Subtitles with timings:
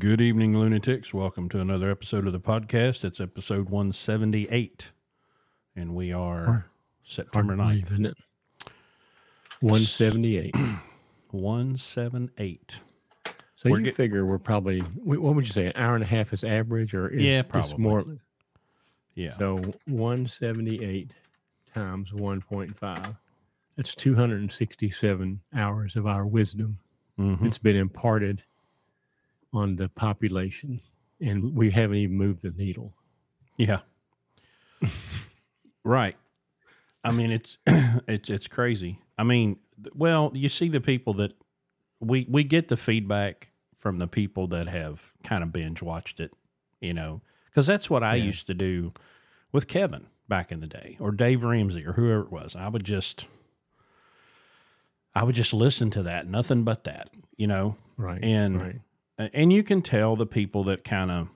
[0.00, 1.12] Good evening, lunatics.
[1.12, 3.04] Welcome to another episode of the podcast.
[3.04, 4.92] It's episode 178,
[5.76, 6.66] and we are
[7.02, 7.88] September Hard to 9th.
[7.88, 8.16] believe, isn't it?
[9.60, 10.56] 178.
[11.30, 12.80] 178.
[13.56, 16.06] So We're you get- figure we're probably, what would you say, an hour and a
[16.06, 17.76] half is average or is, Yeah, probably.
[17.76, 18.04] more?
[19.14, 19.36] Yeah.
[19.38, 19.56] So
[19.86, 21.14] 178
[21.74, 23.16] times 1.5.
[23.76, 26.78] That's 267 hours of our wisdom.
[27.18, 27.44] Mhm.
[27.44, 28.42] It's been imparted
[29.52, 30.80] on the population,
[31.20, 32.94] and we haven't even moved the needle.
[33.56, 33.80] Yeah.
[35.84, 36.16] right.
[37.04, 39.00] I mean, it's it's it's crazy.
[39.18, 39.58] I mean,
[39.94, 41.32] well, you see the people that
[42.00, 46.34] we we get the feedback from the people that have kind of binge watched it,
[46.80, 48.24] you know, because that's what I Yeah.
[48.24, 48.92] used to do
[49.52, 52.54] with Kevin back in the day, or Dave Ramsey, or whoever it was.
[52.54, 53.26] I would just
[55.14, 57.76] I would just listen to that, nothing but that, you know.
[57.96, 58.22] Right.
[58.22, 58.80] And right.
[59.34, 61.28] And you can tell the people that kind of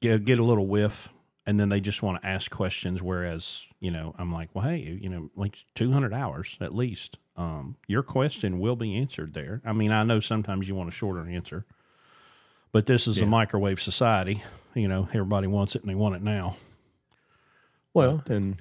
[0.00, 1.08] get, get a little whiff
[1.46, 4.98] and then they just want to ask questions whereas you know i'm like well hey
[5.00, 9.72] you know like 200 hours at least um, your question will be answered there i
[9.72, 11.64] mean i know sometimes you want a shorter answer
[12.72, 14.42] but this is a microwave society
[14.74, 16.56] you know everybody wants it and they want it now
[17.94, 18.60] Well, and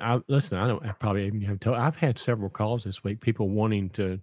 [0.00, 0.58] I listen.
[0.58, 0.84] I don't.
[0.84, 1.76] I probably even have told.
[1.76, 3.20] I've had several calls this week.
[3.20, 4.18] People wanting to,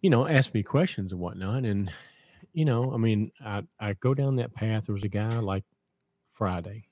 [0.00, 1.64] you know, ask me questions and whatnot.
[1.64, 1.92] And
[2.52, 4.86] you know, I mean, I I go down that path.
[4.86, 5.64] There was a guy like
[6.30, 6.86] Friday,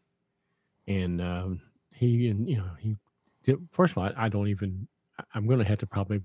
[0.86, 1.60] and um,
[1.92, 2.96] he and you know he.
[3.44, 4.86] Did, first of all, I, I don't even.
[5.34, 6.22] I'm going to have to probably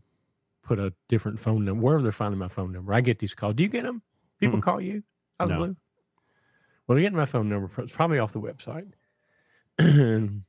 [0.64, 2.94] put a different phone number wherever they're finding my phone number.
[2.94, 3.56] I get these calls.
[3.56, 4.02] Do you get them?
[4.40, 4.64] People Mm-mm.
[4.64, 5.04] call you
[5.40, 5.58] out of No.
[5.58, 5.76] blue.
[6.88, 7.72] Well, they're getting my phone number.
[7.82, 8.92] It's probably off the website.
[9.80, 10.44] and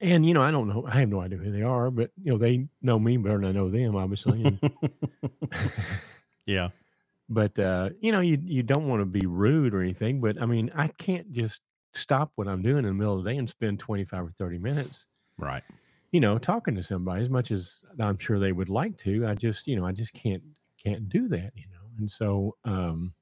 [0.00, 0.84] you know, I don't know.
[0.86, 3.46] I have no idea who they are, but you know, they know me better than
[3.46, 4.44] I know them, obviously.
[4.44, 4.60] And,
[6.46, 6.68] yeah
[7.28, 10.20] but uh, you know, you you don't want to be rude or anything.
[10.20, 11.60] But I mean, I can't just
[11.94, 14.58] stop what I'm doing in the middle of the day and spend 25 or 30
[14.58, 15.06] minutes,
[15.38, 15.62] right
[16.12, 19.26] you know, talking to somebody as much as I'm sure they would like to.
[19.26, 20.42] I just, you know, I just can't
[20.82, 21.90] can't do that, you know.
[21.98, 23.12] And so, um,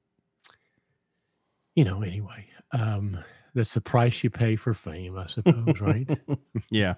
[1.75, 3.17] you know, anyway, um,
[3.53, 6.09] that's the price you pay for fame, I suppose, right?
[6.69, 6.95] yeah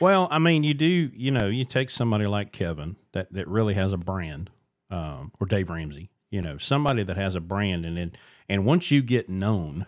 [0.00, 3.72] well i mean you do you know you take somebody like kevin that that really
[3.72, 4.50] has a brand
[4.90, 8.12] um, or dave ramsey you know somebody that has a brand and then
[8.48, 9.86] and once you get known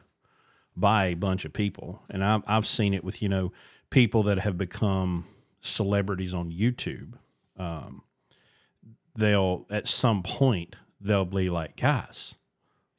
[0.76, 3.52] by a bunch of people and I've, I've seen it with you know
[3.90, 5.24] people that have become
[5.60, 7.14] celebrities on youtube
[7.56, 8.02] um,
[9.16, 12.36] they'll at some point they'll be like guys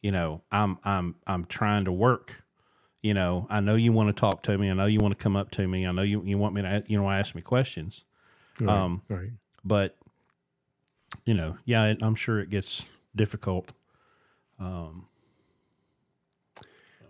[0.01, 2.43] you know i'm i'm i'm trying to work
[3.01, 4.69] you know, I know you want to talk to me.
[4.69, 5.87] I know you want to come up to me.
[5.87, 8.03] I know you, you want me to, you know, ask me questions.
[8.59, 9.29] Right, Um, right.
[9.63, 9.95] But,
[11.25, 13.73] you know, yeah, it, I'm sure it gets difficult.
[14.59, 15.07] Um,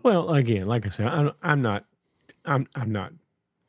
[0.02, 1.84] Well, again, like I said, I'm, I'm not,
[2.44, 3.12] I'm, I'm not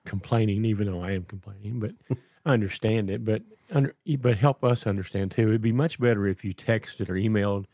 [0.06, 1.92] complaining, even though I am complaining, but
[2.46, 3.26] I understand it.
[3.26, 5.50] But under, but help us understand too.
[5.50, 7.66] It'd be much better if you texted or emailed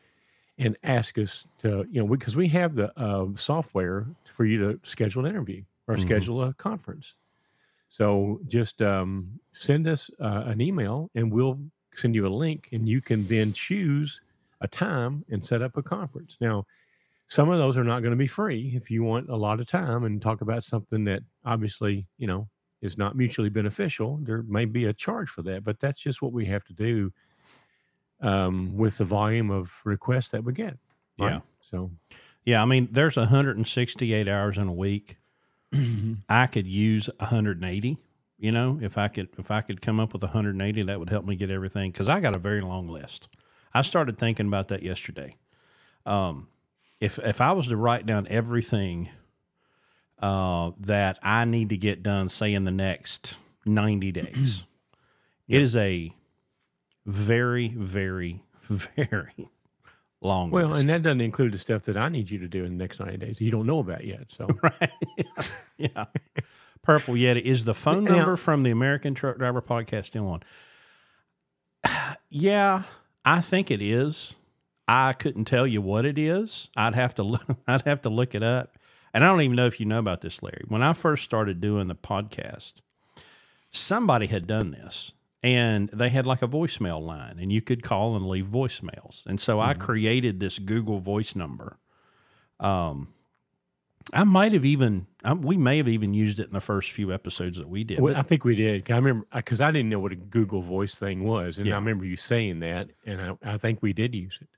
[0.57, 4.79] and ask us to, you know, because we have the uh, software for you to
[4.87, 6.01] schedule an interview or Mhm.
[6.01, 7.15] schedule a conference.
[7.89, 11.59] So just um, send us uh, an email, and we'll
[11.97, 14.21] send you a link, and you can then choose
[14.61, 16.37] a time and set up a conference.
[16.41, 16.65] Now,
[17.27, 19.67] some of those are not going to be free if you want a lot of
[19.67, 22.47] time and talk about something that obviously you know
[22.81, 26.31] is not mutually beneficial there may be a charge for that but that's just what
[26.31, 27.11] we have to do
[28.21, 30.77] um, with the volume of requests that we get
[31.17, 31.39] Yeah.
[31.69, 31.91] so
[32.47, 35.17] yeah, I mean, there's 168 hours in a week.
[36.29, 37.97] I could use 180.
[38.39, 41.25] You know, if I could, if I could come up with 180, that would help
[41.25, 41.91] me get everything.
[41.91, 43.29] Because I got a very long list.
[43.73, 45.35] I started thinking about that yesterday.
[46.05, 46.47] Um,
[46.99, 49.09] if if I was to write down everything
[50.19, 54.65] uh, that I need to get done, say in the next 90 days,
[55.47, 55.57] Yeah.
[55.59, 56.13] it is a
[57.05, 59.49] very, very, very
[60.21, 60.51] long.
[60.51, 60.53] List.
[60.53, 60.81] Well list.
[60.81, 62.99] and that doesn't include the stuff that i need you to do in the next
[62.99, 64.91] 90 days you don't know about yet so right?
[65.77, 66.05] yeah.
[66.87, 70.41] Purple Yeti is the phone Now- number from the American Truck Driver Podcast still on?
[72.29, 72.83] yeah,
[73.25, 74.37] I think it is.
[74.87, 76.69] I couldn't tell you what it is.
[76.77, 78.77] I'd have to look, I'd have to look it up.
[79.13, 80.63] And I don't even know if you know about this, Larry.
[80.69, 82.75] When I first started doing the podcast,
[83.69, 85.11] somebody had done this
[85.43, 89.25] and they had like a voicemail line and you could call and leave voicemails.
[89.25, 89.79] And so I Mhm.
[89.79, 91.79] created this Google voice number.
[92.61, 93.09] Um,
[94.13, 97.13] I might have even, I, we may have even used it in the first few
[97.13, 97.99] episodes that we did.
[97.99, 98.89] Well, I think we did.
[98.89, 101.75] I remember because I didn't know what a Google Voice thing was, and Yeah.
[101.75, 104.49] I remember you saying that, and I, I think we did use it.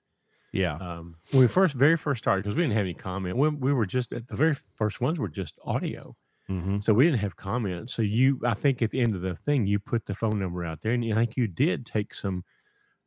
[0.51, 0.75] Yeah.
[0.75, 3.73] Um, when we first, very first started, because we didn't have any comment, we, we
[3.73, 6.15] were just the very first ones were just audio,
[6.47, 7.93] hmm so we didn't have comments.
[7.93, 10.65] So you, I think, at the end of the thing, you put the phone number
[10.65, 12.43] out there, and I think you did take some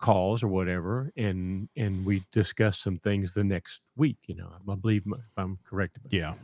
[0.02, 4.18] calls or whatever, and and we discuss some things the next week.
[4.26, 6.34] You know, I believe if I'm correct about Yeah.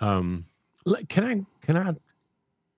[0.00, 0.46] Um,
[1.08, 1.94] can I can I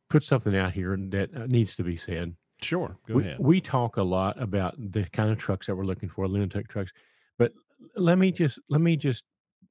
[0.08, 2.34] put something out here that uh, needs to be said?
[2.60, 2.96] Sure.
[3.06, 3.36] Go we, ahead.
[3.38, 6.92] we talk a lot about the kind of trucks that we're looking for, lunatic trucks.
[7.38, 7.52] But
[7.94, 9.24] let me just let me just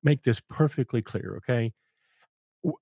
[0.03, 1.73] make this perfectly clear, okay?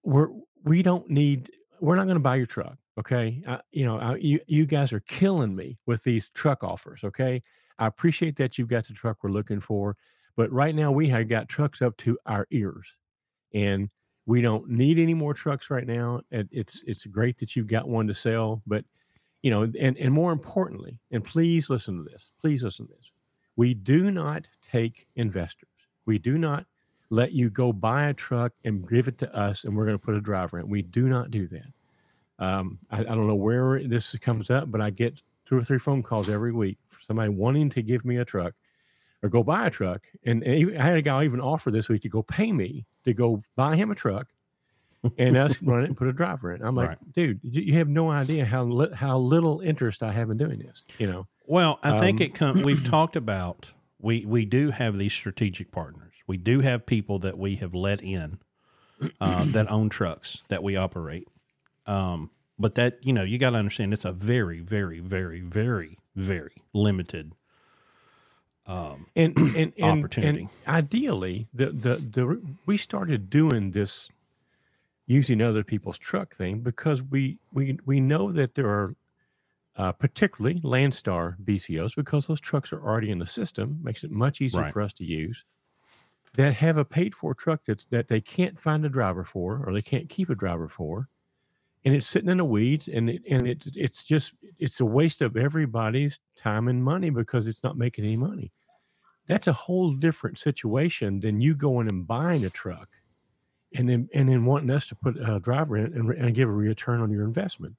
[0.04, 0.30] We're
[0.64, 3.44] we don't need we're not going to buy your truck, okay?
[3.48, 7.42] I, you know, I, you you guys are killing me with these truck offers, okay?
[7.78, 9.96] I appreciate that you've got the truck we're looking for,
[10.36, 12.94] but right now we have got trucks up to our ears,
[13.54, 13.90] and
[14.26, 16.22] we don't need any more trucks right now.
[16.32, 18.86] And it's it's great that you've got one to sell, but
[19.42, 22.30] you know, and and more importantly, and please listen to this.
[22.42, 23.12] Please listen to this.
[23.56, 25.70] We do not take investors.
[26.06, 26.66] We do not
[27.10, 30.04] let you go buy a truck and give it to us, and we're going to
[30.04, 30.70] put a driver in.
[30.70, 31.74] We do not do that.
[32.46, 35.80] Um, I, I don't know where this comes up, but I get two or three
[35.80, 38.54] phone calls every week for somebody wanting to give me a truck
[39.24, 40.06] or go buy a truck.
[40.26, 42.86] And, and even, I had a guy even offer this week to go pay me
[43.06, 44.28] to go buy him a truck
[45.18, 46.62] and us run it and put a driver in.
[46.62, 47.14] I'm like, Right.
[47.14, 50.86] dude, you have no idea how li- how little interest I have in doing this.
[51.00, 52.64] You know, Well, I think Um, it comes.
[52.64, 56.09] We've talked about we we do have these strategic partners.
[56.30, 58.38] We do have people that we have let in
[59.20, 61.28] uh, that own trucks that we operate.
[61.88, 62.30] Um,
[62.60, 66.62] but that you know you got to understand it's a very very very very very
[66.72, 67.34] limited.
[68.68, 70.50] Um, and and and, and Opportunity.
[70.68, 74.08] ideally, the, the the we started doing this
[75.08, 78.96] using other people's truck thing because we we we know that there are
[79.76, 84.42] uh, particularly Landstar BCOs because those trucks are already in the system makes it much
[84.42, 84.74] easier Right.
[84.74, 85.44] for us to use
[86.36, 89.74] that have a paid for truck that's that they can't find a driver for or
[89.74, 91.08] they can't keep a driver for
[91.86, 95.22] and it's sitting in the weeds and it, and it's it's just it's a waste
[95.22, 98.52] of everybody's time and money because it's not making any money
[99.28, 102.90] that's a whole different situation than you going and buying a truck
[103.76, 106.52] and then and then wanting us to put a driver in and, and give a
[106.52, 107.76] return on your investment.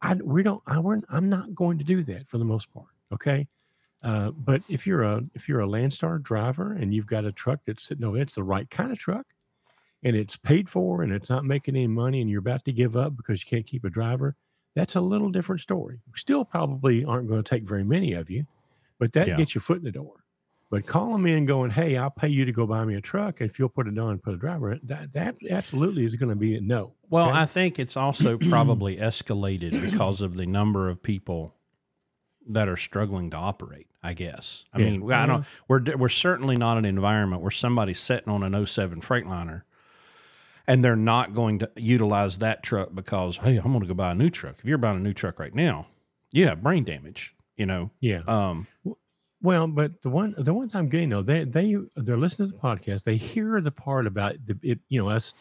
[0.00, 2.86] I we don't I we're, I'm not going to do that for the most part.
[3.12, 3.46] Okay.
[4.02, 7.60] Uh, but if you're a if you're a Landstar driver and you've got a truck
[7.66, 9.26] that's sitting no, it's the right kind of truck,
[10.02, 12.96] and it's paid for and it's not making any money, and you're about to give
[12.96, 14.34] up because you can't keep a driver,
[14.74, 16.00] that's a little different story.
[16.16, 18.44] Still, probably aren't going to take very many of you,
[18.98, 19.36] but that Yeah.
[19.36, 20.16] gets your foot in the door.
[20.70, 23.42] But call them in going, hey, I'll pay you to go buy me a truck
[23.42, 24.80] if you'll put it on and put a driver in.
[24.84, 26.94] That that absolutely is going to be a no.
[27.10, 27.38] well, Okay.
[27.40, 31.54] I think it's also probably escalated because of the number of people
[32.48, 33.86] that are struggling to operate.
[34.02, 34.64] I guess.
[34.74, 34.90] I Yeah.
[34.90, 35.46] mean, I don't.
[35.68, 39.62] We're we're certainly not an environment where somebody's sitting on an 07 Freightliner,
[40.66, 44.10] and they're not going to utilize that truck because hey, I'm going to go buy
[44.10, 44.56] a new truck.
[44.58, 45.86] If you're buying a new truck right now,
[46.32, 47.34] you have brain damage.
[47.56, 47.90] You know.
[48.00, 48.22] Yeah.
[48.26, 48.66] Um.
[49.40, 52.60] Well, but the one the ones I'm getting though, they they they're listening to the
[52.60, 53.04] podcast.
[53.04, 55.32] They hear the part about the it, you know us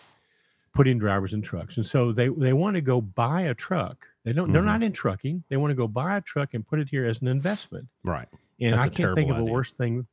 [0.74, 4.08] putting drivers in trucks, and so they they want to go buy a truck.
[4.24, 4.52] They don't.
[4.52, 4.66] They're Mhm.
[4.66, 5.44] not in trucking.
[5.50, 7.88] They want to go buy a truck and put it here as an investment.
[8.04, 8.28] Right.
[8.60, 10.08] And That's I can't think of terrible a worse thing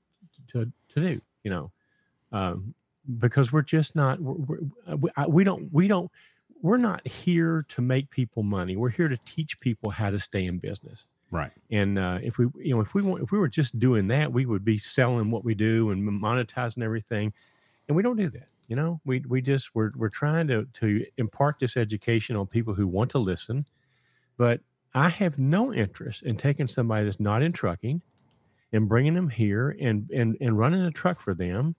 [0.53, 1.21] to to do.
[1.45, 1.73] You know,
[2.33, 2.75] um,
[3.19, 4.21] because we're just not.
[4.21, 4.59] We're,
[4.97, 5.73] we're, we don't.
[5.73, 6.11] We don't.
[6.63, 8.77] We're not here to make people money.
[8.77, 11.05] We're here to teach people how to stay in business.
[11.31, 11.53] Right.
[11.71, 14.33] And uh, if we, you know, if we want, if we were just doing that,
[14.33, 17.33] we would be selling what we do and monetizing everything,
[17.87, 18.49] and we don't do that.
[18.67, 22.73] You know, we we just we're we're trying to to impart this education on people
[22.75, 23.67] who want to listen,
[24.39, 24.63] but
[24.95, 28.03] I have no interest in taking somebody that's not in trucking
[28.73, 31.77] and bringing them here and and and running a truck for them.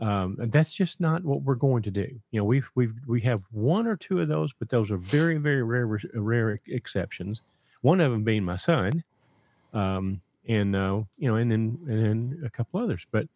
[0.00, 2.08] Um, that's just not what we're going to do.
[2.32, 5.38] You know, we've we've we have one or two of those, but those are very
[5.38, 7.42] very rare rare exceptions.
[7.82, 9.04] One of them being my son,
[9.74, 13.06] um, and uh, you know, and then and then a couple others.
[13.12, 13.28] But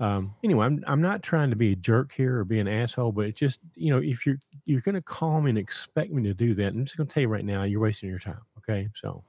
[0.00, 3.12] um, anyway, I'm I'm not trying to be a jerk here or be an asshole,
[3.12, 6.22] but it's just you know, if you're you're going to call me and expect me
[6.24, 8.40] to do that, I'm just going to tell you right now, you're wasting your time.
[8.58, 9.22] Okay, so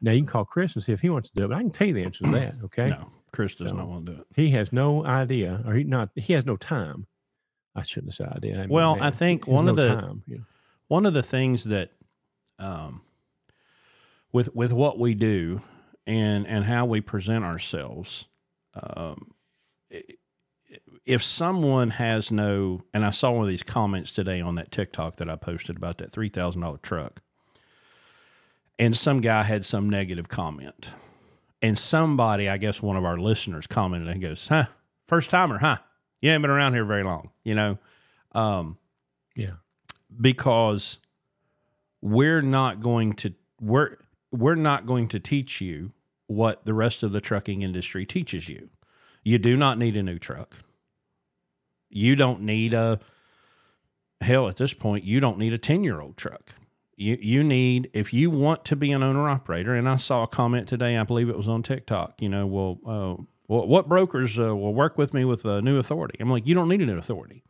[0.00, 1.48] now you can call Chris and see if he wants to do it.
[1.48, 2.54] But I can tell you the answer to that.
[2.64, 4.26] Okay, No, Chris does So- not want to do it.
[4.36, 7.06] he has no idea, or he not he has no time.
[7.74, 8.56] I shouldn't have said idea.
[8.56, 10.44] I mean, Well, man, I think one of the time, you know.
[10.86, 11.90] one of the things that
[12.60, 13.02] um,
[14.32, 15.60] with with what we do
[16.06, 18.28] and and how we present ourselves
[18.74, 19.32] um,
[21.04, 25.16] if someone has no and i saw one of these comments today on that tiktok
[25.16, 27.20] that i posted about that $3000 truck
[28.78, 30.88] and some guy had some negative comment
[31.62, 34.66] and somebody, I guess one of our listeners commented and goes, "Huh,
[35.06, 35.78] first timer, huh?
[36.20, 37.78] You haven't been around here very long, you know."
[38.32, 38.76] Um,
[39.34, 39.54] Yeah.
[40.20, 40.98] because
[42.02, 43.96] we're not going to we're
[44.30, 45.92] we're not going to teach you
[46.26, 48.68] what the rest of the trucking industry teaches you.
[49.24, 50.58] You do not need a new truck.
[51.90, 53.00] You don't need a
[54.20, 56.54] hell at this point you don't need a 10-year-old truck.
[56.96, 60.28] You you need if you want to be an owner operator and I saw a
[60.28, 64.38] comment today I believe it was on TikTok, you know, well uh, well, what brokers
[64.38, 66.16] uh, will work with me with a new authority?
[66.18, 67.42] I'm like, you don't need a new authority.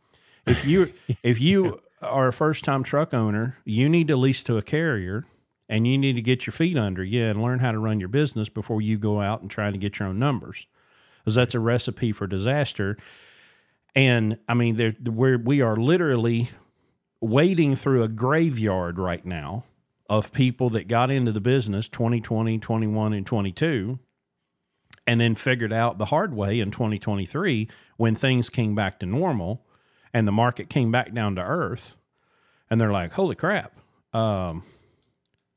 [0.45, 4.57] If you if you are a first time truck owner, you need to lease to
[4.57, 5.23] a carrier
[5.69, 8.09] and you need to get your feet under you and learn how to run your
[8.09, 10.67] business before you go out and try to get your own numbers.
[11.25, 12.97] Because that's a recipe for disaster.
[13.95, 16.49] And I mean, we're, we are literally
[17.19, 19.63] wading through a graveyard right now
[20.07, 23.97] of people that got into the business 2020, 21, and 22
[25.07, 27.67] and then figured out the hard way in 2023
[27.97, 29.65] when things came back to normal
[30.13, 31.97] and the market came back down to earth
[32.69, 33.73] and they're like holy crap
[34.13, 34.63] um,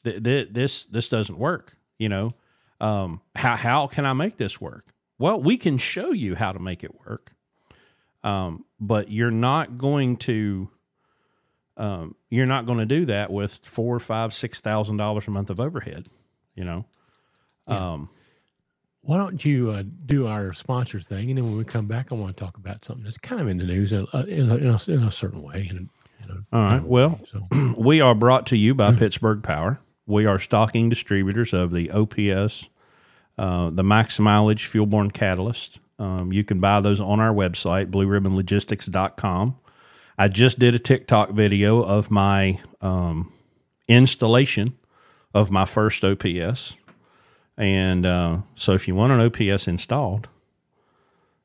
[0.04, 2.30] th- th- this this doesn't work you know
[2.80, 4.86] um, how, how can i make this work
[5.18, 7.32] well we can show you how to make it work
[8.24, 10.68] um, but you're not going to
[11.76, 15.50] um, you're not going to do that with four five six thousand dollars a month
[15.50, 16.06] of overhead
[16.54, 16.84] you know
[17.68, 18.08] um,
[19.02, 22.14] Why don't you uh, do our sponsor thing, and then when we come back, I
[22.14, 24.56] want to talk about something that's kind of in the news in a, in a,
[24.56, 25.68] in a, in a certain way.
[25.70, 26.82] In a, in a All right.
[26.82, 29.80] Well, so we are brought to you by Pittsburgh Power.
[30.06, 32.70] We are stocking distributors of the OPS,
[33.38, 35.78] uh, the max mileage fuel borne catalyst.
[35.98, 39.56] Um, you can buy those on our website, blueribbonlogistics.com.
[40.16, 43.32] I just did a TikTok video of my um,
[43.86, 44.76] installation
[45.32, 46.74] of my first OPS.
[47.56, 50.28] And uh, so if you want an OPS installed,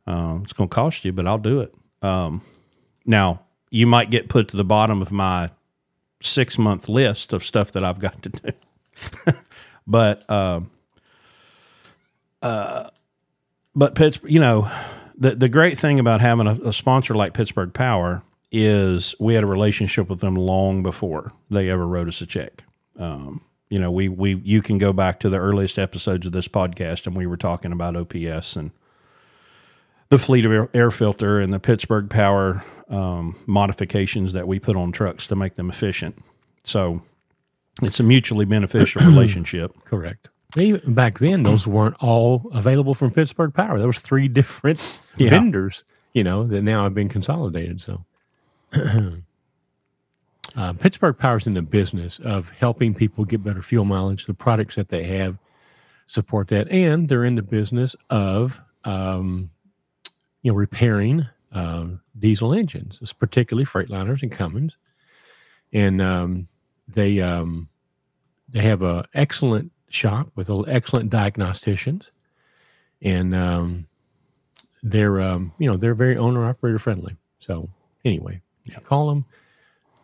[0.06, 1.74] uh, it's going to cost you, but I'll do it.
[2.02, 2.42] Um,
[3.06, 5.50] now, you might get put to the bottom of my
[6.22, 8.52] six month list of stuff that I've got to do.
[9.88, 10.72] but um,
[12.44, 12.90] uh,
[13.76, 14.70] but Pittsburgh, you know,
[15.18, 18.22] the the great thing about having a, a sponsor like Pittsburgh Power
[18.52, 22.64] is we had a relationship with them long before they ever wrote us a check.
[23.00, 26.48] Um, you know, we we you can go back to the earliest episodes of this
[26.48, 28.72] podcast, and we were talking about OPS and
[30.10, 34.76] the fleet of air, air filter and the Pittsburgh Power um, modifications that we put
[34.76, 36.20] on trucks to make them efficient.
[36.64, 37.02] So
[37.82, 39.74] it's a mutually beneficial relationship.
[39.86, 40.28] correct.
[40.56, 43.78] Even back then, those weren't all available from Pittsburgh Power.
[43.80, 44.80] There was three different
[45.18, 45.30] Yeah.
[45.32, 45.84] vendors,
[46.14, 47.82] you know, that now have been consolidated.
[47.82, 48.04] So,
[50.56, 54.26] uh, Pittsburgh Power is in the business of helping people get better fuel mileage.
[54.26, 55.38] The products that they have
[56.08, 59.50] support that, and they're in the business of, um,
[60.42, 64.78] you know, repairing um, diesel engines, it's particularly Freightliners and Cummins,
[65.72, 66.48] and um,
[66.88, 67.70] they um,
[68.50, 72.10] they have a excellent shop with excellent diagnosticians,
[73.02, 73.88] and um,
[74.82, 77.16] they're um, you know they're very owner operator friendly.
[77.40, 77.70] So
[78.04, 78.42] anyway,
[78.86, 79.26] call them,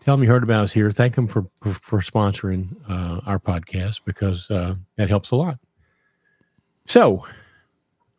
[0.03, 0.91] tell them you heard about us here.
[0.91, 5.57] Thank them for for, for sponsoring uh, our podcast because uh, that helps a lot.
[6.85, 7.25] So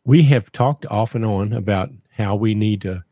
[0.05, 3.03] we have talked off and on about how we need to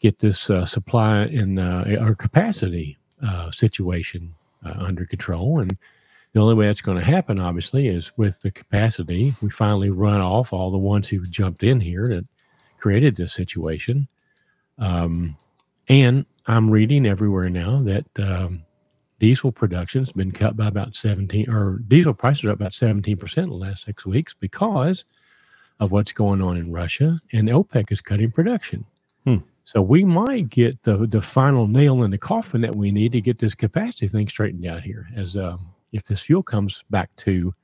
[0.00, 4.34] get this uh, supply and uh, our capacity uh, situation
[4.64, 5.76] uh, under control and
[6.32, 9.34] the only way that's going to happen, obviously, is with the capacity.
[9.42, 12.26] We finally run off all the ones who jumped in here that
[12.78, 14.08] created this situation.
[14.78, 15.36] Um,
[15.88, 18.64] and I'm reading everywhere now that um,
[19.18, 23.48] diesel production's been cut by about 17, or diesel prices are up about 17% in
[23.50, 25.04] the last six weeks because
[25.80, 28.86] of what's going on in Russia, and OPEC is cutting production.
[29.24, 29.38] Hmm.
[29.64, 33.20] So we might get the the final nail in the coffin that we need to
[33.20, 35.06] get this capacity thing straightened out here.
[35.14, 37.54] As um, if this fuel comes back to,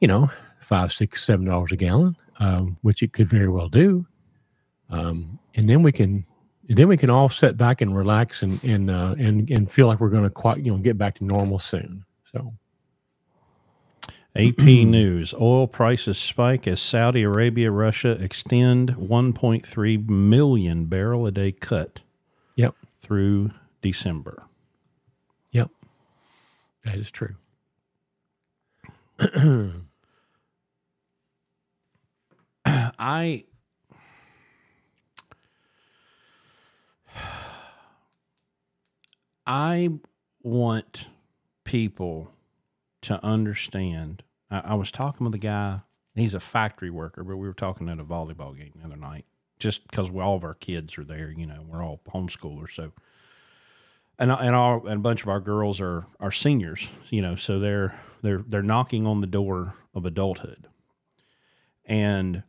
[0.00, 4.06] you know, five, six, seven dollars a gallon, um, which it could very well do,
[4.90, 6.24] um, and then we can,
[6.68, 9.86] and then we can all sit back and relax and and uh, and and feel
[9.86, 12.04] like we're going to quite, you know, get back to normal soon.
[12.32, 12.52] So
[14.36, 21.50] AP News oil prices spike as Saudi Arabia, Russia extend 1.3 million barrel a day
[21.50, 22.02] cut
[22.54, 23.50] yep, through
[23.82, 24.44] December.
[26.88, 27.34] That is true.
[32.66, 33.44] I
[39.46, 39.90] I
[40.42, 41.08] want
[41.64, 42.32] people
[43.02, 44.22] to understand.
[44.50, 45.80] I, I was talking with a guy
[46.14, 47.22] he's a factory worker.
[47.24, 49.24] But we were talking at a volleyball game the other night,
[49.58, 51.30] just because all of our kids are there.
[51.30, 52.92] You know, we're all homeschoolers, so
[54.18, 56.88] and and our and a bunch of our girls are are seniors.
[57.10, 60.66] You know, so they're they're they're knocking on the door of adulthood,
[61.84, 62.42] and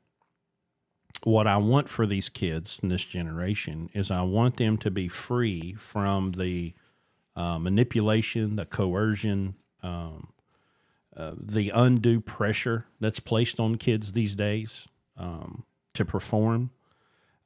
[1.23, 5.07] what I want for these kids in this generation is I want them to be
[5.07, 6.73] free from the
[7.35, 10.29] uh, manipulation, the coercion, um,
[11.15, 16.71] uh, the undue pressure that's placed on kids these days um, to perform.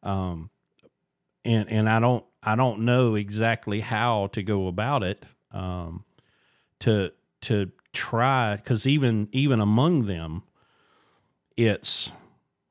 [0.03, 0.49] Um,
[1.45, 6.03] and and I don't I don't know exactly how to go about it um,
[6.79, 10.43] to to try because even even among them,
[11.55, 12.11] it's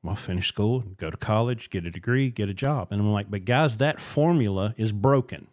[0.03, 3.31] well finish school, go to college, get a degree, get a job, and I'm like,
[3.31, 5.47] but guys, that formula is broken,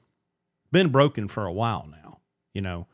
[0.73, 2.19] been broken for a while now,
[2.53, 2.87] you know,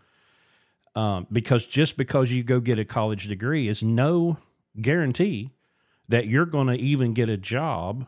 [0.94, 4.38] um, because just because you go get a college degree is no
[4.80, 5.50] guarantee
[6.08, 8.06] that you're going to even get a job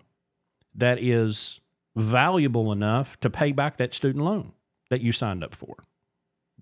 [0.75, 1.61] that is
[1.99, 4.53] valuable enough to pay back that student loan
[4.91, 5.77] that you signed up for,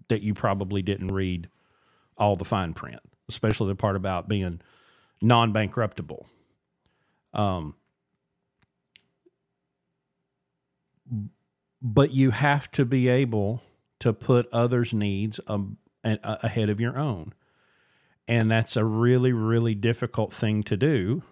[0.08, 1.48] that you probably didn't read
[2.16, 4.60] all the fine print, especially the part about being
[5.20, 6.26] non bankruptable.
[7.34, 7.74] Um,
[11.82, 13.62] but you have to be able
[14.00, 17.34] to put others' needs um, ahead of your own.
[18.26, 21.22] And that's a really, really difficult thing to do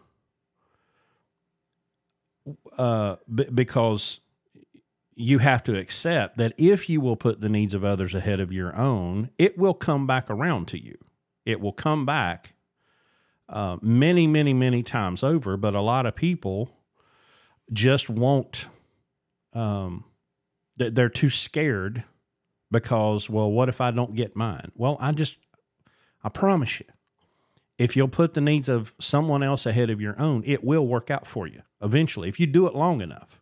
[2.77, 4.21] uh, b- because
[5.17, 8.53] you have to accept that if you will put the needs of others ahead of
[8.53, 10.97] your own, it will come back around to you.
[11.45, 12.55] It will come back
[13.49, 15.57] uh, many, many, many times over.
[15.57, 16.71] But a lot of people
[17.73, 18.67] just won't.
[19.53, 20.05] Um,
[20.77, 22.03] they're too scared
[22.71, 24.73] because, well, what if I don't get mine?
[24.75, 25.37] Well, I just,
[26.25, 26.87] I promise you,
[27.79, 31.11] if you'll put the needs of someone else ahead of your own, it will work
[31.11, 33.41] out for you eventually if you do it long enough.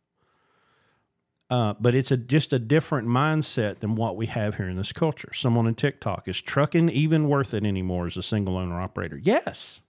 [1.52, 4.90] Uh, but it's a just a different mindset than what we have here in this
[4.92, 5.30] culture.
[5.34, 9.20] Someone in TikTok is trucking even worth it anymore as a single owner operator.
[9.22, 9.82] Yes.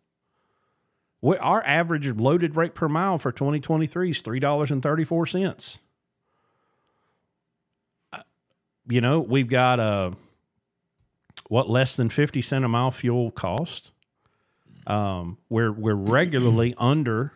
[1.21, 5.77] We, our average loaded rate per mile for 2023 is $3.34.
[8.11, 8.19] Uh,
[8.89, 10.11] you know, we've got a
[11.47, 13.93] what less than 50 cent a mile fuel cost.
[14.85, 17.31] Um, we're we're regularly under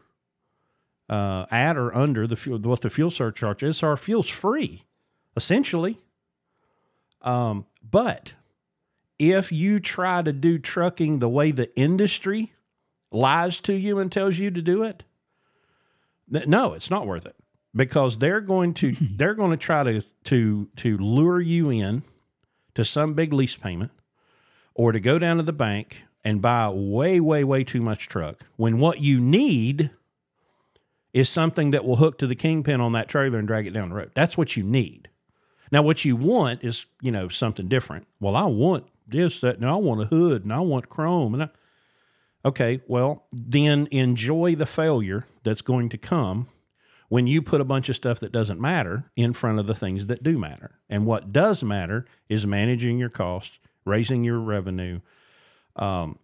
[1.10, 3.78] uh, at or under the fuel what the fuel surcharge is.
[3.78, 4.84] So our fuel's free,
[5.36, 5.98] essentially.
[7.22, 8.34] Um, but
[9.20, 12.54] if you try to do trucking the way the industry
[13.12, 15.04] lies to you and tells you to do it,
[16.32, 17.36] th- no, it's not worth it
[17.76, 22.04] because they're going to they're going to try to to to lure you in
[22.76, 23.92] to some big lease payment
[24.76, 28.46] or to go down to the bank and buy way, way, way too much truck
[28.58, 29.90] when what you need
[31.18, 33.90] is something that will hook to the kingpin on that trailer and drag it down
[33.90, 34.12] the road.
[34.14, 35.10] That's what you need.
[35.72, 38.06] Now, what you want is, you know, something different.
[38.20, 41.34] Well, I want this, that, and I want a hood and I want chrome.
[41.34, 41.50] And I,
[42.46, 46.50] okay, well, then enjoy the failure that's going to come
[47.10, 50.06] when you put a bunch of stuff that doesn't matter in front of the things
[50.06, 50.78] that do matter.
[50.88, 55.00] And what does matter is managing your costs, raising your revenue,
[55.78, 56.20] um,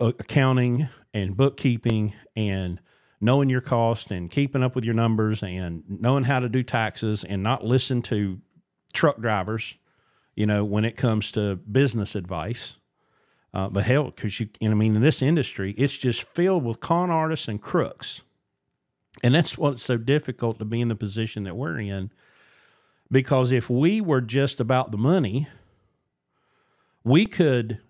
[0.00, 2.80] accounting and bookkeeping and
[3.20, 7.24] knowing your cost and keeping up with your numbers and knowing how to do taxes
[7.24, 8.40] and not listen to
[8.92, 9.76] truck drivers,
[10.34, 12.78] you know, when it comes to business advice.
[13.52, 17.10] Uh, but hell, because you, I mean, in this industry, it's just filled with con
[17.10, 18.22] artists and crooks.
[19.22, 22.12] And that's what's so difficult to be in the position that we're in.
[23.10, 25.48] Because if we were just about the money,
[27.02, 27.80] we could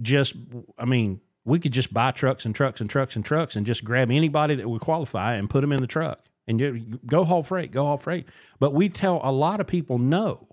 [0.00, 0.34] just,
[0.78, 3.84] I mean, we could just buy trucks and trucks and trucks and trucks and just
[3.84, 7.72] grab anybody that would qualify and put them in the truck and go haul freight,
[7.72, 8.28] go haul freight.
[8.58, 10.48] But we tell a lot of people no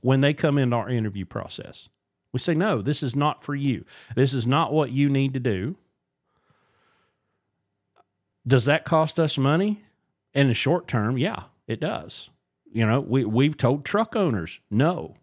[0.00, 1.88] when they come into our interview process.
[2.32, 3.84] We say, no, this is not for you.
[4.16, 5.76] This is not what you need to do.
[8.46, 9.84] Does that cost us money?
[10.34, 12.30] In the short term, yeah, it does.
[12.72, 15.14] You know, we, we've told truck owners, no,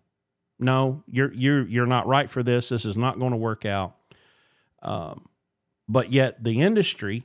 [0.60, 2.70] no, you're you're you're not right for this.
[2.70, 3.96] This is not going to work out.
[4.82, 5.30] Um,
[5.88, 7.24] but yet the industry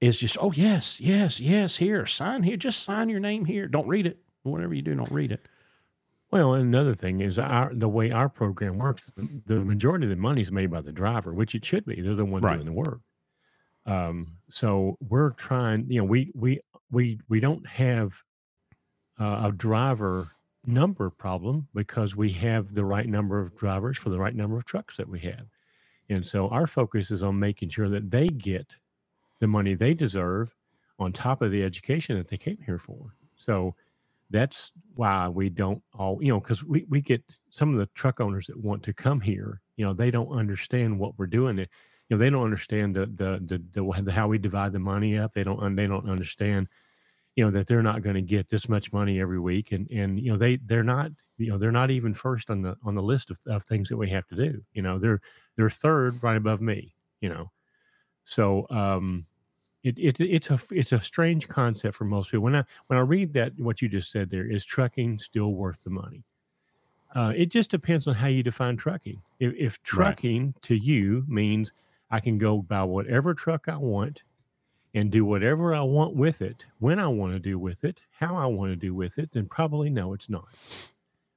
[0.00, 3.68] is just, oh yes, yes, yes, here, sign here, just sign your name here.
[3.68, 4.18] Don't read it.
[4.42, 5.40] Whatever you do, don't read it.
[6.32, 9.10] Well, another thing is our the way our program works.
[9.46, 12.00] The majority of the money is made by the driver, which it should be.
[12.00, 12.54] They're the one right.
[12.54, 13.00] doing the work.
[13.84, 15.86] Um, so we're trying.
[15.90, 18.14] You know, we we we we don't have
[19.20, 20.30] uh, a driver
[20.64, 24.64] number problem because we have the right number of drivers for the right number of
[24.64, 25.46] trucks that we have.
[26.12, 28.76] And so our focus is on making sure that they get
[29.40, 30.54] the money they deserve
[30.98, 33.14] on top of the education that they came here for.
[33.36, 33.74] So
[34.30, 38.20] that's why we don't all, you know, because we, we get some of the truck
[38.20, 41.58] owners that want to come here, you know, they don't understand what we're doing.
[41.58, 41.66] You
[42.10, 45.32] know, they don't understand the, the, the, the, how we divide the money up.
[45.32, 46.68] They don't, they don't understand,
[47.36, 49.72] you know, that they're not going to get this much money every week.
[49.72, 52.76] And, and, you know, they, they're not, you know, they're not even first on the,
[52.84, 54.62] on the list of, of things that we have to do.
[54.72, 55.20] You know, they're,
[55.56, 57.50] they're third right above me, you know.
[58.24, 59.26] So, um,
[59.82, 62.44] it, it it's a it's a strange concept for most people.
[62.44, 65.82] When I when I read that what you just said there is trucking still worth
[65.82, 66.24] the money.
[67.14, 69.20] Uh, it just depends on how you define trucking.
[69.38, 70.62] If, if trucking right.
[70.62, 71.72] to you means
[72.10, 74.22] I can go buy whatever truck I want
[74.94, 78.36] and do whatever I want with it, when I want to do with it, how
[78.36, 80.48] I want to do with it, then probably no, it's not.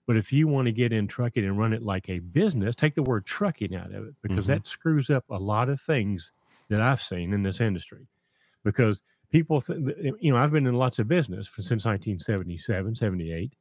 [0.07, 2.93] But if you want to get in trucking and run it like a business, take
[2.93, 4.53] the word trucking out of it because mm-hmm.
[4.53, 6.31] that screws up a lot of things
[6.69, 8.07] that I've seen in this industry
[8.63, 9.79] because people, th-
[10.19, 13.53] you know, I've been in lots of business since 1977, 78.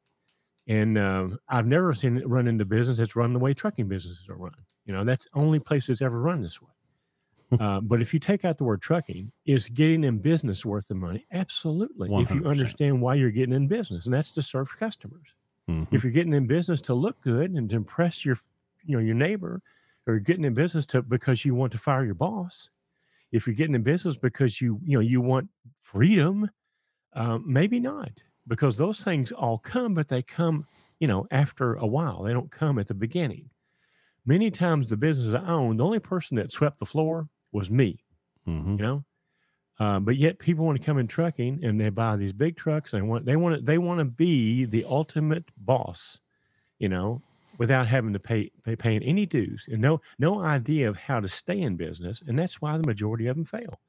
[0.67, 4.27] And um, I've never seen it run into business that's run the way trucking businesses
[4.29, 4.53] are run.
[4.85, 6.69] You know, that's the only place that's ever run this way.
[7.59, 10.95] uh, but if you take out the word trucking, is getting in business worth the
[10.95, 11.25] money?
[11.31, 12.09] Absolutely.
[12.09, 12.23] 100%.
[12.23, 15.27] If you understand why you're getting in business, and that's to serve customers.
[15.69, 15.95] Mm-hmm.
[15.95, 18.37] If you're getting in business to look good and to impress your,
[18.85, 19.61] you know, your neighbor,
[20.07, 22.69] or getting in business to because you want to fire your boss,
[23.35, 25.49] if you're getting in business because you you know you want
[25.81, 26.49] freedom
[27.13, 28.11] um, maybe not
[28.47, 30.65] because those things all come but they come
[30.99, 33.49] you know after a while they don't come at the beginning
[34.25, 37.99] many times the business i own the only person that swept the floor was me
[38.47, 38.77] mm-hmm.
[38.77, 39.03] you know
[39.79, 42.93] uh, but yet people want to come in trucking and they buy these big trucks
[42.93, 46.19] and they want they want to they want to be the ultimate boss
[46.79, 47.21] you know
[47.57, 51.27] without having to pay, pay paying any dues and no no idea of how to
[51.27, 53.79] stay in business, and that's why the majority of them fail.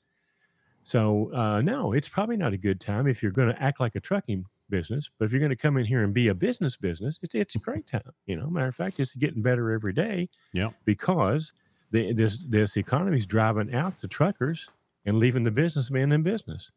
[0.82, 3.96] So uh, no, it's probably not a good time if you're going to act like
[3.96, 6.76] a trucking business, but if you're going to come in here and be a business
[6.76, 8.02] business, it's it's a great time.
[8.26, 10.28] You know, matter of fact, it's getting better every day.
[10.52, 11.52] Yeah, because
[11.90, 14.68] the, this this economy is driving out the truckers
[15.06, 16.70] and leaving the businessmen in business.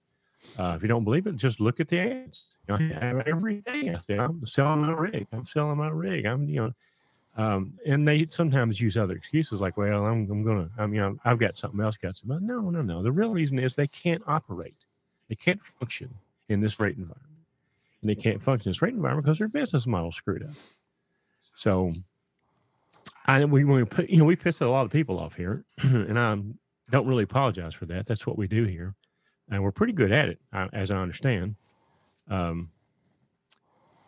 [0.58, 2.44] Uh, if you don't believe it, just look at the ads.
[2.68, 5.28] You know, every day I'm selling my rig.
[5.34, 6.26] I'm selling my rig.
[6.26, 6.74] I'm you know,
[7.36, 11.30] um, and they sometimes use other excuses like, well, I'm I'm gonna I mean i
[11.30, 12.30] have got something else got some.
[12.46, 13.02] No, no, no.
[13.02, 14.76] The real reason is they can't operate.
[15.28, 16.14] They can't function
[16.48, 17.46] in this rate environment,
[18.02, 20.56] and they can't function in this rate environment because their business model screwed up.
[21.56, 21.94] So,
[23.26, 26.18] I we, we put, you know we pissed a lot of people off here, and
[26.18, 26.38] I
[26.92, 28.08] don't really apologize for that.
[28.08, 28.96] That's what we do here
[29.50, 30.40] and we're pretty good at it,
[30.74, 31.56] as I understand.
[32.30, 32.70] Um,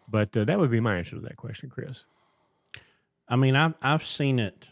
[0.07, 2.05] but uh, that would be my answer to that question, Chris.
[3.27, 4.69] I mean, I've I've seen it,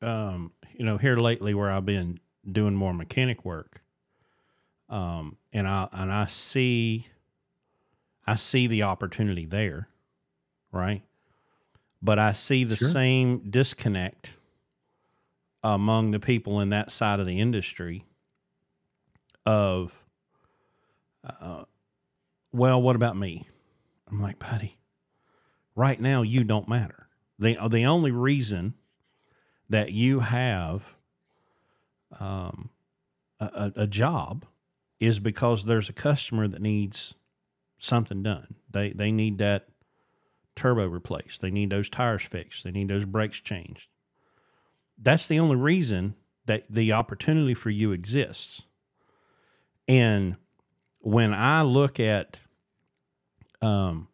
[0.00, 3.82] um, you know, here lately where I've been doing more mechanic work,
[4.88, 7.06] um, and I and I see,
[8.26, 9.88] I see the opportunity there,
[10.72, 11.02] right?
[12.00, 12.88] But I see the sure.
[12.88, 14.36] same disconnect
[15.62, 18.04] among the people in that side of the industry
[19.44, 20.04] of,
[21.24, 21.64] uh,
[22.52, 23.46] well, what about me?
[24.10, 24.78] I'm like, buddy,
[25.74, 27.08] right now you don't matter.
[27.38, 28.74] The, the only reason
[29.68, 30.94] that you have
[32.18, 32.70] um,
[33.38, 34.44] a, a job
[34.98, 37.14] is because there's a customer that needs
[37.78, 38.56] something done.
[38.70, 39.68] They, they need that
[40.54, 41.40] turbo replaced.
[41.40, 42.64] They need those tires fixed.
[42.64, 43.88] They need those brakes changed.
[45.00, 46.14] That's the only reason
[46.46, 48.62] that the opportunity for you exists.
[49.88, 50.36] And
[50.98, 52.40] when I look at
[53.62, 54.08] um,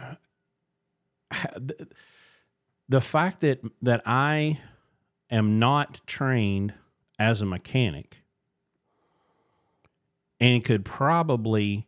[2.88, 4.58] the fact that that I
[5.30, 6.74] am not trained
[7.18, 8.22] as a mechanic
[10.40, 11.86] and could probably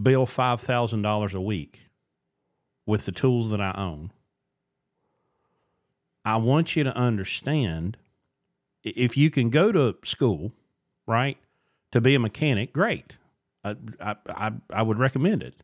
[0.00, 1.88] bill five thousand dollars a week
[2.86, 4.12] with the tools that I own.
[6.28, 7.96] I want you to understand
[8.84, 10.52] if you can go to school,
[11.06, 11.38] right,
[11.90, 13.16] to be a mechanic, great.
[13.64, 15.62] I, I, I, would recommend it.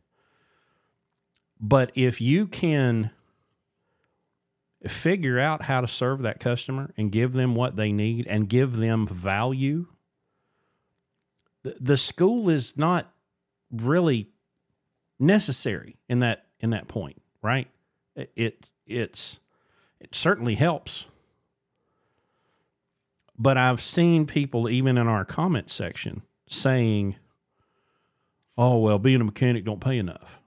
[1.61, 3.11] But if you can
[4.87, 8.77] figure out how to serve that customer and give them what they need and give
[8.77, 9.85] them value,
[11.61, 13.13] the, the school is not
[13.71, 14.29] really
[15.19, 17.67] necessary in that in that point, right?
[18.15, 19.39] It, it it's
[19.99, 21.07] it certainly helps
[23.37, 27.15] but I've seen people, even in our comment section, saying,
[28.57, 30.39] "Oh well, being a mechanic don't pay enough.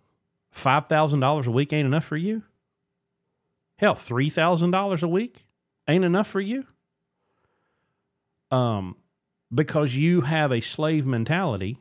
[0.51, 2.43] Five thousand dollars a week ain't enough for you."
[3.77, 5.45] Hell, three thousand dollars a week
[5.87, 6.65] ain't enough for you.
[8.51, 8.97] Um,
[9.55, 11.77] because you have a slave mentality,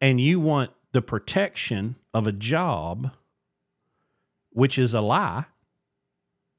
[0.00, 3.12] and you want the protection of a job,
[4.50, 5.44] which is a lie.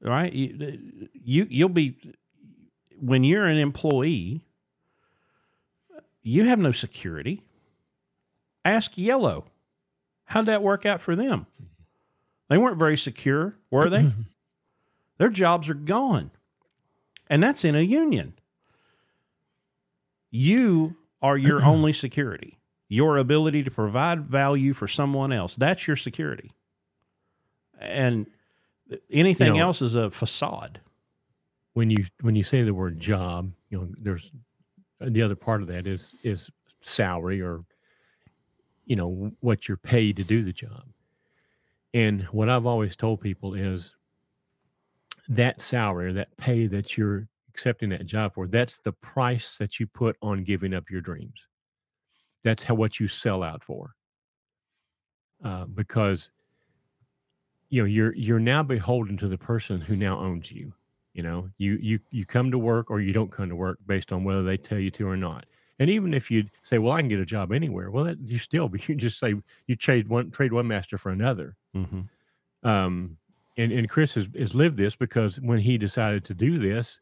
[0.03, 0.33] Right?
[0.33, 1.97] You, you you'll be
[2.99, 4.45] when you're an employee.
[6.21, 7.41] You have no security.
[8.65, 9.45] Ask Yellow.
[10.25, 11.47] How'd that work out for them?
[12.49, 14.11] They weren't very secure, were they?
[15.17, 16.31] Their jobs are gone.
[17.29, 18.33] And that's in a union.
[20.29, 22.57] You are your only security.
[22.89, 25.55] Your ability to provide value for someone else.
[25.55, 26.51] That's your security.
[27.79, 28.27] And
[29.11, 30.79] anything You know- else is a facade.
[31.73, 34.31] when you when you say the word job, you know, there's
[34.99, 36.49] the other part of that is is
[36.81, 37.63] salary or
[38.85, 40.83] you know what you're paid to do the job.
[41.93, 43.95] And what I've always told people is
[45.29, 49.79] that salary or that pay that you're accepting that job for, that's the price that
[49.79, 51.47] you put on giving up your dreams.
[52.43, 53.95] That's how what you sell out for.
[55.43, 56.29] Uh, because
[57.73, 60.71] you know you're you're now beholden to the person who now owns you
[61.15, 64.13] you know you you you come to work or you don't come to work based
[64.13, 65.45] on whether they tell you to or not
[65.79, 68.37] and even if you say well i can get a job anywhere well that, you
[68.37, 69.33] still but you just say
[69.65, 72.01] you trade one trade one master for another Mm-hmm.
[72.67, 73.17] um
[73.57, 76.99] and and chris has, has lived this because when he decided to do this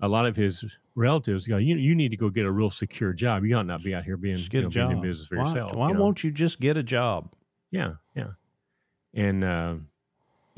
[0.00, 0.64] a lot of his
[0.96, 3.82] relatives go you, you need to go get a real secure job you ought not
[3.84, 4.90] be out here being, Just you know, a job.
[4.90, 6.00] in business for why yourself why you know?
[6.00, 7.32] won't you just get a job?
[7.70, 8.32] Yeah, yeah.
[9.14, 9.74] And uh,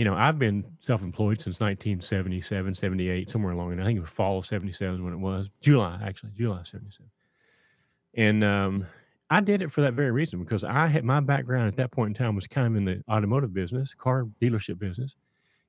[0.02, 3.70] you know, I've been self-employed since 1977, 78, somewhere along.
[3.70, 5.48] And I think it was fall of 77 when it was.
[5.60, 7.08] July, actually, July 77.
[8.14, 8.84] And um,
[9.30, 12.08] I did it for that very reason because I had my background at that point
[12.08, 15.14] in time was kind of in the automotive business, car dealership business.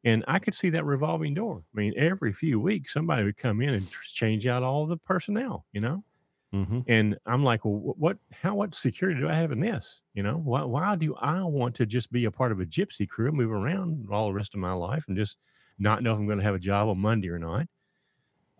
[0.03, 1.61] And I could see that revolving door.
[1.71, 5.67] I mean, every few weeks, somebody would come in and change out all the personnel,
[5.73, 6.03] you know?
[6.53, 6.81] Mm-hmm.
[6.87, 10.01] And I'm like, well, what, how, what security do I have in this?
[10.13, 13.09] You know, why, why do I want to just be a part of a gypsy
[13.09, 15.37] crew, move around all the rest of my life and just
[15.79, 17.65] not know if I'm going to have a job on Monday or not?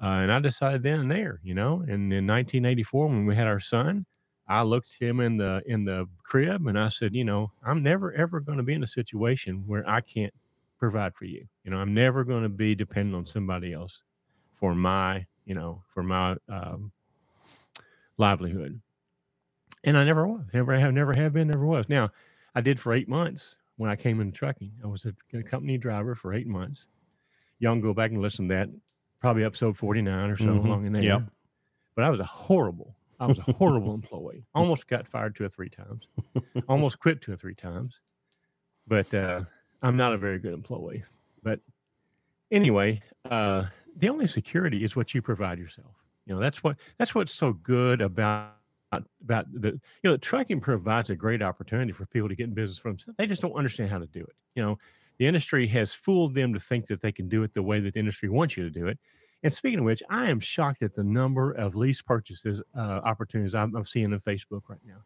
[0.02, 3.48] Uh, and I decided then and there, you know, and in 1984, when we had
[3.48, 4.06] our son,
[4.48, 7.84] I looked at him in the, in the crib and I said, you know, I'm
[7.84, 10.34] never, ever going to be in a situation where I can't
[10.80, 11.46] provide for you.
[11.64, 14.02] You know, I'm never going to be dependent on somebody else
[14.56, 16.92] for my, you know, for my, um,
[18.18, 18.82] livelihood.
[19.84, 20.46] And I never was.
[20.54, 21.90] Never have never have been, never was.
[21.90, 22.10] Now,
[22.56, 24.72] I did for eight months when I came into trucking.
[24.84, 26.88] I was a, a company driver for eight months.
[27.60, 28.70] Y'all can go back and listen to that,
[29.20, 30.66] probably episode 49 or so Mhm.
[30.66, 31.04] along in there.
[31.04, 31.24] Yep.
[31.96, 34.46] But I was a horrible, I was a horrible employee.
[34.56, 36.08] Almost got fired two or three times.
[36.68, 38.00] Almost quit two or three times.
[38.88, 39.42] But uh,
[39.82, 41.04] I'm not a very good employee.
[41.44, 41.60] But
[42.52, 43.66] anyway, uh,
[43.98, 45.96] the only security is what you provide yourself.
[46.26, 48.54] You know, that's what that's what's so good about
[49.22, 49.72] about the
[50.04, 53.18] you know trucking provides a great opportunity for people to get in business for themselves.
[53.18, 54.36] They just don't understand how to do it.
[54.56, 54.78] You know,
[55.18, 57.94] the industry has fooled them to think that they can do it the way that
[57.94, 59.00] the industry wants you to do it.
[59.44, 63.54] And speaking of which, I am shocked at the number of lease purchases uh, opportunities
[63.54, 65.04] I'm, I'm seeing on Facebook right now.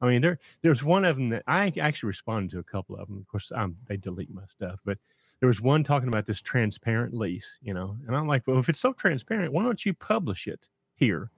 [0.00, 3.08] I mean, there there's one of them that I actually responded to a couple of
[3.08, 3.18] them.
[3.18, 4.98] Of course, um, they delete my stuff, but
[5.40, 8.68] there was one talking about this transparent lease, you know, and I'm like, well, if
[8.68, 11.30] it's so transparent, why don't you publish it here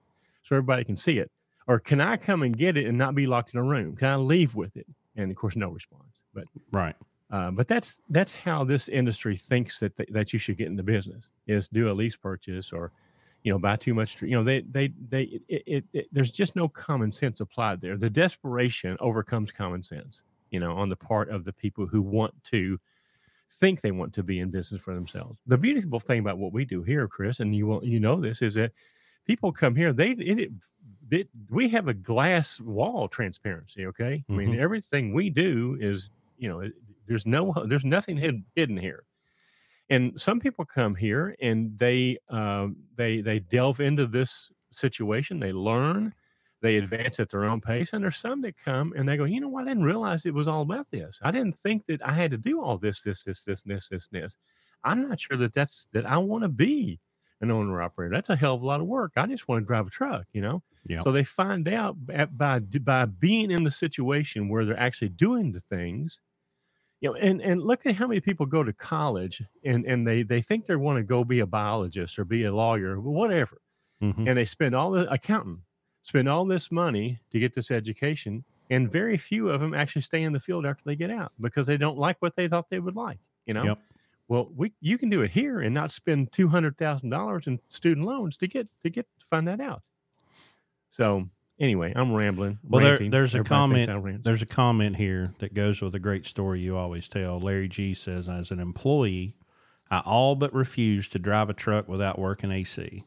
[0.43, 1.31] so everybody can see it?
[1.67, 3.95] Or can I come and get it and not be locked in a room?
[3.95, 4.87] Can I leave with it?
[5.15, 6.21] And of course, no response.
[6.33, 6.95] But Right.
[7.29, 10.75] uh, but that's that's how this industry thinks that th- that you should get in
[10.75, 12.91] the business is do a lease purchase or
[13.43, 14.21] you know buy too much.
[14.21, 17.97] You know they they they it, it, it, there's just no common sense applied there.
[17.97, 20.23] The desperation overcomes common sense.
[20.49, 22.79] You know on the part of the people who want to
[23.59, 25.39] think they want to be in business for themselves.
[25.45, 28.41] The beautiful thing about what we do here, Chris, and you will you know this
[28.41, 28.71] is that
[29.25, 30.51] people come here they it, it,
[31.11, 33.85] it we have a glass wall transparency.
[33.87, 34.59] Okay, I mean Mhm.
[34.59, 36.69] everything we do is you know
[37.07, 39.03] there's no there's nothing hid, hidden here
[39.89, 45.51] and some people come here and they um, they they delve into this situation they
[45.51, 46.13] learn
[46.61, 49.39] they advance at their own pace and there's some that come and they go you
[49.41, 49.63] know what?
[49.65, 51.19] I didn't realize it was all about this.
[51.21, 54.07] I didn't think that i had to do all this this this this this this
[54.07, 54.37] this.
[54.83, 56.99] I'm not sure that that's that i want to be
[57.41, 58.13] an owner operator.
[58.13, 59.13] That's a hell of a lot of work.
[59.17, 60.61] I just want to drive a truck you know?
[60.87, 61.01] Yeah.
[61.03, 65.51] so they find out by, by by being in the situation where they're actually doing
[65.51, 66.21] the things
[67.01, 70.23] you know and and look at how many people go to college and and they
[70.23, 73.61] they think they want to go be a biologist or be a lawyer or whatever
[74.01, 74.27] Mhm.
[74.27, 75.59] and they spend all the accountant
[76.03, 80.23] spend all this money to get this education and very few of them actually stay
[80.23, 82.79] in the field after they get out because they don't like what they thought they
[82.79, 83.79] would like you know Yep.
[84.27, 87.59] well, we you can do it here and not spend two hundred thousand dollars in
[87.69, 89.81] student loans to get to get to find that out.
[90.89, 91.27] So
[91.59, 92.59] anyway, I'm rambling.
[92.67, 94.23] Well, there, there's a Everybody I comment.
[94.23, 97.39] There's a comment here that goes with a great story you always tell.
[97.39, 99.35] Larry G says, as an employee,
[99.89, 103.03] I all but refuse to drive a truck without working AC.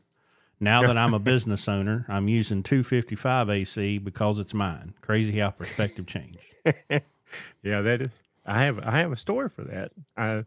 [0.61, 4.95] Now that I'm a business owner, I'm using 255 AC because it's mine.
[5.01, 6.38] Crazy how perspective changed.
[6.64, 8.09] yeah, that is,
[8.47, 9.93] I have I have a story for that.
[10.17, 10.45] I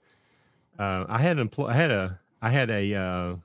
[0.80, 3.36] uh, I had an I had a I had a uh,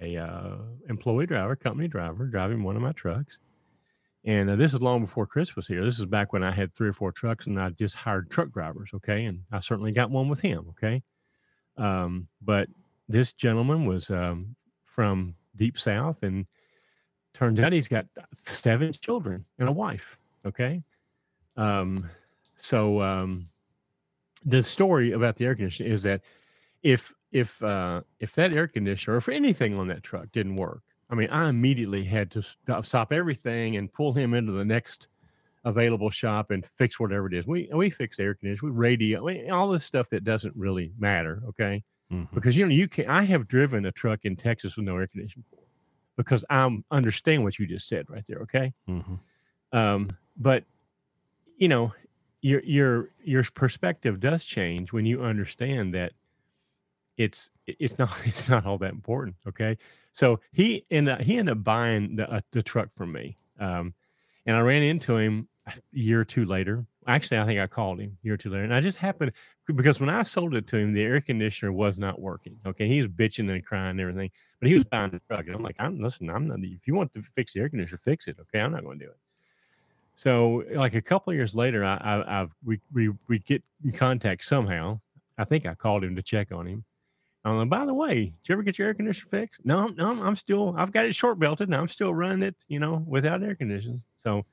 [0.00, 0.56] a uh,
[0.88, 3.38] employee driver, company driver, driving one of my trucks,
[4.24, 5.84] and uh, this is long before Chris was here.
[5.84, 8.50] This is back when I had three or four trucks, and I just hired truck
[8.52, 8.90] drivers.
[8.94, 10.66] Okay, and I certainly got one with him.
[10.70, 11.02] Okay,
[11.76, 12.68] um, but
[13.08, 16.46] this gentleman was um, from deep south, and
[17.34, 18.06] turns out he's got
[18.46, 20.18] seven children and a wife.
[20.46, 20.82] Okay,
[21.56, 22.08] um,
[22.56, 23.48] so um,
[24.44, 26.22] the story about the air conditioner is that
[26.82, 30.82] if if uh, if that air conditioner or if anything on that truck didn't work,
[31.10, 32.42] I mean, I immediately had to
[32.82, 35.08] stop, everything and pull him into the next
[35.64, 37.46] available shop and fix whatever it is.
[37.46, 41.42] We we fix air conditioner, we radio, we, all this stuff that doesn't really matter.
[41.48, 42.32] Okay, Mhm.
[42.34, 43.06] because you know you can.
[43.08, 45.44] I have driven a truck in Texas with no air conditioning
[46.16, 48.38] because I'm understand what you just said right there.
[48.40, 49.18] Okay, Mhm.
[49.72, 50.64] um, but
[51.56, 51.92] you know
[52.40, 56.12] your your your perspective does change when you understand that
[57.16, 59.76] it's it's not it's not all that important okay
[60.12, 63.94] so he ended up, he ended up buying the, uh, the truck from me um,
[64.46, 65.48] and i ran into him
[65.92, 68.64] year or two later actually i think i called him a year or two later
[68.64, 69.32] and i just happened
[69.74, 72.98] because when i sold it to him the air conditioner was not working okay he
[72.98, 75.76] was bitching and crying and everything but he was buying the truck and i'm like
[75.78, 78.60] i'm listen i'm not if you want to fix the air conditioner fix it okay
[78.60, 79.18] i'm not going to do it
[80.18, 83.92] so, like a couple of years later, I, I, I've we, we we get in
[83.92, 84.98] contact somehow.
[85.38, 86.84] I think I called him to check on him.
[87.44, 89.64] I'm like, by the way, did you ever get your air conditioner fixed?
[89.64, 92.80] No, no, I'm still I've got it short belted and I'm still running it, you
[92.80, 94.02] know, without air conditioning.
[94.16, 94.44] So,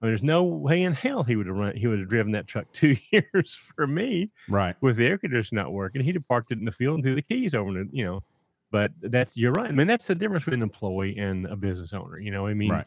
[0.00, 2.32] I mean, there's no way in hell he would have run he would have driven
[2.32, 4.76] that truck two years for me Right.
[4.80, 6.02] with the air conditioner not working.
[6.02, 8.22] He'd have parked it in the field and threw the keys over the, you know.
[8.70, 9.68] But that's you're right.
[9.68, 12.20] I mean, that's the difference between an employee and a business owner.
[12.20, 12.86] You know, I mean, Right.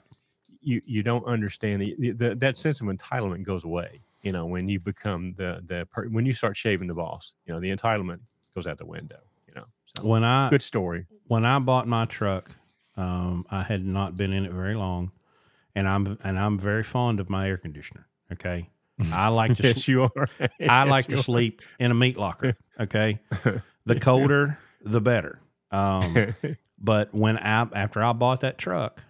[0.62, 4.00] you you don't understand the, the, the that sense of entitlement goes away.
[4.22, 7.54] You know, when you become the the per, when you start shaving the boss, you
[7.54, 8.20] know, the entitlement
[8.56, 9.18] goes out the window.
[9.48, 9.66] You know,
[9.98, 11.08] so When I good story.
[11.28, 12.52] when I bought my truck,
[12.96, 15.12] um, I had not been in it very long,
[15.76, 18.08] and I'm and I'm very fond of my air conditioner.
[18.32, 18.70] Okay,
[19.12, 20.28] I like to Yes, you are.
[20.40, 21.24] I Yes, like to are.
[21.24, 22.56] sleep in a meat locker.
[22.80, 23.20] Okay,
[23.86, 25.40] the colder the better.
[25.70, 26.34] Um,
[26.80, 29.02] but when I after I bought that truck,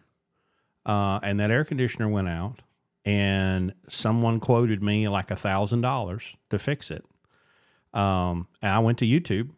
[0.86, 2.60] uh, and that air conditioner went out,
[3.06, 7.06] and someone quoted me like a thousand dollars to fix it.
[7.94, 9.52] Um, and I went to YouTube,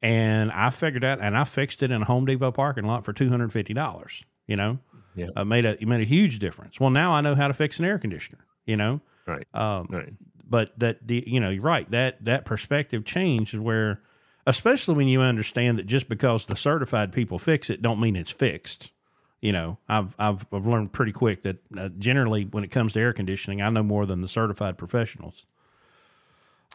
[0.00, 3.12] and I figured out, and I fixed it in a Home Depot parking lot for
[3.12, 4.24] two hundred fifty dollars.
[4.46, 4.78] You know,
[5.14, 5.26] Yeah.
[5.34, 6.78] uh, made a it made a huge difference.
[6.78, 8.44] Well, now I know how to fix an air conditioner.
[8.66, 10.12] You know, right, um, right.
[10.48, 14.00] but that the you know you're right that that perspective change is where
[14.46, 18.30] especially when you understand that just because the certified people fix it don't mean it's
[18.30, 18.92] fixed
[19.40, 23.00] you know i've i've, I've learned pretty quick that uh, generally when it comes to
[23.00, 25.46] air conditioning i know more than the certified professionals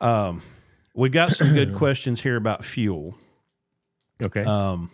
[0.02, 0.42] um
[0.94, 3.16] we got some good questions here about fuel
[4.24, 4.44] Okay.
[4.44, 4.90] um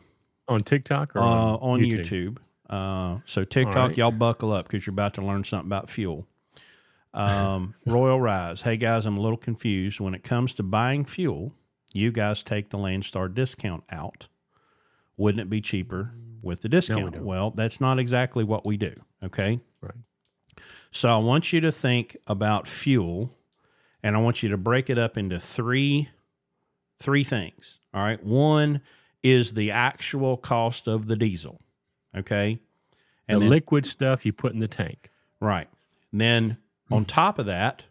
[0.47, 2.37] on TikTok or uh, on, on YouTube.
[2.69, 3.97] Uh, so TikTok, right.
[3.97, 6.27] y'all buckle up because you're about to learn something about fuel.
[7.13, 8.61] Um, Royal Rise.
[8.61, 9.99] Hey guys, I'm a little confused.
[9.99, 11.53] When it comes to buying fuel,
[11.93, 14.27] you guys take the Landstar discount out.
[15.17, 17.13] Wouldn't it be cheaper with the discount?
[17.13, 17.25] don't.
[17.25, 18.93] well, that's not exactly what we do.
[19.23, 19.59] Okay.
[19.81, 19.93] Right.
[20.91, 23.35] So I want you to think about fuel,
[24.03, 26.09] and I want you to break it up into three
[27.01, 27.79] three things.
[27.93, 28.23] All right.
[28.23, 28.81] One
[29.23, 31.59] is the actual cost of the diesel.
[32.15, 32.59] Okay.
[33.27, 35.09] the And then, liquid stuff you put in the tank.
[35.39, 35.67] right.
[36.11, 36.57] And then
[36.89, 37.85] on top of that,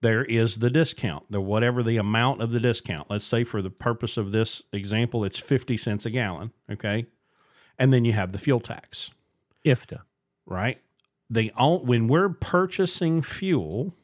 [0.00, 3.08] there is the discount, the whatever the amount of the discount.
[3.08, 6.50] Let's say for the purpose of this example, it's 50 cents a gallon.
[6.70, 7.06] Okay.
[7.78, 9.12] And then you have the fuel tax
[9.64, 10.00] IFTA.
[10.44, 10.78] right?
[11.30, 13.94] The on, when we're purchasing fuel,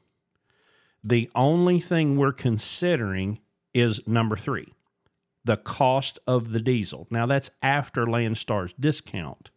[1.02, 3.40] the only thing we're considering
[3.74, 4.72] is number three,
[5.44, 7.06] the cost of the diesel.
[7.10, 9.50] Now that's after Landstar's discount,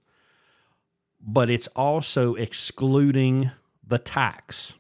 [1.24, 3.52] but it's also excluding
[3.86, 4.74] the tax.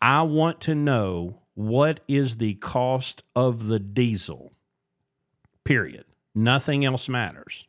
[0.00, 4.52] I want to know what is the cost of the diesel.
[5.64, 6.04] Period.
[6.34, 7.66] Nothing else matters.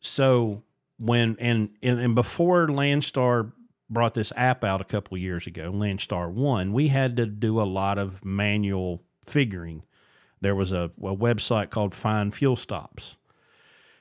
[0.00, 0.62] So
[0.98, 3.52] when and and, and before Landstar
[3.90, 7.64] brought this app out a couple years ago, Landstar One, we had to do a
[7.64, 9.82] lot of manual figuring
[10.40, 13.16] there was a, a website called Find Fuel Stops.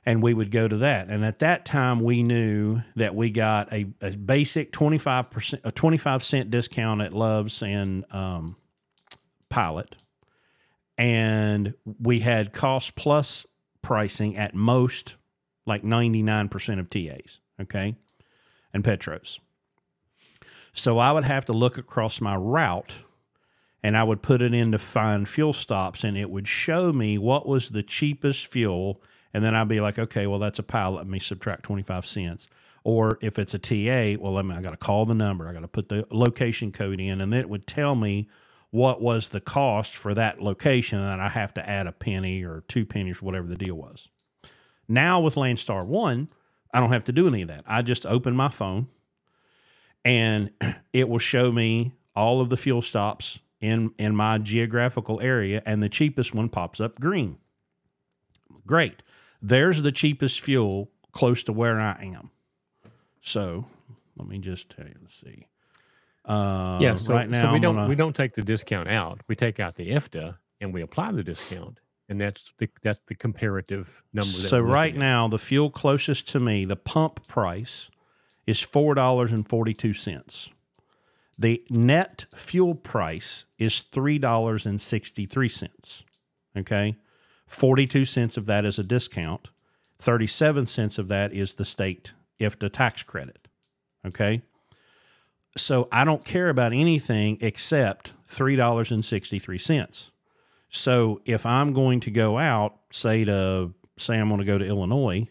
[0.07, 1.09] And we would go to that.
[1.09, 6.23] And at that time, we knew that we got a, a basic 25%, a 25
[6.23, 8.55] cent discount at Love's and um,
[9.49, 9.97] Pilot.
[10.97, 13.45] And we had cost plus
[13.81, 15.17] pricing at most
[15.65, 17.95] like 99% of TAs, okay,
[18.73, 19.39] and Petros.
[20.73, 22.99] So I would have to look across my route
[23.83, 27.17] and I would put it in to find fuel stops and it would show me
[27.17, 29.01] what was the cheapest fuel.
[29.33, 30.97] And then I'd be like, okay, well, that's a pilot.
[30.97, 32.47] Let me subtract 25 cents.
[32.83, 35.47] Or if it's a TA, well, let me, I got to call the number.
[35.47, 38.29] I got to put the location code in and then it would tell me
[38.69, 40.99] what was the cost for that location.
[40.99, 44.07] And I have to add a penny or two pennies, whatever the deal was.
[44.87, 46.29] Now with Landstar One,
[46.73, 47.63] I don't have to do any of that.
[47.67, 48.87] I just open my phone
[50.05, 50.51] and
[50.93, 55.81] it will show me all of the fuel stops in in my geographical area and
[55.81, 57.37] the cheapest one pops up green.
[58.65, 59.01] Great.
[59.41, 62.31] There's the cheapest fuel close to where I am.
[63.21, 63.65] So,
[64.15, 65.47] let me just tell you, let's see.
[66.25, 68.89] Uh, yeah, so, right now so we I'm don't gonna- we don't take the discount
[68.89, 69.21] out.
[69.27, 71.79] We take out the IFTA and we apply the discount,
[72.09, 74.31] and that's the that's the comparative number.
[74.31, 74.99] That So right at.
[74.99, 77.89] now, the fuel closest to me, the pump price
[78.45, 80.49] is four dollars and forty two cents.
[81.39, 86.03] The net fuel price is three dollars and sixty three cents.
[86.57, 86.97] Okay,
[87.47, 89.49] forty two cents of that is a discount.
[89.99, 93.47] Thirty seven cents of that is the state IFTA tax credit.
[94.05, 94.41] Okay.
[95.55, 100.11] So I don't care about anything except three dollars and sixty three cents.
[100.69, 104.65] So if I'm going to go out, say to say I'm going to go to
[104.65, 105.27] Illinois,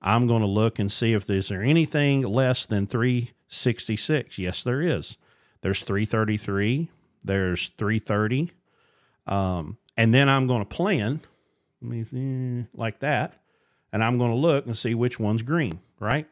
[0.00, 4.38] I'm going to look and see if there's there anything less than 366.
[4.38, 5.16] Yes, there is.
[5.62, 6.90] There's 333.
[7.24, 8.52] There's 330.
[9.26, 11.20] Um, and then I'm going to plan
[12.74, 13.36] like that,
[13.92, 15.80] and I'm going to look and see which one's green.
[15.98, 16.26] Right.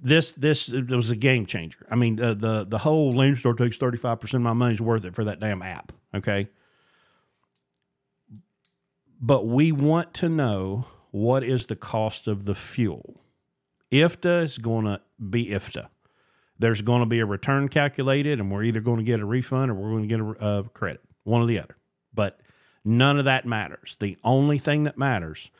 [0.00, 1.86] This this was a game changer.
[1.90, 5.14] I mean, the the the whole Landstar takes 35 percent of my money's worth it
[5.14, 5.92] for that damn app.
[6.14, 6.48] Okay
[9.24, 13.22] but we want to know what is the cost of the fuel.
[13.90, 15.88] IFTA is going to be IFTA.
[16.58, 19.70] There's going to be a return calculated, and we're either going to get a refund
[19.70, 21.74] or we're going to get a uh, credit, one or the other.
[22.14, 22.40] But
[22.84, 23.96] none of that matters.
[23.98, 25.50] The only thing that matters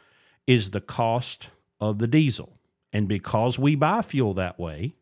[0.47, 1.51] is the cost
[1.81, 2.59] of the diesel.
[2.93, 4.95] And because we buy fuel that way,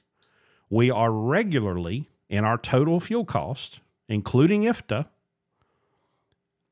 [0.70, 5.06] we are regularly in our total fuel cost, including IFTA,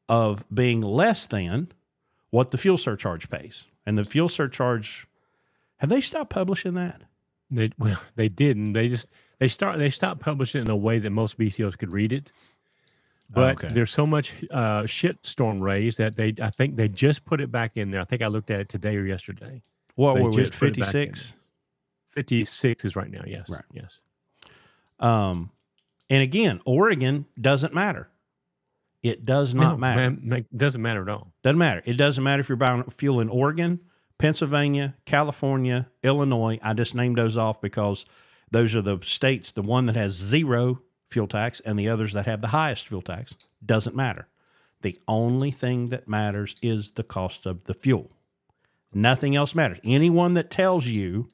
[0.09, 1.71] of being less than
[2.31, 3.67] what the fuel surcharge pays.
[3.85, 5.07] And the fuel surcharge,
[5.77, 7.03] have they stopped publishing that?
[7.51, 8.73] They well, they didn't.
[8.73, 9.09] They just
[9.39, 12.33] they start they stopped publishing it in a way that most BCOs could read it.
[13.33, 13.73] But Okay.
[13.75, 17.53] there's so much uh, shit storm raised that they I think they just put it
[17.53, 18.01] back in there.
[18.01, 19.63] I think I looked at it today or yesterday.
[19.95, 21.37] What They were we just put it back in 56?
[22.09, 23.23] Fifty six is right now.
[23.27, 23.49] Yes.
[23.49, 23.65] Right.
[23.73, 24.01] Yes.
[24.99, 25.51] Um,
[26.09, 28.09] and again, Oregon doesn't matter.
[29.03, 30.11] It does not No, matter.
[30.11, 31.33] man, doesn't matter at all.
[31.43, 31.83] Doesn't matter.
[31.87, 33.81] It doesn't matter if you're buying fuel in Oregon,
[34.19, 36.59] Pennsylvania, California, Illinois.
[36.63, 38.05] I just named those off because
[38.51, 42.27] those are the states, the one that has zero fuel tax and the others that
[42.27, 43.35] have the highest fuel tax.
[43.65, 44.29] Doesn't matter.
[44.83, 48.11] The only thing that matters is the cost of the fuel.
[48.93, 49.79] Nothing else matters.
[49.85, 51.31] Anyone that tells you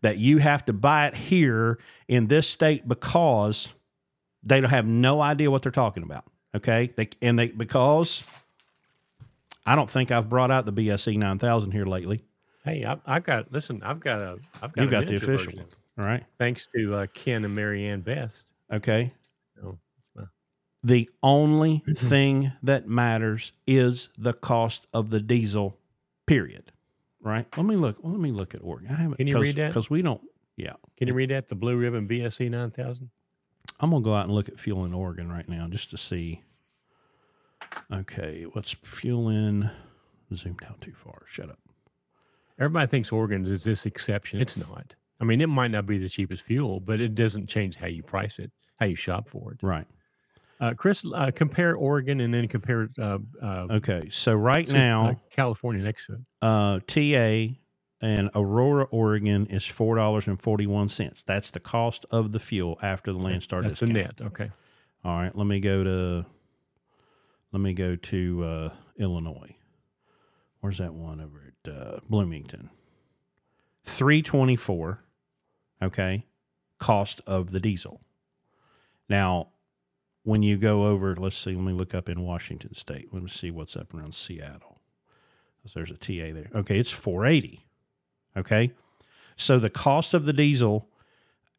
[0.00, 3.72] that you have to buy it here in this state because
[4.42, 6.24] they don't have no idea what they're talking about.
[6.54, 8.22] Okay, they and they because
[9.66, 12.22] I don't think I've brought out the BSE nine thousand here lately.
[12.64, 13.82] Hey, I, I've got listen.
[13.82, 14.38] I've got a.
[14.62, 14.82] I've got.
[14.82, 15.66] You a got the official version,
[15.98, 16.24] all right?
[16.38, 18.46] Thanks to uh, Ken and Marianne Best.
[18.72, 19.12] Okay.
[19.64, 19.78] Oh,
[20.14, 20.28] well.
[20.82, 21.92] The only Mm-hmm.
[22.08, 25.76] thing that matters is the cost of the diesel.
[26.26, 26.72] Period.
[27.22, 27.46] Right.
[27.56, 27.96] Let me look.
[28.02, 28.90] Let me look at Oregon.
[28.90, 29.16] I haven't.
[29.16, 29.68] Can you read that?
[29.68, 30.20] Because we don't.
[30.56, 30.74] Yeah.
[30.96, 31.48] Can you read that?
[31.48, 33.10] The Blue Ribbon BSC nine thousand.
[33.80, 36.42] I'm gonna go out and look at fuel in Oregon right now just to see.
[37.92, 39.70] Okay, what's fuel in?
[40.34, 41.22] Zoomed out too far.
[41.26, 41.58] Shut up.
[42.58, 44.40] Everybody thinks Oregon is this exception.
[44.40, 44.94] It's not.
[45.20, 48.02] I mean, it might not be the cheapest fuel, but it doesn't change how you
[48.02, 49.58] price it, how you shop for it.
[49.62, 49.86] Right.
[50.60, 54.08] Uh, Chris, uh, compare Oregon and then compare uh, uh, Okay.
[54.10, 56.20] So right to, now, uh, California next to it.
[56.42, 57.54] uh, TA
[58.00, 61.22] and Aurora, Oregon is four dollars and forty one cents.
[61.22, 63.92] That's the cost of the fuel after the Landstar That's discount.
[63.92, 64.14] the net.
[64.20, 64.50] Okay.
[65.04, 66.26] All right, let me go to
[67.52, 69.54] let me go to uh, Illinois.
[70.60, 72.70] Where's that one over at uh, Bloomington?
[73.84, 75.04] Three twenty four.
[75.80, 76.26] Okay,
[76.78, 78.00] cost of the diesel.
[79.08, 79.48] Now,
[80.22, 83.08] when you go over, let's see, let me look up in Washington State.
[83.12, 84.80] Let me see what's up around Seattle.
[85.66, 86.50] So there's a TA there.
[86.54, 87.66] Okay, it's 480.
[88.36, 88.72] Okay.
[89.36, 90.88] So the cost of the diesel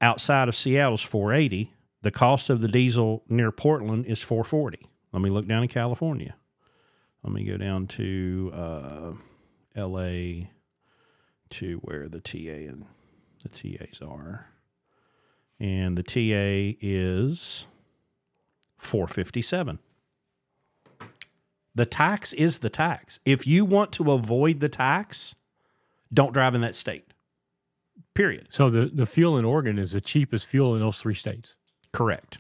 [0.02, 1.74] outside of Seattle is 480.
[2.02, 4.88] The cost of the diesel near Portland is 440.
[5.12, 6.36] Let me look down in California.
[7.24, 9.12] Let me go down to uh,
[9.76, 10.48] LA
[11.52, 12.86] to where the TA and
[13.44, 14.48] the TAs are.
[15.60, 17.68] And the TA is
[18.78, 19.80] 457.
[21.76, 23.20] The tax is the tax.
[23.26, 25.36] If you want to avoid the tax,
[26.14, 27.06] don't drive in that state.
[28.14, 28.48] Period.
[28.50, 31.56] So the, the fuel in Oregon is the cheapest fuel in those three states.
[31.92, 32.40] Correct.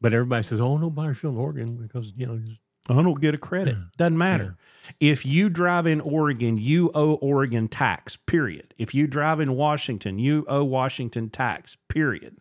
[0.00, 2.40] But everybody says, "Oh, no, buy fuel in Oregon because you know."
[2.88, 3.76] I don't get a credit.
[3.96, 4.56] Doesn't matter.
[5.00, 8.16] If you drive in Oregon, you owe Oregon tax.
[8.16, 8.72] Period.
[8.78, 11.76] If you drive in Washington, you owe Washington tax.
[11.88, 12.36] Period.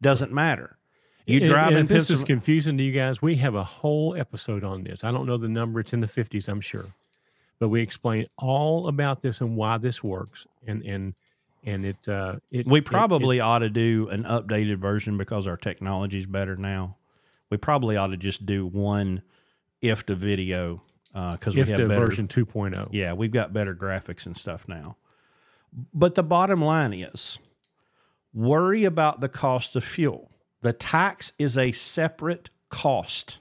[0.00, 0.78] Doesn't matter.
[1.26, 3.64] You And- drive and in if this is confusing to you guys, we have a
[3.64, 5.04] whole episode on this.
[5.04, 6.86] I don't know the number; it's in the fifties, I'm sure.
[7.58, 11.14] But we explain all about this and why this works, and and
[11.64, 12.08] and it.
[12.08, 16.18] Uh, it We it- it- probably ought to do an updated version because our technology
[16.18, 16.96] is better now.
[17.50, 19.22] We probably ought to just do one
[19.84, 20.82] if the video
[21.14, 22.44] uh, because we have better version oh.
[22.44, 22.88] 2.0.
[22.90, 24.96] Yeah, we've got better graphics and stuff now.
[25.92, 27.38] But the bottom line is
[28.32, 30.30] worry about the cost of fuel.
[30.60, 33.40] The tax is a separate cost.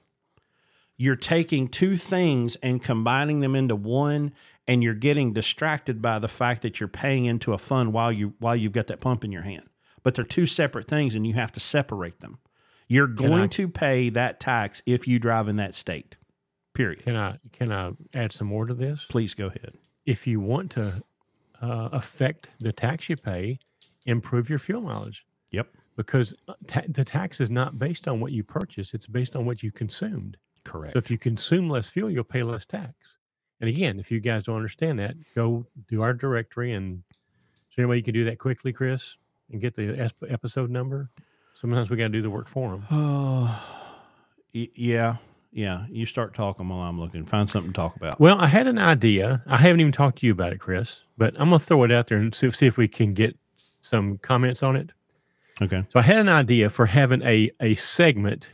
[0.97, 4.33] You're taking two things and combining them into one
[4.67, 8.33] and you're getting distracted by the fact that you're paying into a fund while you
[8.39, 9.67] while you've got that pump in your hand.
[10.03, 12.39] But they're two separate things and you have to separate them.
[12.87, 16.15] You're going I- to pay that tax if you drive in that state.
[16.73, 17.03] Period.
[17.03, 19.05] Can I can I add some more to this?
[19.09, 19.73] Please go ahead.
[20.05, 21.03] If you want to
[21.61, 23.59] uh, affect the tax you pay,
[24.05, 25.67] improve your fuel mileage Yep.
[25.95, 29.45] because uh, ta- the tax is not based on what you purchase; it's based on
[29.45, 30.37] what you consumed.
[30.65, 30.93] Correct.
[30.93, 32.93] So if you consume less fuel, you'll pay less tax.
[33.61, 36.73] And again, if you guys don't understand that, go do our directory.
[36.73, 37.03] And
[37.69, 39.15] is there any way you can do that quickly, Chris,
[39.51, 41.09] and get the episode number?
[41.53, 42.83] Sometimes we got to do the work for them.
[42.91, 43.97] Oh,
[44.51, 45.17] yeah,
[45.53, 45.85] yeah.
[45.89, 47.25] You start talking while I'm looking.
[47.25, 48.19] Find something to talk about.
[48.19, 49.43] Well, I had an idea.
[49.47, 51.91] I haven't even talked to you about it, Chris, but I'm going to throw it
[51.91, 53.37] out there and see, see if we can get
[53.81, 54.91] some comments on it.
[55.61, 55.83] Okay.
[55.91, 58.53] So I had an idea for having a a segment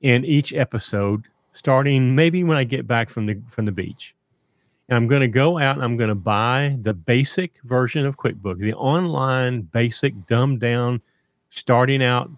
[0.00, 4.14] in each episode, starting maybe when I get back from the from the beach.
[4.88, 8.16] And I'm going to go out and I'm going to buy the basic version of
[8.16, 11.02] QuickBooks, the online basic dumbed down
[11.50, 12.30] starting out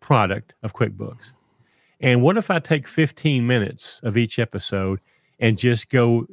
[0.00, 1.34] product of QuickBooks.
[2.02, 5.00] And what if I take 15 minutes of each episode
[5.38, 6.26] and just go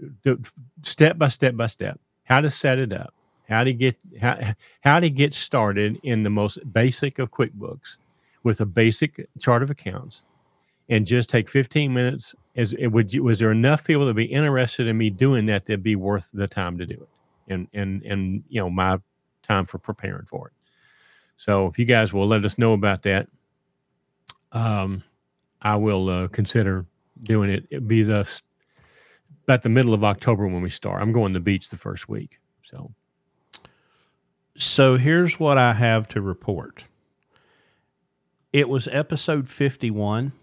[0.82, 3.14] step by step by step, how to set it up,
[3.48, 7.98] how to get how, how to get started in the most basic of QuickBooks
[8.44, 10.24] with a basic chart of accounts,
[10.90, 12.34] and just take 15 minutes.
[12.56, 15.66] Is it would you, was there enough people that be interested in me doing that
[15.66, 19.00] that'd be worth the time to do it, and and and you know my
[19.44, 20.54] time for preparing for it.
[21.38, 23.28] So if you guys will let us know about that,
[24.52, 25.04] um,
[25.62, 26.86] I will uh, consider
[27.22, 27.66] doing it.
[27.70, 28.28] It'd be the
[29.44, 31.02] about the middle of October when we start.
[31.02, 32.92] I'm going to the beach the first week, so.
[34.58, 36.84] So here's what I have to report.
[38.52, 40.34] It was episode 51,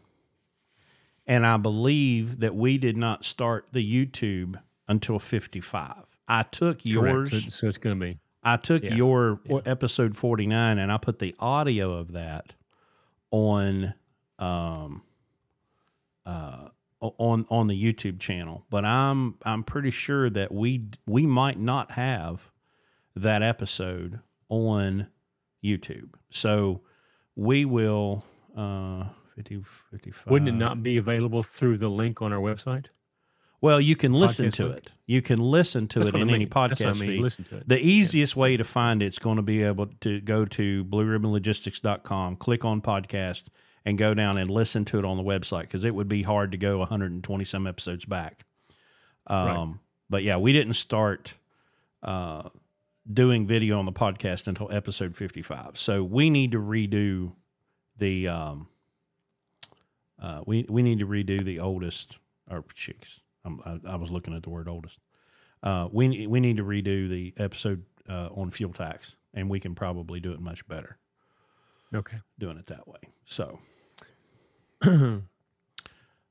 [1.26, 4.58] and I believe that we did not start the YouTube
[4.88, 5.94] until 55.
[6.28, 7.30] I took yours.
[7.30, 9.58] So, so it's going to be I took Yeah, your yeah.
[9.66, 12.54] episode 49 and I put the audio of that
[13.32, 13.94] on
[14.38, 15.02] um
[16.24, 16.68] uh
[17.00, 18.64] on on the YouTube channel.
[18.70, 22.50] But I'm I'm pretty sure that we we might not have
[23.14, 25.08] that episode on
[25.64, 26.14] YouTube.
[26.30, 26.82] So
[27.34, 28.24] we will
[28.56, 32.86] uh 50 55 Wouldn't it not be available through the link on our website?
[33.60, 34.76] Well, you can listen Podcast to link?
[34.78, 34.92] it.
[35.06, 36.48] You can listen to That's it I in any mean.
[36.48, 37.08] That's what I podcast mean.
[37.08, 37.20] feed.
[37.22, 37.68] Listen to it.
[37.68, 42.64] The easiest way to find it's going to be able to go to blueribbonlogistics.com, click
[42.64, 43.44] on podcast,
[43.86, 46.50] and go down and listen to it on the website because it would be hard
[46.52, 48.42] to go 120 some episodes back.
[49.26, 49.74] Um, Right.
[50.10, 51.34] But yeah, we didn't start
[52.02, 52.48] uh,
[53.12, 55.78] doing video on the podcast until episode 55.
[55.78, 57.32] So we need to redo
[57.96, 58.28] the.
[58.28, 58.68] Um,
[60.20, 62.18] uh, we we need to redo the oldest
[62.50, 63.20] or chicks.
[63.44, 64.98] I'm, I, I was looking at the word oldest.
[65.62, 69.74] Uh, we we need to redo the episode uh, on fuel tax, and we can
[69.74, 70.98] probably do it much better
[71.94, 72.18] Okay.
[72.38, 73.00] doing it that way.
[73.24, 73.58] So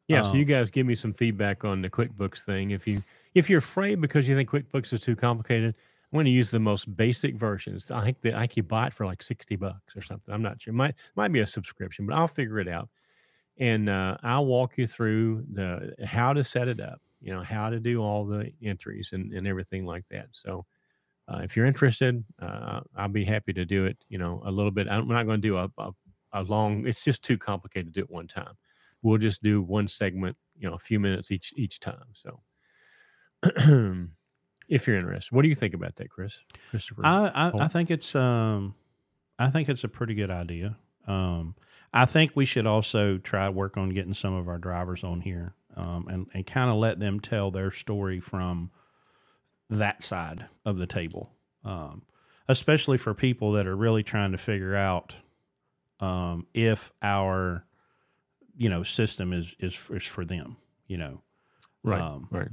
[0.08, 0.24] yeah.
[0.24, 2.72] so Um, you guys give me some feedback on the QuickBooks thing.
[2.72, 5.76] If you if you're afraid because you think QuickBooks is too complicated,
[6.12, 7.92] I'm going to use the most basic versions.
[7.92, 10.34] I think that I can buy it for like 60 bucks or something.
[10.34, 10.74] I'm not sure.
[10.74, 12.90] It might might be a subscription, but I'll figure it out.
[13.58, 17.70] And uh, I'll walk you through the how to set it up, you know, how
[17.70, 20.28] to do all the entries and, and everything like that.
[20.32, 20.66] So
[21.28, 24.72] uh, if you're interested, uh, I'll be happy to do it, you know, a little
[24.72, 24.88] bit.
[24.88, 25.92] I'm not going to do a, a,
[26.36, 28.58] a long, it's just too complicated to do it one time.
[29.02, 32.14] We'll just do one segment, you know, a few minutes each each time.
[32.14, 32.40] So
[34.70, 35.34] if you're interested.
[35.34, 36.40] What do you think about that, Chris?
[36.70, 37.02] Christopher?
[37.06, 38.76] I, I, I think it's um,
[39.38, 40.78] I think it's a pretty good idea.
[41.08, 41.56] Um,
[41.94, 45.22] I think we should also try to work on getting some of our drivers on
[45.22, 48.72] here, um, and and kind of let them tell their story from
[49.70, 51.32] that side of the table,
[51.64, 52.04] um,
[52.48, 55.16] especially for people that are really trying to figure out
[56.00, 57.66] um, if our
[58.58, 60.58] you know system is is is for them.
[60.88, 61.22] You know,
[61.84, 62.50] right, um, right.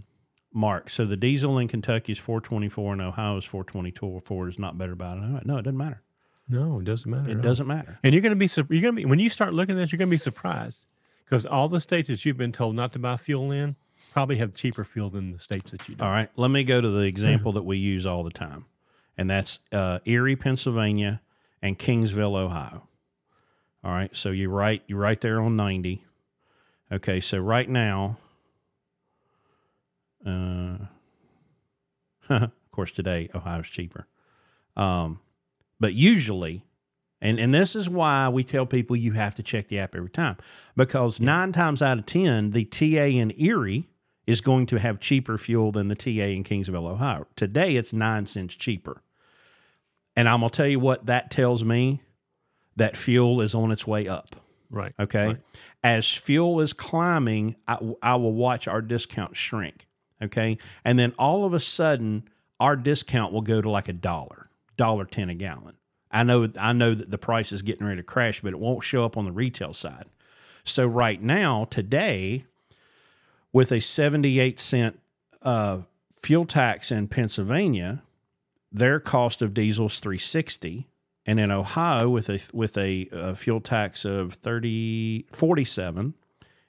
[0.55, 0.91] Mark.
[0.91, 4.47] So the diesel in Kentucky is 424 and Ohio is 422.
[4.47, 5.47] Is not better about it.
[5.47, 6.03] No, it doesn't matter.
[6.49, 7.31] No, it doesn't matter.
[7.31, 7.99] It doesn't matter.
[8.03, 9.93] And you're going to be you're going to be when you start looking at this,
[9.93, 10.87] you're going to be surprised
[11.25, 13.77] because all the states that you've been told not to buy fuel in
[14.13, 16.05] probably have cheaper fuel than the states that you do.
[16.05, 18.67] All right, let me go to the example that we use all the time,
[19.17, 21.23] and that's uh, Erie, Pennsylvania,
[21.63, 22.89] and Kingsville, Ohio.
[23.85, 26.05] All right, so you're right you're right there on 90.
[26.93, 28.19] Okay, so right now,
[30.27, 30.77] uh,
[32.29, 34.07] of course, today Ohio's cheaper.
[34.77, 35.21] Um,
[35.81, 36.65] but usually,
[37.21, 40.11] and and this is why we tell people you have to check the app every
[40.11, 40.37] time
[40.77, 43.89] because nine times out of ten, the TA in Erie
[44.27, 47.27] is going to have cheaper fuel than the TA in Kingsville, Ohio.
[47.35, 49.03] Today, it's nine cents cheaper,
[50.15, 52.01] and I'm gonna tell you what that tells me
[52.77, 54.37] that fuel is on its way up.
[54.71, 54.95] Right.
[54.99, 55.27] Okay.
[55.27, 55.41] right.
[55.85, 59.87] As fuel is climbing, I, I will watch our discount shrink.
[60.23, 60.59] Okay.
[60.85, 65.05] And then all of a sudden, our discount will go to like a dollar, dollar
[65.05, 65.77] ten a gallon.
[66.11, 68.85] I know I know that the price is getting ready to crash, but it won't
[68.85, 70.07] show up on the retail side.
[70.65, 72.45] So right now, today,
[73.53, 75.01] with a 78 cent
[75.43, 75.79] uh,
[76.21, 78.03] fuel tax in Pennsylvania,
[78.71, 80.87] their cost of diesel is 360
[81.27, 86.15] and in Ohio with a with a, uh fuel tax of 30 47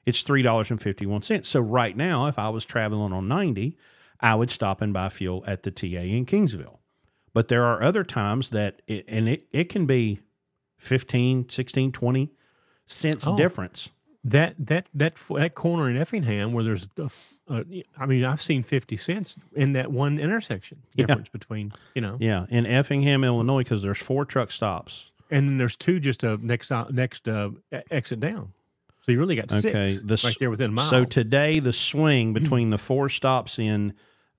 [0.05, 3.77] it's $3.51 so right now if I was traveling on 90
[4.19, 6.77] I would stop and buy fuel at the TA in Kingsville.
[7.33, 10.19] But there are other times that it, and it, it can be
[10.77, 12.31] 15 16 20
[12.85, 13.35] cents Oh.
[13.35, 13.89] difference
[14.26, 17.09] That that that that corner in Effingham where there's, a,
[17.49, 17.65] a,
[17.97, 21.07] I mean, I've seen fifty cents in that one intersection Yeah.
[21.07, 25.57] difference between you know, yeah in Effingham Illinois because there's four truck stops and then
[25.57, 28.53] there's two just a next out- next uh, e- exit down.
[29.05, 30.89] So you really got six Okay, the right there within a mile.
[30.89, 33.93] So today, the swing between the four stops in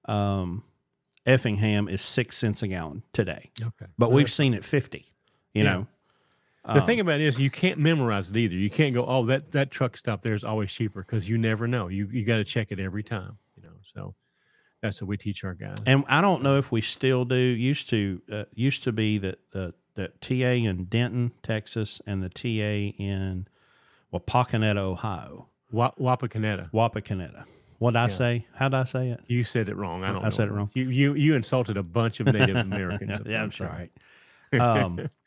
[0.07, 0.65] um,
[1.27, 5.05] Effingham is six cents a gallon today, okay, but we've seen it fifty.
[5.53, 5.73] You Yeah.
[5.75, 5.87] know,
[6.67, 8.55] The Um, thing about it is you can't memorize it either.
[8.55, 11.67] You can't go, oh, that that truck stop there is always cheaper because you never
[11.69, 11.89] know.
[11.89, 13.37] You you got to check it every time.
[13.57, 14.15] You know, so
[14.81, 15.77] that's what we teach our guys.
[15.87, 17.37] and I don't know if we still do.
[17.37, 22.29] Used to uh, used to be that the that TA in Denton, Texas, and the
[22.31, 23.47] TA in
[24.13, 26.71] Wapakoneta, Ohio, Wa- Wapakoneta.
[26.73, 27.45] Wapakoneta.
[27.79, 28.09] What did I Yeah.
[28.09, 28.47] say?
[28.55, 29.21] How did I say it?
[29.27, 30.03] You said it wrong.
[30.05, 30.25] I don't.
[30.25, 30.71] I said it wrong.
[30.75, 33.21] You you you insulted a bunch of Native Americans.
[33.27, 33.91] yeah, I'm sorry.
[34.59, 35.11] Um,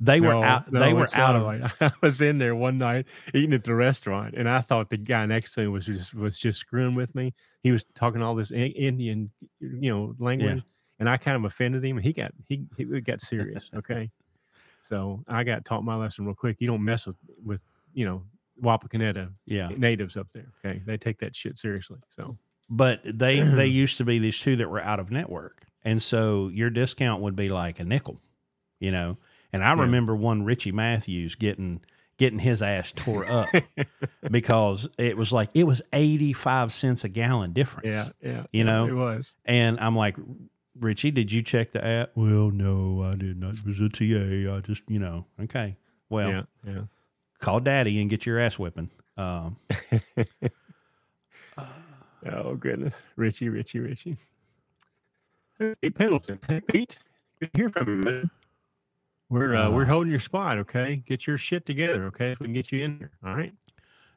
[0.00, 0.70] they were out.
[0.72, 1.42] no, they were out of.
[1.42, 1.72] right.
[1.80, 5.26] I was in there one night eating at the restaurant, and I thought the guy
[5.26, 7.34] next to me was just was just screwing with me.
[7.62, 9.30] He was talking all this Indian,
[9.60, 10.62] you know, language,
[10.98, 11.96] and I kind of offended him.
[11.96, 13.70] And he got he he got serious.
[13.76, 14.10] Okay,
[14.82, 16.60] so I got taught my lesson real quick.
[16.60, 18.22] You don't mess with with you know
[18.62, 20.52] Wapakoneta Yeah, natives up there.
[20.64, 21.98] Okay, they take that shit seriously.
[22.16, 22.36] So
[22.68, 26.48] but they they used to be these two that were out of network, and so
[26.48, 28.20] your discount would be like a nickel,
[28.78, 29.16] you know.
[29.52, 29.82] And I Yeah.
[29.82, 31.80] remember one Richie Matthews getting
[32.18, 33.48] getting his ass tore up
[34.30, 37.86] because it was like it was eighty five cents a gallon difference.
[37.86, 38.86] yeah, yeah, You know?
[38.86, 39.34] it was.
[39.44, 40.16] And I'm like,
[40.78, 42.10] Richie, did you check the app?
[42.16, 43.54] Well, no, I did not.
[43.54, 44.56] It was a TA.
[44.56, 45.76] I just, you know, okay.
[46.10, 46.80] Well, yeah, yeah.
[47.40, 48.90] call daddy and get your ass whipping.
[49.16, 49.56] Um,
[52.30, 54.16] Oh goodness, Richie, Richie, Richie.
[55.58, 56.98] Hey, Pete Pendleton, hey Pete,
[57.40, 58.30] good to hear from you, man.
[59.30, 59.86] We're uh, we're Uh.
[59.86, 61.02] holding your spot, okay?
[61.06, 62.32] Get your shit together, okay?
[62.32, 63.52] If we can get you in here, all right?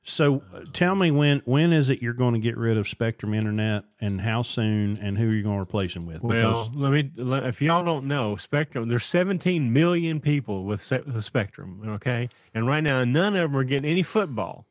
[0.04, 3.34] So uh, tell me when when is it you're going to get rid of Spectrum
[3.36, 6.24] Internet and how soon and who are you going to replace them with?
[6.24, 7.12] Well, let me.
[7.18, 12.30] Let, if y'all don't know, Spectrum, there's 17 million people with, with Spectrum, okay?
[12.56, 14.66] And right now, none of them are getting any football.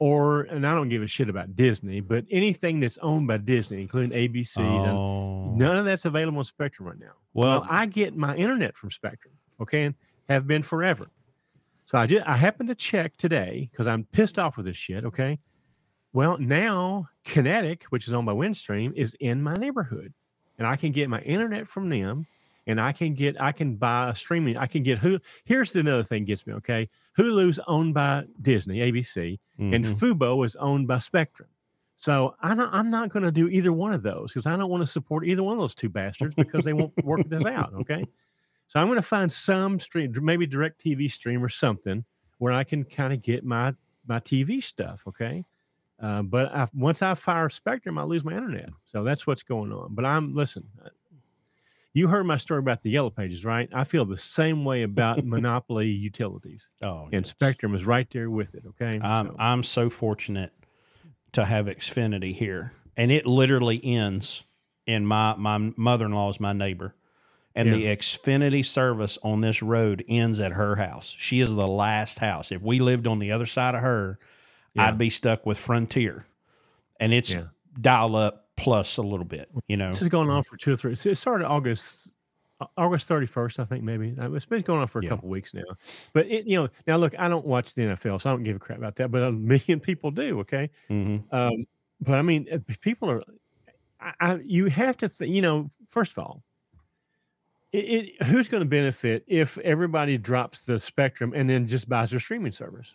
[0.00, 3.80] or and I don't give a shit about Disney, but anything that's owned by Disney,
[3.82, 5.54] including ABC, none, Oh.
[5.56, 7.14] none of that's available on Spectrum right now.
[7.34, 9.94] Well, Well, I get my internet from Spectrum, okay, and
[10.28, 11.08] have been forever.
[11.86, 15.04] So I just I happened to check today because I'm pissed off with this shit.
[15.04, 15.38] Okay,
[16.12, 20.12] well now Kinetic, which is owned by Windstream, is in my neighborhood,
[20.58, 22.26] and I can get my internet from them,
[22.66, 24.56] and I can get I can buy a streaming.
[24.56, 25.18] I can get who.
[25.44, 26.54] Here's the another thing gets me.
[26.54, 29.94] Okay, Hulu's owned by Disney, ABC, and mhm.
[29.94, 31.48] Fubo is owned by Spectrum.
[32.00, 34.84] So not, I'm not going to do either one of those because I don't want
[34.84, 37.72] to support either one of those two bastards because they won't work this out.
[37.80, 38.06] Okay.
[38.68, 42.04] So I'm going to find some stream, maybe direct TV stream or something
[42.38, 43.74] where I can kind of get my,
[44.06, 45.00] my TV stuff.
[45.08, 45.44] Okay.
[46.00, 48.68] Uh, but I, once I fire Spectrum, I lose my internet.
[48.84, 49.94] So that's what's going on.
[49.94, 50.90] But I'm, listen, uh,
[51.94, 53.68] you heard my story about the yellow pages, right?
[53.72, 57.30] I feel the same way about monopoly utilities oh, and yes.
[57.30, 58.62] Spectrum is right there with it.
[58.68, 59.00] Okay.
[59.02, 60.52] I'm So- I'm so fortunate
[61.32, 64.44] to have Xfinity here, and it literally ends.
[64.86, 66.94] in my my mother in law is my neighbor,
[67.58, 71.14] and the Xfinity service on this road ends at her house.
[71.18, 72.52] She is the last house.
[72.52, 74.18] If we lived on the other side of her,
[74.74, 74.86] Yeah.
[74.88, 76.26] I'd be stuck with Frontier,
[77.00, 77.48] and it's Yeah.
[77.80, 79.48] dial up plus a little bit.
[79.68, 80.92] You know, This is going on for two or three.
[80.92, 82.08] It started August
[82.60, 84.16] uh, August thirty first, I think maybe.
[84.20, 85.10] Uh, It's been going on for a Yeah.
[85.10, 85.62] couple weeks now.
[86.12, 88.56] But it, you know, now look, I don't watch the NFL, so I don't give
[88.56, 89.12] a crap about that.
[89.12, 90.40] But a million people do.
[90.40, 91.66] Okay, hmm um,
[92.00, 93.22] but I mean, uh, people are.
[94.00, 96.42] I, I, you have to, th- you know, first of all,
[97.72, 102.10] it, it, who's going to benefit if everybody drops the spectrum and then just buys
[102.10, 102.92] their streaming service?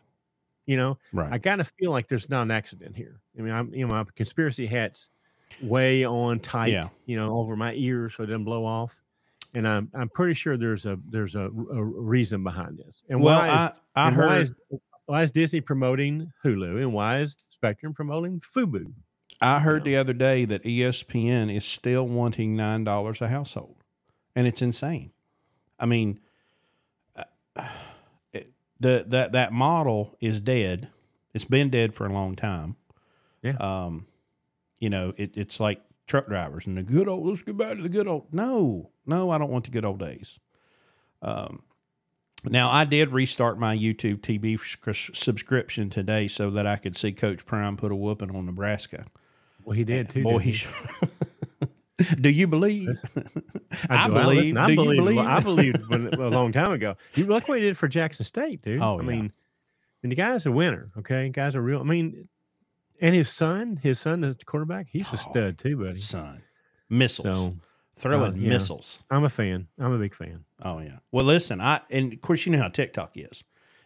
[0.65, 1.31] You know, right.
[1.31, 3.19] I kind of feel like there's not an accident here.
[3.37, 5.09] I mean, I'm you know my conspiracy hat's
[5.61, 6.87] way on tight, Yeah.
[7.05, 8.99] you know, over my ears so it doesn't blow off.
[9.53, 13.03] And I'm I'm pretty sure there's a there's a, a reason behind this.
[13.09, 14.51] And well, why is, I I heard why is
[15.05, 18.91] why is Disney promoting Hulu and why is Spectrum promoting Fubo?
[19.41, 19.91] I heard know?
[19.91, 23.82] the other day that ESPN is still wanting nine dollars a household,
[24.35, 25.11] and it's insane.
[25.79, 26.19] I mean,
[27.15, 27.23] uh,
[28.31, 30.89] it, the that that model is dead.
[31.33, 32.75] It's been dead for a long time.
[33.41, 33.57] Yeah.
[33.57, 34.07] Um,
[34.79, 37.27] you know, it, it's like truck drivers and the good old.
[37.27, 38.33] Let's go back to the good old.
[38.33, 40.39] No, no, I don't want the good old days.
[41.21, 41.63] Um,
[42.45, 44.59] now I did restart my YouTube TV
[45.15, 49.05] subscription today so that I could see Coach Prime put a whooping on Nebraska.
[49.63, 50.23] Well, he did too.
[50.23, 50.61] Boy, he.
[52.19, 52.89] Do you believe?
[53.89, 54.13] I, do.
[54.13, 54.57] believe.
[54.57, 55.17] I do you believe?
[55.19, 56.95] I believed when, a long time ago.
[57.15, 58.81] You look what he did for Jackson State, dude.
[58.81, 59.07] Oh, I yeah.
[59.07, 59.33] mean,
[60.01, 60.91] and the guy's a winner.
[60.97, 61.79] Okay, guy's a real.
[61.79, 62.27] I mean,
[62.99, 66.01] and his son, his son, the quarterback, he's Oh, a stud too, buddy.
[66.01, 66.41] Son,
[66.89, 67.55] missiles, So
[67.95, 68.49] throwing uh, yeah.
[68.49, 69.03] missiles.
[69.11, 69.67] I'm a fan.
[69.79, 70.45] I'm a big fan.
[70.63, 70.97] Oh yeah.
[71.11, 73.43] Well, listen, I and of course you know how TikTok is.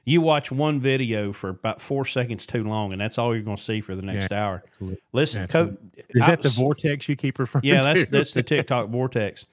[0.08, 3.58] You watch one video for about four seconds too long, and that's all you're going
[3.58, 4.64] to see for the next hour.
[4.66, 5.01] Absolutely.
[5.12, 6.03] Listen, Co- Absolutely.
[6.10, 7.68] Is I that the vortex you keep referring to?
[7.68, 7.93] Yeah, to?
[7.93, 9.47] that's that's the TikTok vortex.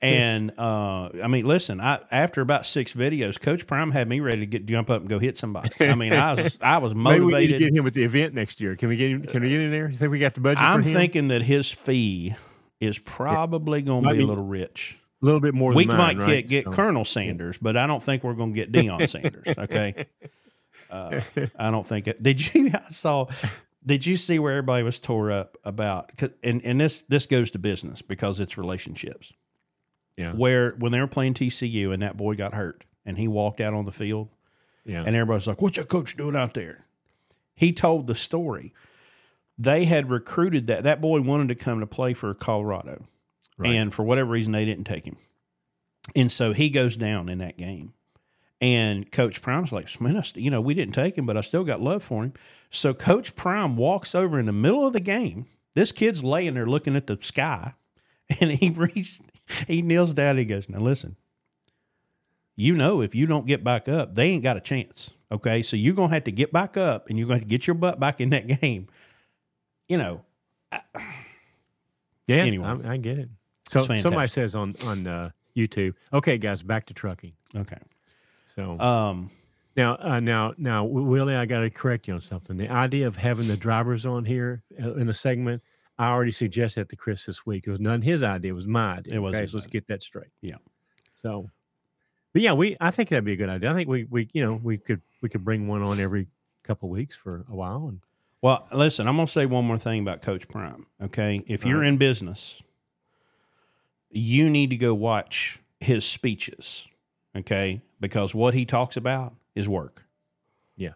[0.00, 4.40] And uh, I mean, listen, I after about six videos, Coach Prime had me ready
[4.40, 5.72] to get jump up and go hit somebody.
[5.78, 7.26] I mean, I was I was motivated.
[7.30, 8.76] Maybe we need to get him at the event next year.
[8.76, 9.22] Can we get him?
[9.24, 9.90] Can we get him there?
[9.90, 10.62] You think we got the budget?
[10.62, 10.94] I'm for him?
[10.94, 12.34] thinking that his fee
[12.80, 14.98] is probably going to be a little rich.
[15.20, 15.74] A little bit more.
[15.74, 18.64] We might mine, get, get So- Colonel Sanders, but I don't think we're going to
[18.64, 19.46] get Deion Sanders.
[19.58, 20.06] Okay,
[20.90, 21.20] uh,
[21.58, 22.22] I don't think it.
[22.22, 22.70] Did you?
[22.74, 23.26] I saw.
[23.84, 26.12] Did you see where everybody was tore up about?
[26.42, 29.32] And and this this goes to business because it's relationships.
[30.16, 30.32] Yeah.
[30.32, 33.72] Where when they were playing TCU and that boy got hurt and he walked out
[33.72, 34.28] on the field
[34.84, 35.04] Yeah.
[35.06, 36.86] and everybody's like, "What's your coach doing out there?"
[37.54, 38.74] He told the story.
[39.56, 43.04] They had recruited that that boy wanted to come to play for Colorado,
[43.58, 43.74] Right.
[43.74, 45.16] and for whatever reason they didn't take him,
[46.16, 47.92] and so he goes down in that game.
[48.60, 51.64] And Coach Prime's like, "Man, I you know, we didn't take him, but I still
[51.64, 52.32] got love for him."
[52.70, 55.46] So Coach Prime walks over in the middle of the game.
[55.74, 57.74] This kid's laying there looking at the sky,
[58.40, 59.22] and he reached,
[59.66, 60.30] he kneels down.
[60.30, 61.16] And he goes, "Now listen,
[62.58, 65.12] you know, if you don't get back up, they ain't got a chance.
[65.30, 65.62] Okay.
[65.62, 67.74] So you're going to have to get back up and you're going to get your
[67.74, 68.88] butt back in that game.
[69.86, 70.24] You know,
[72.26, 72.66] Yeah, Anyway.
[72.66, 73.28] I, I get it.
[73.70, 77.32] So somebody says on on uh, YouTube, okay, guys, back to trucking.
[77.56, 77.78] okay.
[78.54, 79.30] So Um,
[79.76, 82.56] now, uh, now, now, Willie, I got to correct you on something.
[82.56, 85.62] The idea of having the drivers on here uh, in a segment,
[85.98, 87.64] I already suggested that to Chris this week.
[87.66, 89.14] It was none his idea; it was my idea.
[89.14, 90.30] It was okay, so let's get that straight.
[90.40, 90.56] Yeah.
[91.22, 91.50] So,
[92.32, 93.70] but yeah, we I think that'd be a good idea.
[93.70, 96.26] I think we we you know we could we could bring one on every
[96.64, 98.00] couple weeks for a while and
[98.40, 100.86] well, listen, I'm going to say one more thing about Coach Prime.
[101.02, 101.40] Okay.
[101.46, 101.88] If you're right.
[101.88, 102.62] in business,
[104.10, 106.86] you need to go watch his speeches.
[107.36, 107.80] Okay.
[108.00, 110.04] Because what he talks about is work.
[110.76, 110.94] yes,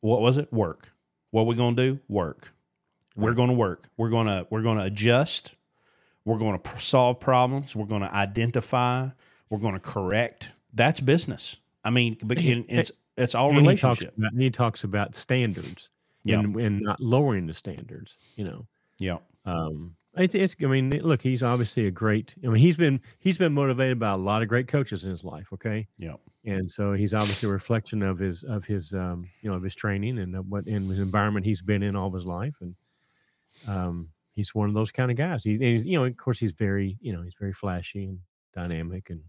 [0.00, 0.52] What was it?
[0.52, 0.92] Work.
[1.30, 2.00] what we're going to do?
[2.08, 2.52] Work.
[3.16, 3.88] We're going to work.
[3.96, 5.54] We're going to we're going to adjust.
[6.24, 7.76] We're going to solve problems.
[7.76, 9.08] We're going to identify.
[9.50, 10.50] We're going to correct.
[10.72, 11.56] That's business.
[11.84, 13.98] I mean, but it's it's all and relationship.
[13.98, 15.90] He talks, about, he talks about standards
[16.24, 16.40] Yeah.
[16.40, 18.16] and, and not lowering the standards.
[18.36, 18.66] You know,
[18.98, 19.18] yeah.
[19.44, 20.54] um, it's, it's.
[20.62, 22.34] I mean, look, he's obviously a great.
[22.44, 25.24] I mean, he's been he's been motivated by a lot of great coaches in his
[25.24, 25.48] life.
[25.52, 26.14] Okay, Yeah.
[26.44, 29.74] and so he's obviously a reflection of his of his um, you know of his
[29.74, 32.74] training and what in his environment he's been in all of his life, and
[33.66, 35.42] um, he's one of those kind of guys.
[35.44, 38.18] He, and he's, you know, of course, he's very you know he's very flashy and
[38.54, 39.20] dynamic, and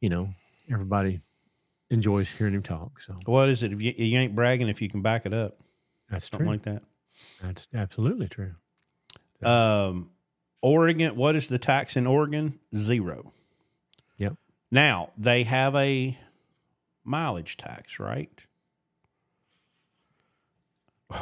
[0.00, 0.28] you know
[0.70, 1.20] everybody
[1.90, 3.00] enjoys hearing him talk.
[3.00, 3.72] So What is it?
[3.72, 5.58] If you, you ain't bragging, if you can back it up,
[6.10, 6.52] that's something true.
[6.54, 6.82] like that.
[7.40, 8.54] That's absolutely true.
[9.42, 10.10] Um,
[10.62, 12.58] Oregon, what is the tax in Oregon?
[12.74, 13.32] Zero.
[14.18, 14.34] Yep.
[14.70, 16.18] Now they have a
[17.04, 18.30] mileage tax, right?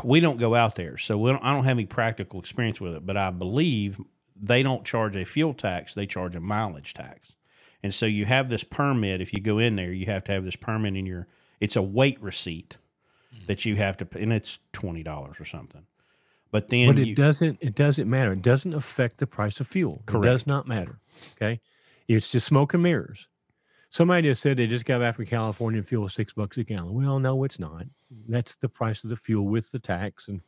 [0.03, 2.95] We don't go out there, so we don't, I don't have any practical experience with
[2.95, 3.05] it.
[3.05, 4.01] But I believe
[4.35, 7.37] they don't charge a fuel tax; they charge a mileage tax.
[7.83, 9.21] And so you have this permit.
[9.21, 11.27] If you go in there, you have to have this permit in your.
[11.61, 12.79] It's a weight receipt
[13.47, 15.87] that you have to, and it's twenty dollars or something.
[16.55, 18.31] But then but it you, doesn't it doesn't matter.
[18.31, 20.05] It doesn't affect the price of fuel.
[20.07, 21.01] It does not matter
[21.35, 21.61] okay?
[22.07, 23.27] It's just smoke and mirrors.
[23.91, 26.63] Somebody just said they just got back from california and fuel is six bucks a
[26.63, 26.95] gallon.
[26.95, 27.87] Well no it's not.
[28.29, 30.43] That's the price of the fuel with the tax and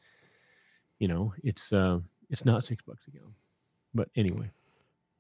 [1.00, 1.98] you know it's uh
[2.30, 3.34] it's not six bucks a gallon.
[3.92, 4.52] But anyway.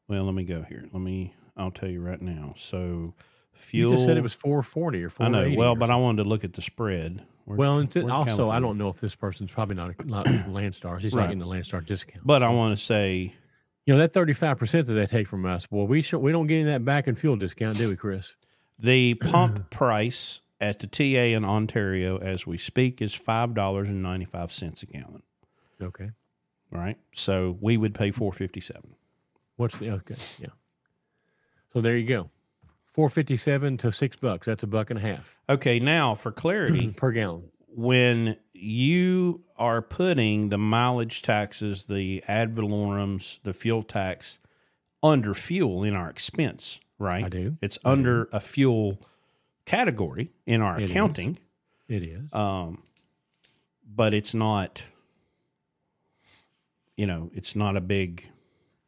[0.06, 0.84] Well, let me go here.
[0.92, 1.34] Let me.
[1.56, 2.54] I'll tell you right now.
[2.56, 3.12] So,
[3.58, 3.92] you fuel.
[3.92, 5.58] just said it was 440 or I 480 know.
[5.60, 7.24] Well, but I wanted to look at the spread.
[7.44, 11.00] Where- well and also i don't know if this person's probably not a not landstar
[11.00, 11.22] he's Right.
[11.22, 13.34] not getting the landstar discount But I want to say,
[13.84, 16.56] you know that 35% that they take from us well we should we don't get
[16.56, 18.34] any that back in fuel discount do we chris
[18.80, 24.02] the pump price at the TA in Ontario as we speak is five dollars and
[24.02, 25.22] ninety five cents a gallon.
[25.80, 26.10] okay
[26.72, 26.96] Right.
[27.14, 28.96] So we would pay four fifty seven.
[29.54, 30.16] What's the okay?
[30.40, 30.48] Yeah.
[31.72, 32.30] So there you go.
[32.96, 34.46] Four fifty seven to six bucks.
[34.46, 35.78] That's a buck and a half Okay.
[35.78, 37.44] Now for clarity, per gallon.
[37.68, 44.38] when you are putting the mileage taxes, the ad valorems, the fuel tax
[45.02, 47.24] under fuel in our expense, right?
[47.26, 47.56] I do.
[47.62, 47.92] It's I do.
[47.92, 48.98] under a fuel
[49.66, 50.90] category in our It is.
[50.90, 51.38] accounting,
[51.88, 52.32] It is.
[52.32, 52.82] um,
[53.86, 54.82] but it's not.
[56.96, 58.26] You know, it's not a big.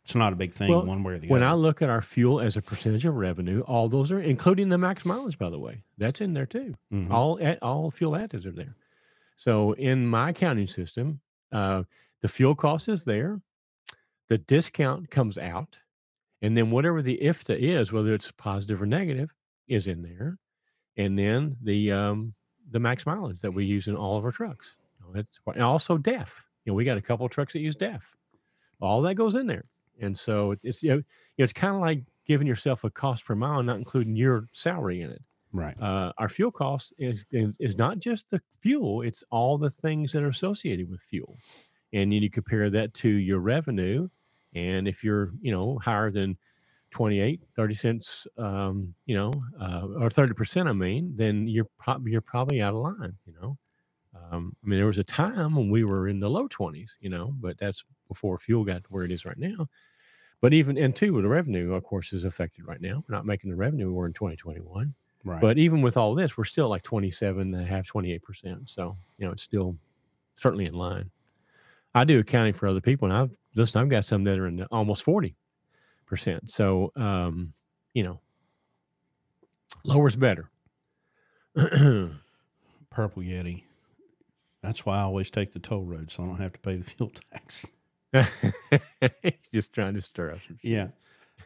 [0.08, 1.32] It's not a big thing Well, one way or the other.
[1.34, 4.70] When I look at our fuel as a percentage of revenue, all those are including
[4.70, 5.82] the max mileage, by the way.
[5.98, 6.76] That's in there too.
[6.90, 7.10] Mhm.
[7.10, 8.74] All all fuel additives are there.
[9.36, 11.20] So in my accounting system,
[11.52, 11.82] uh,
[12.22, 13.42] the fuel cost is there,
[14.28, 15.80] the discount comes out,
[16.40, 19.34] and then whatever the IFTA is, whether it's positive or negative,
[19.66, 20.38] is in there,
[20.96, 22.32] and then the um,
[22.70, 24.74] the max mileage that we use in all of our trucks.
[25.14, 26.46] It's and also DEF.
[26.64, 28.16] You know, we got a couple of trucks that use DEF.
[28.80, 29.66] All that goes in there,
[30.00, 31.02] and so it's you know,
[31.36, 35.10] it's kind of like giving yourself a cost per mile, not including your salary in
[35.10, 35.22] it.
[35.50, 35.80] Right.
[35.80, 40.12] uh, our fuel cost is, is is not just the fuel; it's all the things
[40.12, 41.38] that are associated with fuel,
[41.92, 44.08] and then you compare that to your revenue,
[44.54, 46.36] and if you're you know higher than
[46.90, 52.12] 28 30 cents um, you know uh, or 30 percent i mean then you're probably
[52.12, 53.58] you're probably out of line you know?
[54.14, 57.10] Um, i mean there was a time when we were in the low 20s you
[57.10, 59.68] know but that's before fuel got to where it is right now
[60.40, 63.50] but even and two the revenue of course is affected right now we're not making
[63.50, 65.40] the revenue we're in 2021 Right.
[65.40, 68.68] but even with all this, we're still like 27 and a half, 28%.
[68.68, 69.76] So, you know, it's still
[70.36, 71.10] certainly in line.
[71.94, 74.56] I do accounting for other people, and I've listen, I've got some that are in
[74.56, 75.34] the almost 40%.
[76.46, 77.52] So, um,
[77.94, 78.20] you know,
[79.84, 80.48] lower's better.
[81.56, 82.12] Purple
[83.22, 83.64] Yeti.
[84.62, 86.84] That's why I always take the toll road, so I don't have to pay the
[86.90, 87.66] fuel tax.
[89.52, 90.58] Just trying to stir up some.
[90.62, 90.88] Yeah.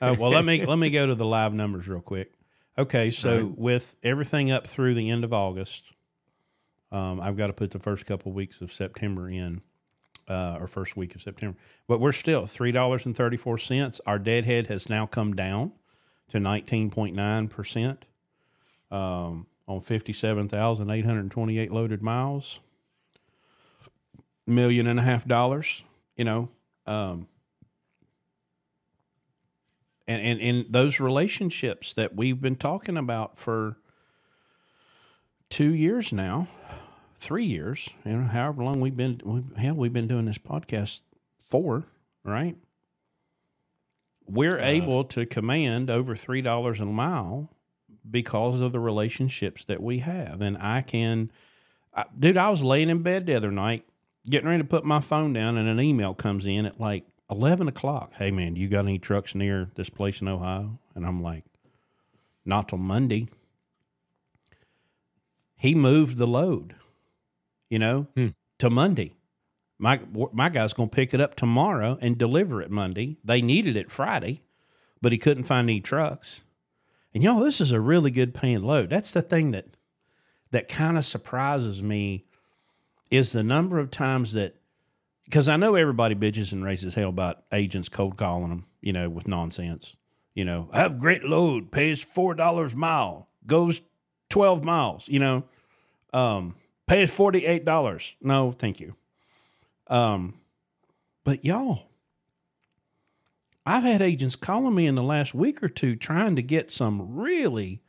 [0.01, 2.33] Uh, well, let me let me go to the live numbers real quick.
[2.79, 3.59] Okay, so Alright.
[3.59, 5.85] with everything up through the end of August,
[6.91, 9.61] um, I've got to put the first couple weeks of September in,
[10.27, 11.57] uh, or first week of September.
[11.87, 14.01] But we're still three dollars and thirty four cents.
[14.07, 15.73] Our deadhead has now come down
[16.31, 18.07] to nineteen point nine percent
[18.91, 22.61] um, on fifty seven thousand eight hundred twenty eight loaded miles.
[24.47, 25.85] Million and a half dollars.
[26.17, 26.49] You know.
[26.87, 27.29] Um,
[30.09, 33.77] and, and and those relationships that we've been talking about for
[35.49, 36.49] two years now,
[37.19, 41.01] three years, you know, however long we've been, we, hell, we've been doing this podcast
[41.47, 41.85] for,
[42.25, 42.57] right?
[44.27, 44.67] We're Yes.
[44.67, 47.51] able to command over three dollars a mile
[48.09, 51.31] because of the relationships that we have, and I can
[51.95, 53.85] I, dude, I was laying in bed the other night,
[54.29, 57.69] getting ready to put my phone down, and an email comes in at like eleven
[57.69, 58.13] o'clock.
[58.15, 60.79] Hey man, you got any trucks near this place in Ohio?
[60.95, 61.45] And I'm like,
[62.45, 63.29] not till Monday.
[65.57, 66.75] He moved the load,
[67.71, 68.29] you know, Hmm.
[68.59, 69.13] to Monday.
[69.79, 70.01] My
[70.33, 73.17] my guy's gonna pick it up tomorrow and deliver it Monday.
[73.25, 74.43] They needed it Friday,
[75.01, 76.43] but he couldn't find any trucks.
[77.15, 78.91] And y'all, this is a really good paying load.
[78.91, 79.67] That's the thing that
[80.51, 82.25] that kind of surprises me
[83.13, 84.57] is the number of times that
[85.27, 89.09] because I know everybody bitches and raises hell about agents cold calling them, you know,
[89.09, 89.95] with nonsense.
[90.35, 93.83] You know, have great load, pays four dollars mile, goes
[94.31, 95.09] twelve miles.
[95.09, 95.45] You know,
[96.15, 96.55] um,
[96.87, 98.17] pays forty eight dollars.
[98.23, 98.97] No, thank you.
[99.89, 100.35] Um,
[101.23, 101.83] but y'all,
[103.67, 107.15] I've had agents calling me in the last week or two trying to get some
[107.15, 107.83] really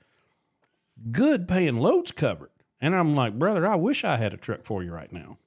[1.14, 2.50] good paying loads covered.
[2.84, 5.38] And I'm like, brother, I wish I had a truck for you right now.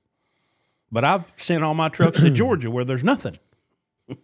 [0.90, 3.38] But I've sent all my trucks to Georgia where there's nothing.
[4.08, 4.16] Do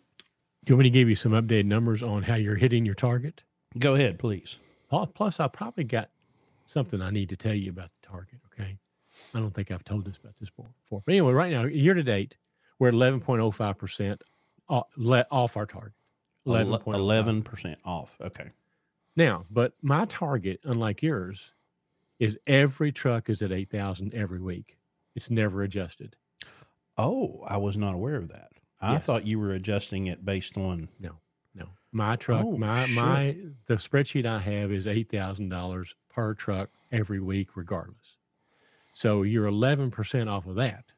[0.67, 3.43] you want me to give you some updated numbers on how you're hitting your target?
[3.79, 4.59] Go ahead, please.
[4.91, 6.09] Oh, Plus, I probably got
[6.65, 8.39] something I need to tell you about the target.
[8.53, 8.79] Okay.
[9.35, 11.03] I don't think I've told this about this before.
[11.05, 12.37] But anyway, right now, year to date,
[12.79, 14.21] we're at 11.05%
[14.71, 15.93] off, our target.
[16.47, 16.95] 11.05.
[16.95, 18.17] 11 percent off.
[18.23, 18.53] Okay.
[19.17, 21.53] Now, but my target, unlike yours,
[22.23, 24.79] is every truck is at 8,000 every week.
[25.17, 26.15] It's never adjusted.
[26.97, 28.51] Oh, I was not aware of that.
[28.81, 29.07] I Yes.
[29.07, 30.89] thought you were adjusting it based on.
[31.01, 31.19] No.
[31.55, 31.71] No.
[31.91, 32.97] My truck, Oh, my shit.
[32.97, 38.17] my the spreadsheet I have is eight thousand dollars per truck every week, regardless.
[38.95, 40.93] So you're eleven percent off of that.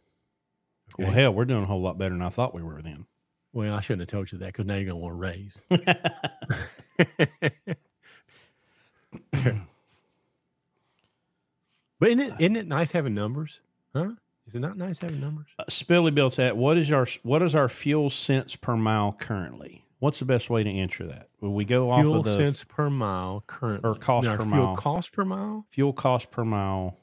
[0.98, 3.06] Well, hell, we're doing a whole lot better than I thought we were then.
[3.52, 5.56] Well, I shouldn't have told you that because now you're gonna want to raise.
[12.04, 13.60] but isn't it isn't it nice having numbers?
[13.94, 14.10] Huh?
[14.46, 15.46] Is it not nice having numbers?
[15.58, 16.54] Uh, Spilly built that.
[16.54, 19.86] What is our what is our fuel cents per mile currently?
[20.00, 21.30] What's the best way to answer that?
[21.40, 24.48] Will we go Fuel off of the cents per mile currently, or cost per fuel
[24.48, 24.76] mile.
[24.76, 25.66] Cost per mile.
[25.70, 26.98] fuel cost per mile?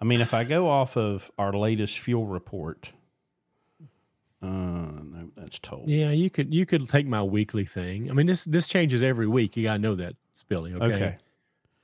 [0.00, 2.92] I mean, if I go off of our latest fuel report,
[4.42, 5.84] uh, no, that's total.
[5.86, 8.10] Yeah, you could you could take my weekly thing.
[8.10, 9.54] I mean, this this changes every week.
[9.54, 10.74] You gotta know that, Spilly.
[10.74, 10.94] Okay.
[10.94, 11.18] Okay.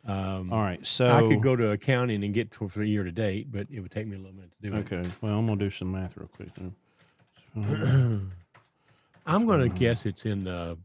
[0.06, 0.84] Um, All right.
[0.86, 3.80] So I could go to accounting and get to for year to date, but it
[3.80, 4.80] would take me a little minute to do it.
[4.92, 5.10] Okay.
[5.22, 6.50] Well, I'm gonna do some math real quick.
[6.54, 6.74] then.
[9.26, 10.76] I'm going to guess it's in the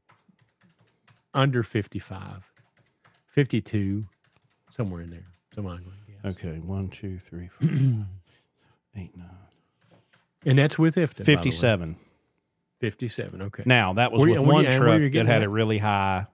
[1.34, 2.50] under 55,
[3.28, 4.06] 52,
[4.72, 5.26] somewhere in there.
[5.54, 6.46] Somewhere I'm going to guess.
[6.46, 6.60] Okay.
[6.60, 7.70] One, two, three, four,
[8.96, 9.28] eight, nine.
[10.46, 11.18] And that's with IFTA.
[11.18, 11.36] by the way.
[11.36, 11.96] Fifty-seven.
[12.80, 13.42] 57.
[13.42, 13.64] Okay.
[13.66, 15.44] Now that was Where- with where one you- truck that had that?
[15.44, 16.28] a really high.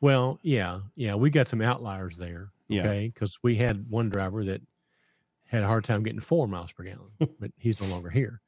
[0.00, 2.50] Well, yeah, yeah, we got some outliers there.
[2.68, 2.82] Yeah.
[2.82, 4.60] Okay, because we had one driver that
[5.46, 8.40] had a hard time getting four miles per gallon, but he's no longer here.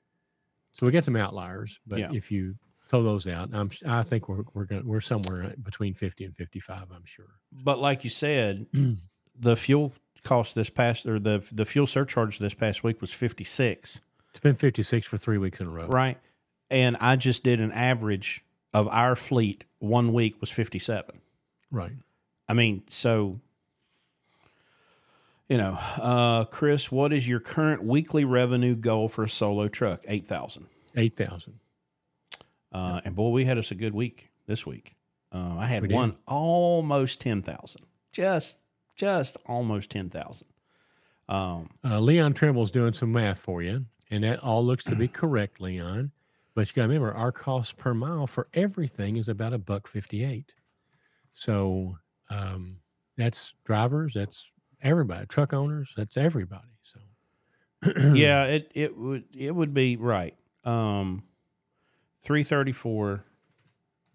[0.74, 1.78] So we got some outliers.
[1.86, 2.11] But Yeah.
[2.12, 2.57] if you
[2.90, 6.61] throw those out, I'm I think we're we're going we're somewhere between fifty and fifty
[6.61, 6.86] five.
[6.94, 7.26] I'm sure.
[7.53, 8.66] But like you said,
[9.38, 9.92] the fuel
[10.24, 14.01] cost this past or the the fuel surcharge this past week was fifty-six.
[14.30, 15.86] It's been fifty six for three weeks in a row.
[15.86, 16.18] right?
[16.70, 18.44] And I just did an average
[18.74, 21.18] of our fleet one week was 57.
[21.71, 21.93] Right.
[22.49, 23.41] I mean, so
[25.49, 30.05] you know, uh, Chris, what is your current weekly revenue goal for a solo truck?
[30.07, 30.66] 8,000.
[30.97, 31.61] Eight thousand.
[32.73, 34.97] Uh, and boy, we had us a good week this week.
[35.33, 35.95] Uh, I had We did.
[35.95, 37.83] one almost 10,000.
[38.12, 38.57] Just
[38.97, 40.47] just almost 10,000.
[41.29, 45.07] Um, Uh, Leon Trimble's doing some math for you, and that all looks to be
[45.09, 46.11] correct, Leon.
[46.55, 49.87] But you got to remember, our cost per mile for everything is about a buck
[49.87, 50.53] fifty-eight.
[51.33, 51.99] So
[52.31, 52.79] um,
[53.16, 54.51] that's drivers, that's
[54.83, 56.68] everybody, truck owners, that's everybody.
[56.83, 60.35] So yeah, it it would it would be right.
[60.64, 61.24] Um,
[62.20, 63.24] three thirty four.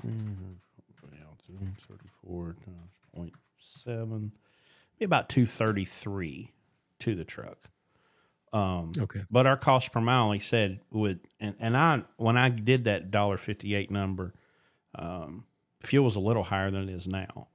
[0.01, 4.31] Three thirty four times point seven,
[4.97, 6.51] be about two thirty three
[6.99, 7.69] to the truck.
[8.51, 12.49] Um, okay, but our cost per mile, he said, would and, and I when I
[12.49, 14.33] did that dollar fifty eight number,
[14.95, 15.45] um,
[15.85, 17.47] fuel was a little higher than it is now.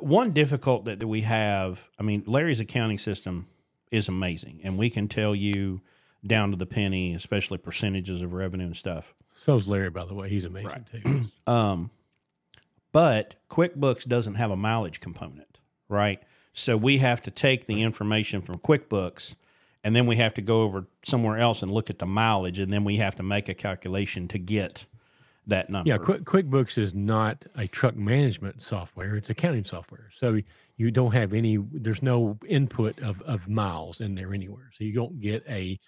[0.00, 3.46] One difficult that, that we have, I mean, Larry's accounting system
[3.90, 5.80] is amazing, and we can tell you
[6.26, 9.14] down to the penny, especially percentages of revenue and stuff.
[9.34, 10.28] so's Larry, by the way.
[10.28, 10.82] He's amazing Right.
[10.92, 11.24] too.
[11.50, 11.90] Um,
[12.92, 16.20] but QuickBooks doesn't have a mileage component, right?
[16.52, 19.34] So we have to take the information from QuickBooks
[19.84, 22.72] and then we have to go over somewhere else and look at the mileage and
[22.72, 24.86] then we have to make a calculation to get
[25.48, 25.88] that number.
[25.88, 30.08] Yeah, Quick, QuickBooks is not a truck management software; it's accounting software.
[30.12, 30.40] So
[30.76, 31.58] you don't have any.
[31.72, 34.70] There's no input of of miles in there anywhere.
[34.72, 35.78] So you don't get a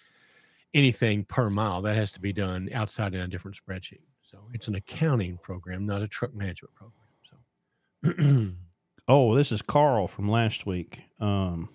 [0.73, 1.81] anything per mile.
[1.81, 4.01] That has to be done outside in a different spreadsheet.
[4.21, 6.97] So it's an accounting program, not a truck management program.
[7.29, 8.53] So.
[9.07, 11.03] oh, this is Carl from last week.
[11.19, 11.69] Um,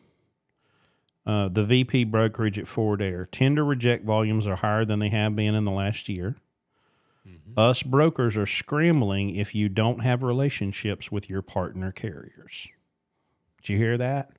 [1.26, 3.26] uh, the VP brokerage at Forward Air.
[3.26, 6.36] Tender reject volumes are higher than they have been in the last year.
[7.26, 7.58] Mm-hmm.
[7.58, 12.68] Us brokers are scrambling if you don't have relationships with your partner carriers.
[13.62, 14.30] Did you hear that?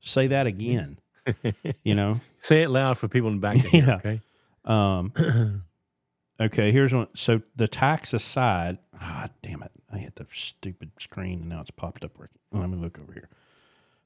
[0.00, 0.98] Say that again.
[1.84, 3.56] you know, say it loud for people in the back.
[3.58, 3.94] To hear, yeah.
[3.96, 4.20] Okay.
[4.64, 5.62] Um,
[6.40, 6.72] okay.
[6.72, 7.06] Here's one.
[7.14, 9.70] So the tax aside, ah, damn it!
[9.92, 12.12] I hit the stupid screen and now it's popped up.
[12.50, 13.28] Let me look over here.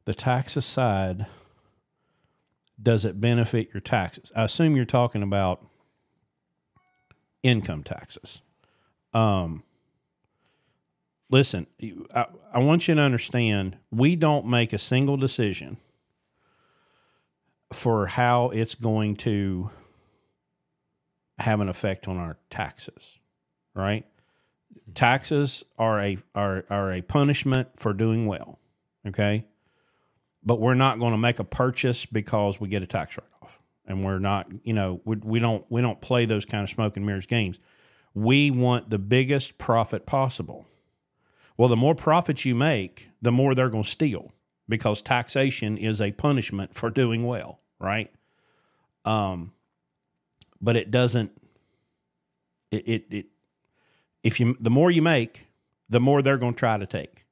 [0.05, 1.27] The tax aside
[2.81, 4.31] does it benefit your taxes?
[4.37, 5.65] I assume you're talking about
[7.47, 8.41] income taxes.
[9.13, 9.63] Um,
[11.31, 11.67] listen,
[12.15, 15.79] I, I want you to understand we don't make a single decision
[17.73, 19.71] for how it's going to
[21.39, 23.19] have an effect on our taxes,
[23.75, 24.07] right?
[24.95, 28.59] Taxes are a are are a punishment for doing well.
[29.07, 29.45] Okay
[30.47, 33.27] but we're not going to make a purchase because we get a tax write.
[33.87, 36.97] And we're not, you know, we, we don't we don't play those kind of smoke
[36.97, 37.61] and mirrors games.
[38.15, 40.67] We want the biggest profit possible.
[41.57, 44.33] Well, the more profits you make, the more they're going to steal
[44.69, 48.13] because taxation is a punishment for doing well, right?
[49.05, 49.53] Um,
[50.61, 51.31] but it doesn't.
[52.71, 53.27] It, it it
[54.23, 55.47] if you the more you make,
[55.89, 57.27] the more they're going to try to take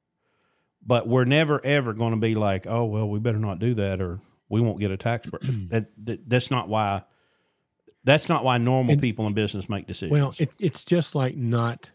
[0.85, 4.01] but we're never ever going to be like, oh well, we better not do that,
[4.01, 4.19] or
[4.49, 5.41] we won't get a tax break.
[5.69, 7.03] that, that, that's not why.
[8.03, 10.11] That's not why normal and, people in business make decisions.
[10.11, 11.89] Well, it, it's just like not.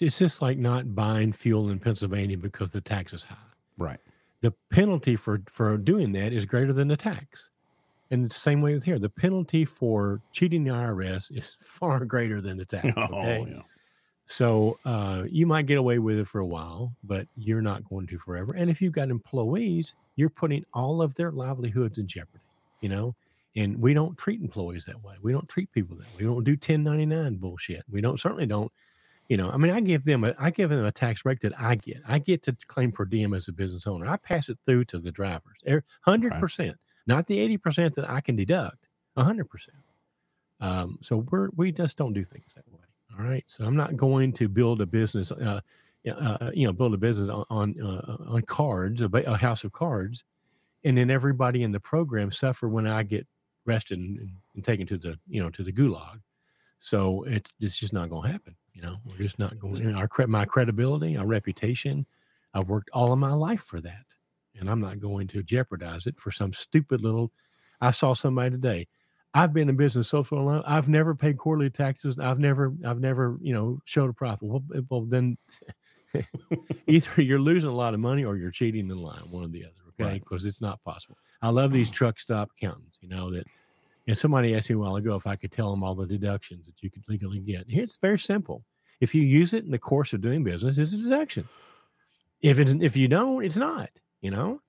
[0.00, 3.36] It's just like not buying fuel in Pennsylvania because the tax is high.
[3.78, 3.98] Right.
[4.42, 7.48] The penalty for for doing that is greater than the tax.
[8.10, 8.98] And the same way with here.
[8.98, 12.88] The penalty for cheating the IRS is far greater than the tax.
[12.96, 13.38] Oh, okay?
[13.42, 13.62] Oh, yeah.
[14.30, 18.06] So uh, you might get away with it for a while, but you're not going
[18.08, 18.52] to forever.
[18.54, 22.44] And if you've got employees, you're putting all of their livelihoods in jeopardy,
[22.82, 23.14] you know?
[23.56, 25.14] And we don't treat employees that way.
[25.22, 26.18] We don't treat people that way.
[26.18, 27.84] We don't do 1099 bullshit.
[27.90, 28.70] We don't certainly don't,
[29.30, 31.58] you know, I mean, I give them a I give them a tax break that
[31.58, 32.02] I get.
[32.06, 34.06] I get to claim per diem as a business owner.
[34.06, 35.56] I pass it through to the drivers.
[35.66, 36.74] 100%, right.
[37.06, 39.44] not the 80% that I can deduct, 100%.
[40.60, 42.77] Um, so we're we just don't do things that way.
[43.18, 43.44] All right.
[43.46, 45.60] So I'm not going to build a business, uh,
[46.08, 49.72] uh, you know, build a business on on, uh, on cards, a, a, house of
[49.72, 50.24] cards,
[50.84, 53.26] and then everybody in the program suffer when I get
[53.66, 56.20] arrested and, and taken to the you know to the gulag.
[56.78, 58.54] So it's it's just not going to happen.
[58.72, 59.76] You know, we're just not going.
[59.76, 62.06] You know, our my credibility, our reputation.
[62.54, 64.06] I've worked all of my life for that,
[64.58, 67.32] and I'm not going to jeopardize it for some stupid little.
[67.80, 68.86] I saw somebody today
[69.34, 70.62] I've been in business so for long.
[70.66, 72.18] I've never paid quarterly taxes.
[72.18, 74.48] I've never, I've never, you know, showed a profit.
[74.48, 75.36] Well, eh, well then
[76.86, 79.64] either you're losing a lot of money or you're cheating the line, one or the
[79.64, 79.72] other.
[80.00, 80.48] Okay, because right.
[80.48, 81.16] it's not possible.
[81.42, 82.98] I love these truck stop accountants.
[83.00, 83.44] You know that.
[84.06, 86.64] And somebody asked me a while ago if I could tell them all the deductions
[86.66, 87.66] that you could legally get.
[87.68, 88.64] It's very simple.
[89.00, 91.46] If you use it in the course of doing business, it's a deduction.
[92.40, 93.90] If it's if you don't, it's not.
[94.22, 94.60] You know,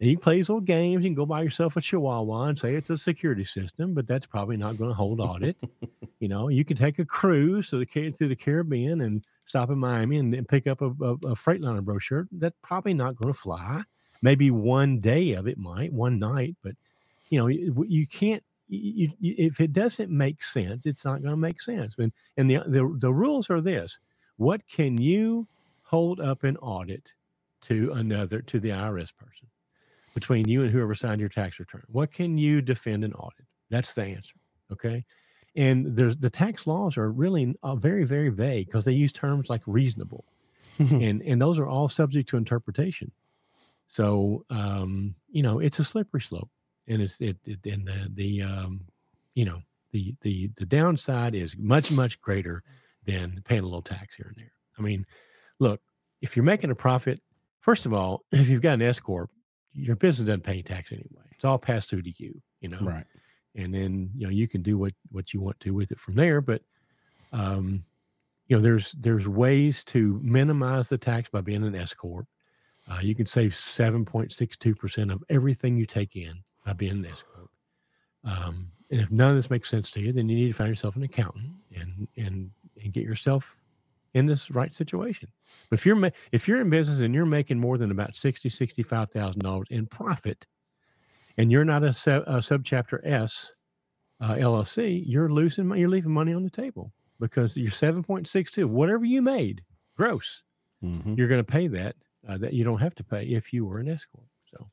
[0.00, 1.04] and you play these little games.
[1.04, 4.26] You can go buy yourself a Chihuahua and say it's a security system, but that's
[4.26, 5.56] probably not going to hold audit.
[6.20, 9.78] you know, you can take a cruise to the through the Caribbean and stop in
[9.78, 12.28] Miami and, and pick up a, a, a Freightliner brochure.
[12.30, 13.82] That's probably not going to fly.
[14.20, 16.74] Maybe one day of it might, one night, but
[17.30, 18.42] you know, you, you can't.
[18.68, 21.94] You, you, if it doesn't make sense, it's not going to make sense.
[21.98, 23.98] And and the, the the rules are this:
[24.36, 25.46] what can you
[25.84, 27.14] hold up an audit
[27.62, 29.48] to another to the IRS person?
[30.16, 31.82] Between you and whoever signed your tax return.
[31.88, 33.44] What can you defend and audit?
[33.68, 34.36] That's the answer.
[34.72, 35.04] Okay.
[35.54, 39.50] And there's the tax laws are really uh, very, very vague because they use terms
[39.50, 40.24] like reasonable,
[40.78, 43.12] and and those are all subject to interpretation.
[43.88, 46.50] So um, you know it's a slippery slope,
[46.88, 48.82] and it's it, it and the the um,
[49.34, 49.60] you know
[49.92, 52.62] the the the downside is much much greater
[53.04, 54.52] than paying a little tax here and there.
[54.78, 55.06] I mean,
[55.58, 55.80] look,
[56.20, 57.20] if you're making a profit,
[57.60, 59.30] first of all, if you've got an S corp,
[59.76, 61.24] your business doesn't pay tax anyway.
[61.32, 62.80] It's all passed through to you, you know.
[62.80, 63.04] Right.
[63.54, 66.14] And then you know you can do what what you want to with it from
[66.14, 66.40] there.
[66.40, 66.62] But
[67.32, 67.84] um,
[68.48, 72.26] you know, there's there's ways to minimize the tax by being an S corp.
[72.90, 76.72] Uh, you can save seven point six two percent of everything you take in by
[76.72, 77.50] being an S corp.
[78.24, 80.68] Um, and if none of this makes sense to you, then you need to find
[80.68, 82.50] yourself an accountant and and
[82.82, 83.56] and get yourself
[84.16, 85.28] in this right situation.
[85.70, 88.82] But if you're if you're in business and you're making more than about sixty sixty
[88.82, 90.46] five thousand dollars in profit,
[91.36, 93.52] and you're not a, sub, a subchapter S
[94.20, 98.50] uh, LLC, you're losing you're leaving money on the table because you're seven point six
[98.50, 98.66] two.
[98.66, 99.62] Whatever you made
[99.96, 100.42] gross,
[100.84, 101.14] Mm-hmm.
[101.16, 101.96] you're going to pay that
[102.28, 104.26] uh, that you don't have to pay if you were an S corp.
[104.54, 104.68] So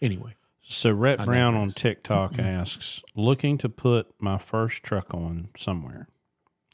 [0.00, 1.70] anyway, So Rhett I Brown on.
[1.70, 6.08] TikTok asks, looking to put my first truck on somewhere.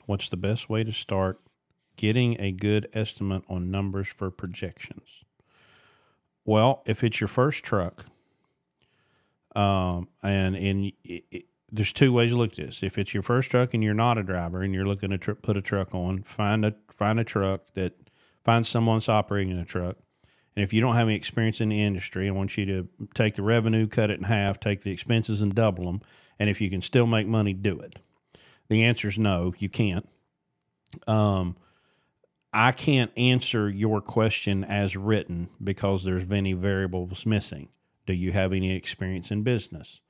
[0.06, 1.40] What's the best way to start
[2.00, 5.22] getting a good estimate on numbers for projections?
[6.46, 8.06] Well, if it's your first truck,
[9.54, 10.92] um, and and
[11.70, 12.82] there's two ways to look at this.
[12.82, 15.32] If it's your first truck and you're not a driver and you're looking to tr-
[15.32, 17.92] put a truck on, find a find a truck that
[18.42, 19.96] find someone that's operating a truck.
[20.56, 23.34] And if you don't have any experience in the industry, I want you to take
[23.34, 26.00] the revenue, cut it in half, take the expenses, and double them.
[26.38, 27.98] And if you can still make money, do it.
[28.68, 30.08] The answer is no, you can't.
[31.06, 31.56] Um,
[32.52, 37.68] I can't answer your question as written because there's many variables missing.
[38.06, 40.00] Do you have any experience in business?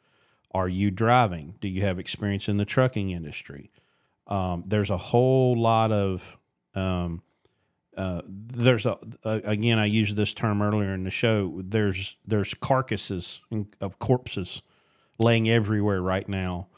[0.52, 1.56] Are you driving?
[1.60, 3.70] Do you have experience in the trucking industry?
[4.26, 6.38] Um, there's a whole lot of
[6.74, 7.22] um,
[7.96, 11.60] uh, there's a, again I used this term earlier in the show.
[11.62, 13.42] There's there's carcasses
[13.80, 14.62] of corpses
[15.18, 16.68] laying everywhere right now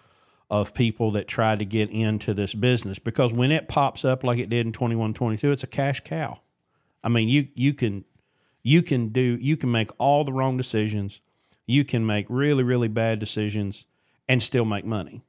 [0.53, 2.99] of people that try to get into this business.
[2.99, 6.41] Because when it pops up like it did in 21 22 it's a cash cow.
[7.03, 8.05] I mean you you can
[8.62, 11.23] you can do you can make all the wrong decisions.
[11.66, 13.87] You can make really really bad decisions
[14.29, 15.23] and still make money.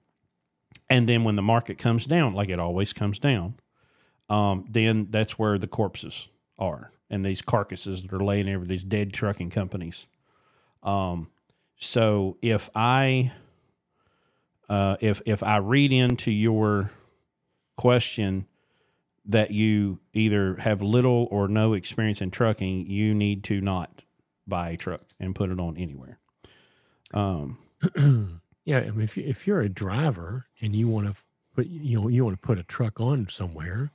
[0.89, 3.55] And then when the market comes down like it always comes down
[4.29, 6.27] um, then that's where the corpses
[6.59, 10.05] are and these carcasses that are laying over these dead trucking companies.
[10.81, 11.29] Um,
[11.77, 13.31] so if i
[14.69, 16.91] uh, if if I read into your
[17.77, 18.47] question
[19.25, 24.03] that you either have little or no experience in trucking, you need to not
[24.47, 26.19] buy a truck and put it on anywhere.
[27.13, 27.57] Um,
[28.65, 31.15] yeah, I mean, if you, if you're a driver and you want to
[31.55, 33.91] put you know you want to put a truck on somewhere,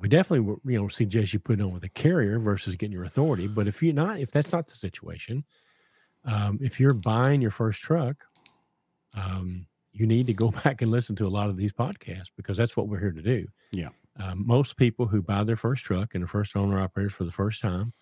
[0.00, 3.04] we definitely you know suggest you put it on with a carrier versus getting your
[3.04, 3.46] authority.
[3.46, 5.44] But if you're not, if that's not the situation,
[6.24, 8.26] um, if you're buying your first truck,
[9.16, 12.56] um, you need to go back and listen to a lot of these podcasts because
[12.56, 13.46] that's what we're here to do.
[13.70, 13.88] Yeah.
[14.18, 17.30] Um, most people who buy their first truck and the first owner operators for the
[17.30, 17.92] first time,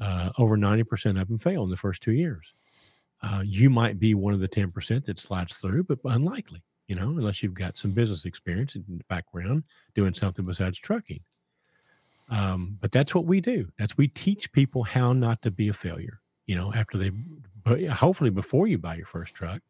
[0.00, 2.52] uh, over 90% of them fail in the first two years.
[3.22, 7.08] Uh, you might be one of the 10% that slides through, but unlikely, you know,
[7.08, 9.64] unless you've got some business experience in the background
[9.94, 11.20] doing something besides trucking.
[12.28, 13.68] Um, but that's what we do.
[13.78, 17.10] That's we teach people how not to be a failure, you know, after they,
[17.62, 19.62] but hopefully before you buy your first truck.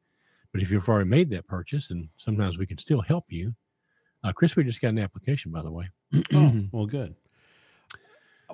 [0.54, 3.56] But if you've already made that purchase, and sometimes we can still help you.
[4.22, 5.90] Uh, Chris, we just got an application, by the way.
[6.32, 7.16] oh, well, good.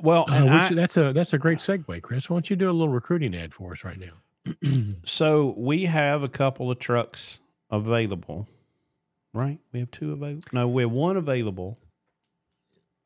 [0.00, 2.30] Well, Uh, which, I- that's a that's a great segue, Chris.
[2.30, 4.54] Why don't you do a little recruiting ad for us right now?
[5.04, 7.38] so we have a couple of trucks
[7.70, 8.48] available,
[9.34, 9.58] right?
[9.72, 10.48] We have two available.
[10.54, 11.76] No, we have one available.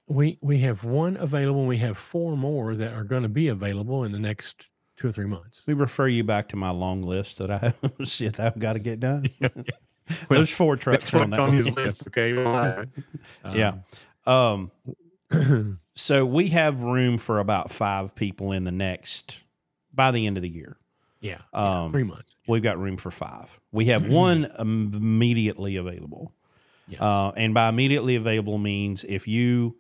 [0.07, 1.61] We we have one available.
[1.63, 5.09] and We have four more that are going to be available in the next two
[5.09, 5.63] or three months.
[5.67, 7.77] We refer you back to my long list that I have
[8.09, 9.29] shit I've got to get done.
[10.07, 11.49] Well, There's four trucks on that.
[11.49, 12.07] list.
[12.09, 12.35] Okay.
[13.55, 13.73] Yeah.
[14.27, 14.71] Um,
[15.95, 19.43] so we have room for about five people in the next
[19.95, 20.77] by the end of the year.
[21.21, 21.39] yeah.
[21.55, 22.37] Um, three months.
[22.47, 23.59] We've got room for five.
[23.73, 26.33] We have one immediately available.
[26.87, 27.03] Yeah.
[27.03, 29.77] Uh, and by immediately available means if you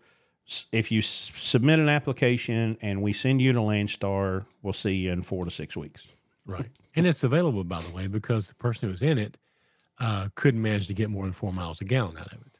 [0.73, 5.13] if you s- submit an application and we send you to Landstar, we'll see you
[5.13, 6.07] in four to six weeks.
[6.47, 6.67] Right.
[6.97, 9.39] And it's available, by the way, because the person who was in it
[9.99, 12.53] uh, couldn't manage to get more than four miles a gallon out of it.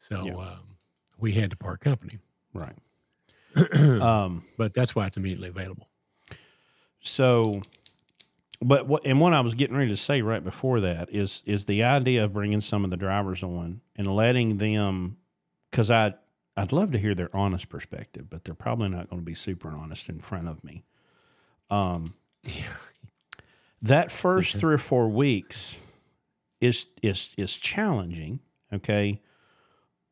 [0.00, 0.34] So Yeah.
[0.34, 0.58] um,
[1.18, 2.18] we had to part company.
[2.52, 2.74] Right.
[4.00, 5.88] um, But that's why it's immediately available.
[7.00, 7.62] so,
[8.62, 11.64] but what and what I was getting ready to say right before that is is
[11.64, 15.16] the idea of bringing some of the drivers on and letting them,
[15.70, 16.14] because I
[16.60, 19.70] I'd love to hear their honest perspective, but they're probably not going to be super
[19.70, 20.84] honest in front of me.
[21.70, 22.14] Um,
[22.44, 22.74] Yeah.
[23.82, 25.78] that first three or four weeks
[26.60, 28.40] is is is challenging.
[28.72, 29.22] Okay,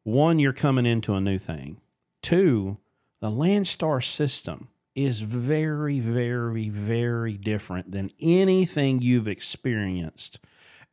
[0.04, 1.80] one, you're coming into a new thing.
[2.22, 2.78] Two,
[3.20, 10.40] the Landstar system is very, very, very different than anything you've experienced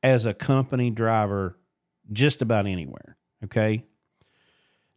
[0.03, 1.57] as a company driver,
[2.11, 3.15] just about anywhere.
[3.43, 3.85] Okay.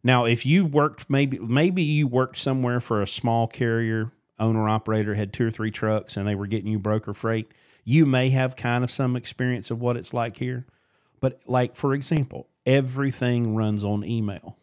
[0.03, 5.15] Now, if you worked maybe maybe you worked somewhere for a small carrier owner operator
[5.15, 7.51] had two or three trucks and they were getting you broker freight,
[7.83, 10.65] you may have kind of some experience of what it's like here.
[11.19, 14.57] But like for example, everything runs on email.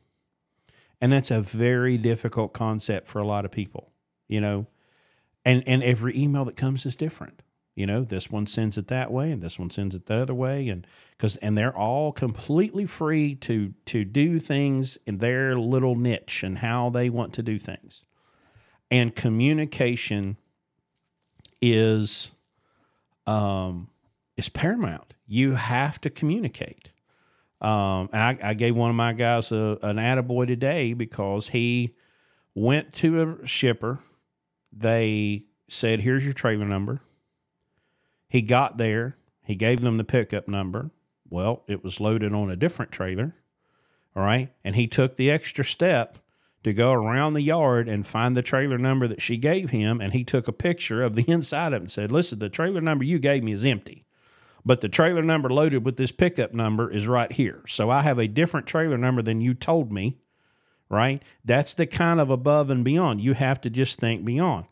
[1.01, 3.93] And that's a very difficult concept for a lot of people,
[4.29, 4.67] you know.
[5.45, 7.43] And and every email that comes is different.
[7.77, 10.35] You know, this one sends it that way and this one sends it the other
[10.35, 10.87] way and
[11.19, 16.59] cuz and they're all completely free to to do things in their little niche and
[16.59, 18.03] how they want to do things.
[18.91, 20.39] And communication
[21.61, 22.33] is
[23.27, 23.91] um
[24.37, 25.15] is paramount.
[25.27, 26.93] You have to communicate.
[27.61, 31.95] Um, I, I, gave one of my guys a, an attaboy today because he
[32.55, 33.99] went to a shipper.
[34.73, 37.01] They said, Here's your trailer number.
[38.37, 39.17] He got there.
[39.43, 40.91] He gave them the pickup number.
[41.31, 43.35] Well, it was loaded on a different trailer.
[44.15, 44.53] All right.
[44.63, 46.19] And he took the extra step
[46.63, 50.03] to go around the yard and find the trailer number that she gave him.
[50.03, 52.83] And he took a picture of the inside of it and said, Listen, the trailer
[52.83, 54.07] number you gave me is empty
[54.67, 57.63] but the trailer number loaded with this pickup number is right here.
[57.69, 60.19] So I have a different trailer number than you told me,
[60.91, 61.23] right?
[61.45, 63.21] That's the kind of above and beyond.
[63.21, 64.67] You have to just think beyond.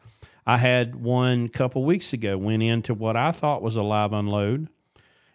[0.47, 4.69] I had one couple weeks ago, went into what I thought was a live unload,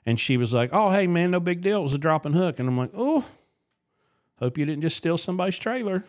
[0.05, 1.79] and she was like, Oh, hey, man, no big deal.
[1.79, 2.59] It was a dropping hook.
[2.59, 3.25] And I'm like, Oh,
[4.37, 6.03] hope you didn't just steal somebody's trailer,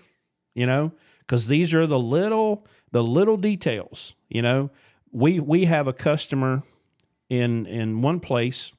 [0.54, 4.70] you know, because these are the little, the little details, you know.
[5.12, 6.62] We, we have a customer
[7.28, 8.72] in in one place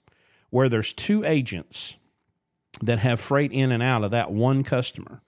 [0.50, 1.96] where there's two agents
[2.82, 5.22] that have freight in and out of that one customer.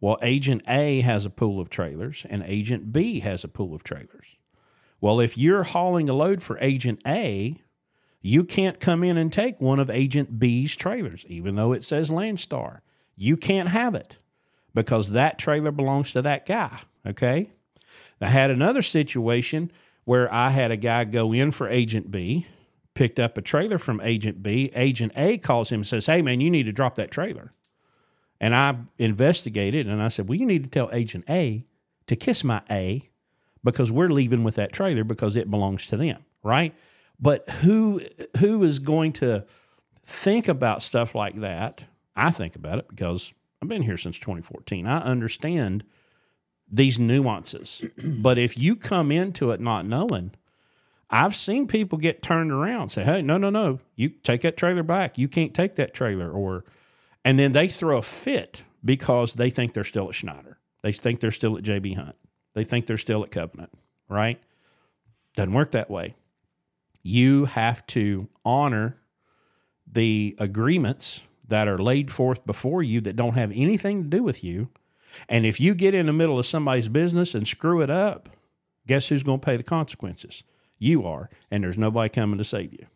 [0.00, 3.84] Well, agent A has a pool of trailers and agent B has a pool of
[3.84, 4.36] trailers.
[5.00, 7.60] Well, if you're hauling a load for agent A,
[8.22, 12.10] you can't come in and take one of agent B's trailers, even though it says
[12.10, 12.80] Landstar.
[13.16, 14.18] You can't have it
[14.74, 16.80] because that trailer belongs to that guy.
[17.06, 17.50] Okay.
[18.20, 19.70] I had another situation
[20.04, 22.46] where I had a guy go in for agent B
[22.94, 24.70] picked up a trailer from Agent B.
[24.74, 27.50] Agent A calls him and says, Hey, man, you need to drop that trailer.
[28.40, 31.64] And I investigated and I said, Well, you need to tell Agent A
[32.06, 33.08] to kiss my A
[33.62, 36.74] because we're leaving with that trailer because it belongs to them, right?
[37.20, 38.00] But who
[38.38, 39.44] who is going to
[40.04, 41.84] think about stuff like that?
[42.16, 44.86] I think about it because I've been here since 2014.
[44.86, 45.84] I understand
[46.70, 47.82] these nuances.
[48.04, 50.32] but if you come into it not knowing,
[51.10, 54.82] I've seen people get turned around, say, "Hey, no, no, no, you take that trailer
[54.82, 55.18] back.
[55.18, 56.64] You can't take that trailer," or,
[57.24, 60.58] and then they throw a fit because they think they're still at Schneider.
[60.82, 62.16] They think they're still at JB Hunt.
[62.54, 63.70] They think they're still at Covenant.
[64.08, 64.40] Right?
[65.36, 66.14] Doesn't work that way.
[67.02, 68.96] You have to honor
[69.90, 74.42] the agreements that are laid forth before you that don't have anything to do with
[74.42, 74.68] you.
[75.28, 78.28] And if you get in the middle of somebody's business and screw it up,
[78.86, 80.44] guess who's going to pay the consequences?
[80.78, 82.86] You are, and there's nobody coming to save you.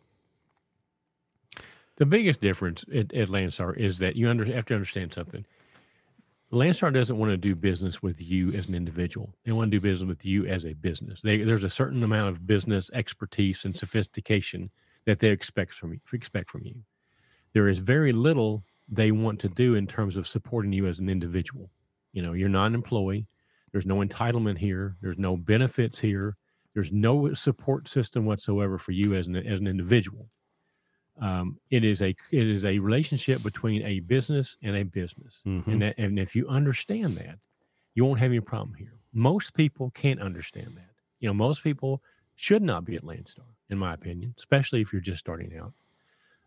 [1.97, 5.45] The biggest difference at, at Landstar is that you under, have to understand something.
[6.51, 9.33] Landstar doesn't want to do business with you as an individual.
[9.45, 11.19] They want to do business with you as a business.
[11.21, 14.69] They, there's a certain amount of business expertise and sophistication
[15.05, 15.99] that they expect from you.
[16.13, 16.75] Expect from you.
[17.53, 21.09] There is very little they want to do in terms of supporting you as an
[21.09, 21.71] individual.
[22.13, 23.27] You know, you're not an employee.
[23.71, 24.95] There's no entitlement here.
[25.01, 26.37] There's no benefits here.
[26.73, 30.29] There's no support system whatsoever for you as an as an individual.
[31.19, 35.69] Um, it is a it is a relationship between a business and a business, mm-hmm.
[35.69, 37.39] and that, and if you understand that,
[37.93, 38.99] you won't have any problem here.
[39.13, 40.91] Most people can't understand that.
[41.19, 42.01] You know, most people
[42.35, 45.73] should not be at Landstar, in my opinion, especially if you're just starting out.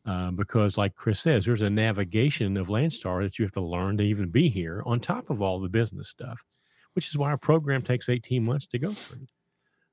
[0.04, 3.96] Uh, because, like Chris says, there's a navigation of Landstar that you have to learn
[3.98, 6.44] to even be here on top of all the business stuff,
[6.92, 9.26] which is why our program takes 18 months to go through.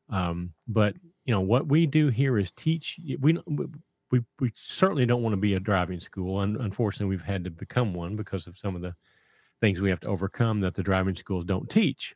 [0.09, 0.95] Um, but
[1.25, 2.99] you know what we do here is teach.
[3.19, 3.39] We
[4.15, 7.49] we we certainly don't want to be a driving school, and unfortunately, we've had to
[7.51, 8.95] become one because of some of the
[9.61, 12.15] things we have to overcome that the driving schools don't teach.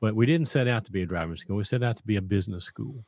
[0.00, 1.56] But we didn't set out to be a driving school.
[1.56, 3.04] We set out to be a business school,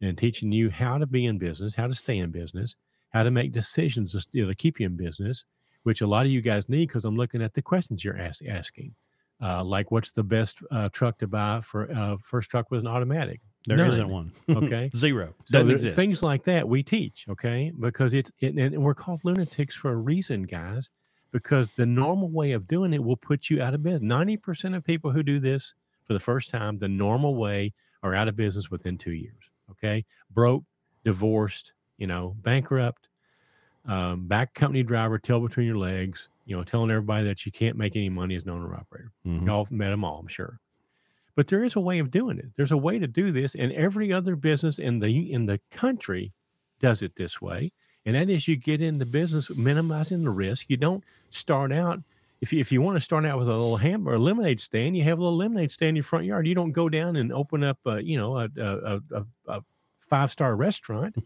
[0.00, 2.76] and teaching you how to be in business, how to stay in business,
[3.10, 5.44] how to make decisions to, you know, to keep you in business,
[5.84, 8.44] which a lot of you guys need because I'm looking at the questions you're ask,
[8.46, 8.94] asking.
[9.40, 12.86] Uh, like, what's the best uh, truck to buy for uh, first truck with an
[12.86, 13.40] automatic?
[13.66, 14.32] There not one.
[14.48, 14.90] Okay.
[14.94, 15.34] Zero.
[15.50, 15.96] Doesn't so exist.
[15.96, 17.26] Things like that we teach.
[17.28, 17.72] Okay.
[17.78, 20.90] Because it's, it, and we're called lunatics for a reason, guys,
[21.32, 24.02] because the normal way of doing it will put you out of business.
[24.02, 25.74] 90% of people who do this
[26.04, 27.72] for the first time, the normal way
[28.02, 29.50] are out of business within two years.
[29.70, 30.04] Okay.
[30.30, 30.64] Broke,
[31.04, 33.08] divorced, you know, bankrupt,
[33.86, 37.76] um, back company driver, tail between your legs, you know, telling everybody that you can't
[37.76, 39.12] make any money as an owner operator.
[39.26, 39.46] Mm-hmm.
[39.46, 40.60] Y'all met them all, I'm sure.
[41.36, 42.46] But there is a way of doing it.
[42.56, 46.32] There's a way to do this, and every other business in the in the country
[46.80, 47.72] does it this way.
[48.04, 50.66] and that is you get into business minimizing the risk.
[50.68, 52.02] You don't start out
[52.40, 55.02] if you, if you want to start out with a little hamburger lemonade stand, you
[55.04, 56.46] have a little lemonade stand in your front yard.
[56.46, 59.60] You don't go down and open up, a, you know, a, a, a, a
[60.00, 61.16] five star restaurant.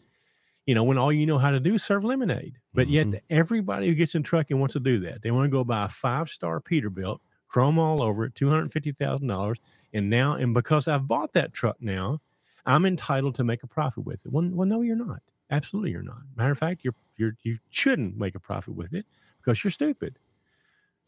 [0.66, 2.58] You know, when all you know how to do is serve lemonade.
[2.72, 3.12] But mm-hmm.
[3.12, 5.22] yet, everybody who gets in trucking wants to do that.
[5.22, 7.18] They want to go buy a five star Peterbilt,
[7.48, 9.58] chrome all over it, two hundred fifty thousand dollars,
[9.92, 12.20] and now, and because I've bought that truck now,
[12.66, 14.32] I'm entitled to make a profit with it.
[14.32, 15.20] Well, well, no, you're not.
[15.50, 16.20] Absolutely, you're not.
[16.36, 19.06] Matter of fact, you're you're you shouldn't make a profit with it
[19.38, 20.18] because you're stupid.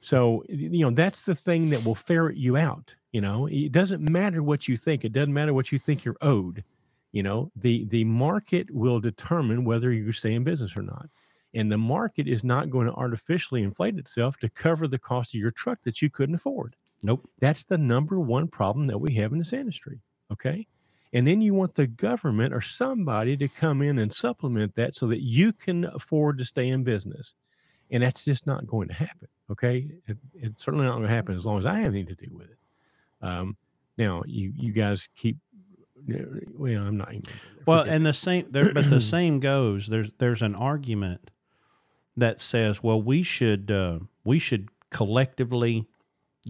[0.01, 2.97] So, you know, that's the thing that will ferret you out.
[3.13, 5.05] You know, it doesn't matter what you think.
[5.05, 6.65] It doesn't matter what you think you're owed.
[7.13, 11.09] You know, the the market will determine whether you stay in business or not.
[11.55, 15.41] And the market is not going to artificially inflate itself to cover the cost of
[15.41, 16.75] your truck that you couldn't afford.
[17.03, 17.29] Nope.
[17.41, 20.01] That's the number one problem that we have in this industry.
[20.31, 20.67] Okay.
[21.13, 25.07] And then you want the government or somebody to come in and supplement that so
[25.09, 27.35] that you can afford to stay in business.
[27.91, 29.29] And that's just not going to happen.
[29.51, 29.89] Okay.
[30.07, 32.35] It, it's certainly not going to happen as long as I have anything to do
[32.35, 32.59] with it.
[33.21, 33.57] Um,
[33.99, 35.37] now, you, you guys keep
[36.57, 37.13] well, I'm not.
[37.13, 37.25] Even
[37.67, 39.87] well, and the same, there, but the same goes.
[39.87, 41.31] There's there's an argument
[42.17, 45.87] that says, well, we should uh, we should collectively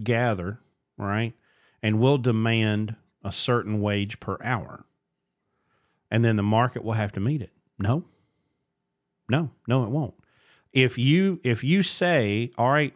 [0.01, 0.59] gather,
[0.97, 1.33] right,
[1.81, 4.85] and we'll demand a certain wage per hour,
[6.09, 7.51] and then the market will have to meet it.
[7.79, 8.05] No,
[9.29, 10.15] no, no, it won't.
[10.71, 12.93] If you if you say, all right,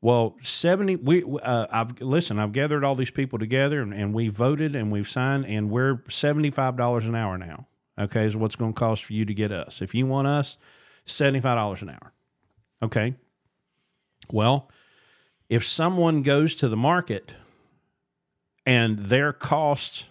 [0.00, 2.38] well, seventy we uh, I've listen.
[2.38, 6.02] I've gathered all these people together and, and we voted and we've signed and we're
[6.08, 7.66] seventy five dollars an hour now.
[7.98, 9.82] Okay, is what's going to cost for you to get us.
[9.82, 10.56] If you want us,
[11.04, 12.12] seventy five dollars an hour.
[12.82, 13.14] Okay.
[14.32, 14.70] Well,
[15.50, 17.34] if someone goes to the market
[18.64, 20.08] and their cost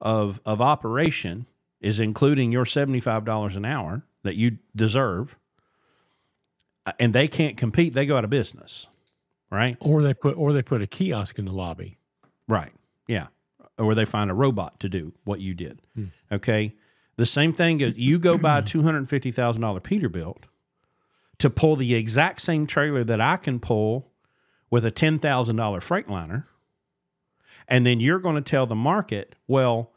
[0.00, 1.46] of of operation
[1.80, 5.36] is including your $75 an hour that you deserve
[6.86, 8.88] uh, and they can't compete they go out of business
[9.50, 9.76] right?
[9.78, 11.98] Or they put or they put a kiosk in the lobby.
[12.48, 12.72] Right
[13.06, 13.26] yeah.
[13.78, 16.06] Or they find a robot to do what you did hmm.
[16.32, 16.74] okay?
[17.16, 20.42] The same thing as you go buy a $250,000 Peterbilt
[21.38, 24.10] to pull the exact same trailer that I can pull
[24.74, 26.46] with a $10,000 Freightliner.
[27.68, 29.92] And then you're going to tell the market, well,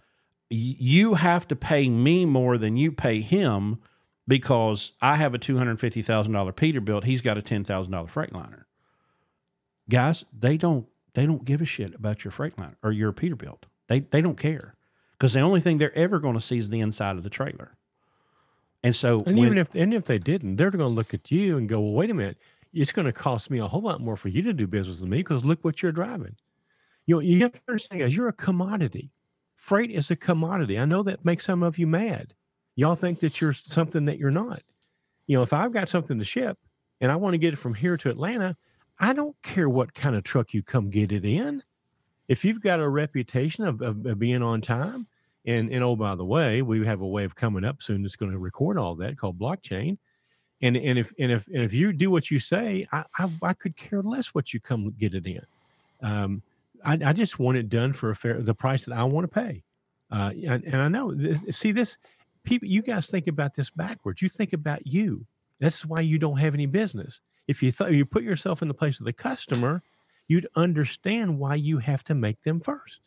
[0.52, 3.80] you have to pay me more than you pay him
[4.28, 7.06] because I have a $250,000 Peterbilt.
[7.06, 8.66] He's got a $10,000 Freightliner.
[9.90, 10.86] Guys, they don't
[11.16, 13.64] they don't give a shit about your Freightliner or your Peterbilt.
[13.88, 14.76] They they don't care
[15.14, 17.78] because the only thing they're ever going to see is the inside of the trailer.
[18.84, 21.32] And so, and when, even if and if they didn't, they're going to look at
[21.32, 22.38] you and go, "Well, wait a minute,
[22.82, 25.10] it's going to cost me a whole lot more for you to do business with
[25.10, 26.36] me because look what you're driving."
[27.06, 29.12] You know, you have to understand, guys, you're a commodity.
[29.56, 30.78] Freight is a commodity.
[30.78, 32.34] I know that makes some of you mad.
[32.76, 34.62] Y'all think that you're something that you're not.
[35.26, 36.58] You know, if I've got something to ship
[37.02, 38.56] and I want to get it from here to Atlanta,
[39.00, 41.64] I don't care what kind of truck you come get it in.
[42.28, 45.08] If you've got a reputation of, of, of being on time,
[45.46, 48.18] and and oh by the way, we have a way of coming up soon that's
[48.18, 49.98] going to record all that called blockchain.
[50.62, 53.54] And and if and if and if you do what you say, I I, I
[53.54, 55.46] could care less what you come get it in.
[56.02, 56.42] Um,
[56.84, 59.42] I, I just want it done for a fair the price that I want to
[59.42, 59.64] pay.
[60.10, 61.16] Uh, and, and I know
[61.52, 61.98] see this
[62.44, 64.22] people you guys think about this backwards.
[64.22, 65.26] You think about you.
[65.60, 67.20] That's why you don't have any business.
[67.48, 69.82] If you thought you put yourself in the place of the customer,
[70.28, 73.00] you'd understand why you have to make them first.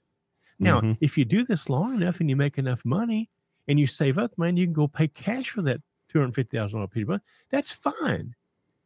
[0.58, 0.92] Now, mm-hmm.
[1.00, 3.30] if you do this long enough and you make enough money
[3.66, 5.80] and you save up money, you can go pay cash for that
[6.12, 7.18] $250,000 people.
[7.50, 8.34] That's fine.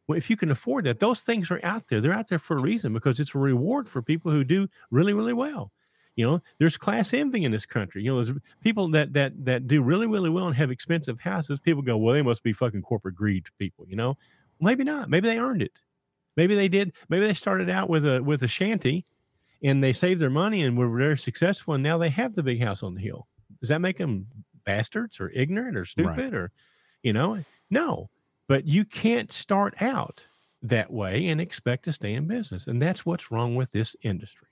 [0.07, 1.99] Well, if you can afford that, those things are out there.
[1.99, 5.13] They're out there for a reason because it's a reward for people who do really,
[5.13, 5.71] really well.
[6.15, 8.03] You know, there's class envy in this country.
[8.03, 11.59] You know, there's people that that that do really, really well and have expensive houses.
[11.59, 13.85] People go, well, they must be fucking corporate greed people.
[13.89, 14.17] You know,
[14.61, 15.09] maybe not.
[15.09, 15.81] Maybe they earned it.
[16.37, 16.93] Maybe they did.
[17.09, 19.05] Maybe they started out with a with a shanty
[19.63, 22.61] and they saved their money and were very successful and now they have the big
[22.61, 23.27] house on the hill
[23.59, 24.27] does that make them
[24.65, 26.33] bastards or ignorant or stupid right.
[26.33, 26.51] or
[27.05, 27.43] you know?
[27.69, 28.09] No
[28.47, 30.27] but you can't start out
[30.61, 34.47] that way and expect to stay in business and that's what's wrong with this industry.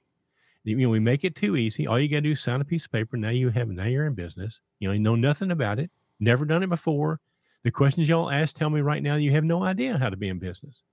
[0.64, 1.88] You know we make it too easy.
[1.88, 3.18] All you got to do is sign a piece of paper.
[3.18, 4.62] Now you have now you're in business.
[4.80, 5.92] You know you know nothing about it.
[6.20, 7.20] Never done it before.
[7.64, 10.30] The questions y'all ask tell me right now you have no idea how to be
[10.30, 10.84] in business.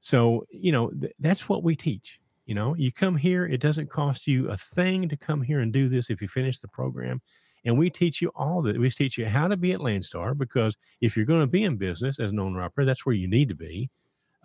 [0.00, 3.88] So you know th- that's what we teach you know, you come here, it doesn't
[3.88, 7.22] cost you a thing to come here and do this if you finish the program.
[7.64, 8.78] And we teach you all that.
[8.78, 11.76] We teach you how to be at Landstar because if you're going to be in
[11.76, 13.90] business as an owner operator, that's where you need to be.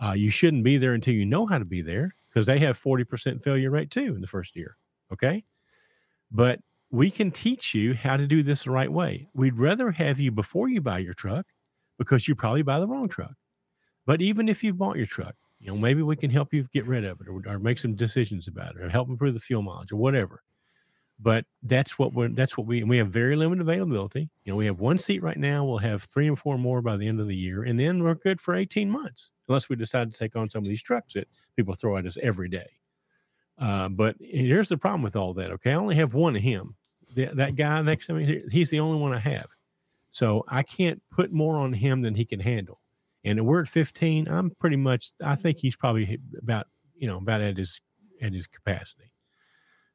[0.01, 2.81] Uh, you shouldn't be there until you know how to be there because they have
[2.81, 4.77] 40% failure rate too in the first year.
[5.11, 5.43] Okay.
[6.31, 9.27] But we can teach you how to do this the right way.
[9.33, 11.45] We'd rather have you before you buy your truck
[11.97, 13.33] because you probably buy the wrong truck.
[14.05, 16.85] But even if you bought your truck, you know, maybe we can help you get
[16.85, 19.61] rid of it or, or make some decisions about it or help improve the fuel
[19.61, 20.41] mileage or whatever.
[21.21, 24.29] But that's what we're that's what we we have very limited availability.
[24.43, 25.65] You know, we have one seat right now.
[25.65, 28.15] We'll have three and four more by the end of the year, and then we're
[28.15, 31.27] good for 18 months, unless we decide to take on some of these trucks that
[31.57, 32.69] people throw at us every day.
[33.57, 35.51] Uh, but here's the problem with all that.
[35.51, 36.75] Okay, I only have one of him.
[37.13, 39.47] The, that guy next to me, he's the only one I have.
[40.11, 42.79] So I can't put more on him than he can handle.
[43.23, 44.27] And we're at 15.
[44.27, 45.11] I'm pretty much.
[45.21, 47.81] I think he's probably about you know about at his
[48.21, 49.09] at his capacity.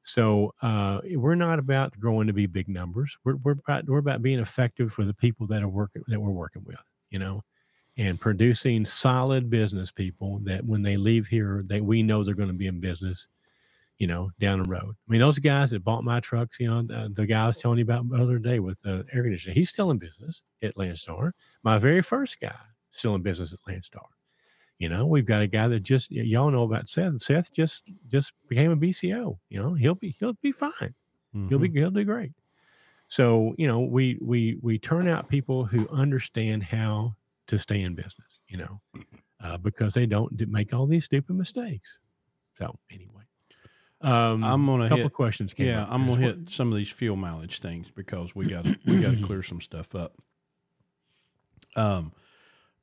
[0.05, 3.17] So uh, we're not about growing to be big numbers.
[3.25, 6.31] We're we're about we're about being effective for the people that are working that we're
[6.31, 6.83] working with.
[7.11, 7.43] You know,
[7.97, 12.49] and producing solid business people that when they leave here, that we know they're going
[12.49, 13.29] to be in business
[13.99, 14.95] you know, down the road.
[15.09, 17.59] I mean, those guys that bought my trucks, you know, the, the guy I was
[17.59, 20.75] telling you about the other day with the air conditioner, he's still in business at
[20.77, 21.33] Landstar.
[21.63, 22.57] My very first guy
[22.91, 24.07] still in business at Landstar.
[24.79, 27.21] You know, we've got a guy that just y'all know about Seth.
[27.21, 29.39] Seth just just became a BCO.
[29.49, 30.73] You know, he'll be he'll be fine.
[31.35, 31.49] Mm-hmm.
[31.49, 31.79] He'll be mm-hmm.
[31.79, 32.33] he'll do great.
[33.09, 37.15] So you know, we we we turn out people who understand how
[37.47, 38.41] to stay in business.
[38.49, 38.81] You know,
[39.43, 41.99] uh, because they don't make all these stupid mistakes.
[42.59, 43.11] So anyway.
[44.01, 45.55] Um, I'm gonna couple hit questions.
[45.57, 49.01] yeah, I'm gonna hit some of these fuel mileage things because we got to, we
[49.01, 50.13] got to clear some stuff up.
[51.75, 52.13] Um,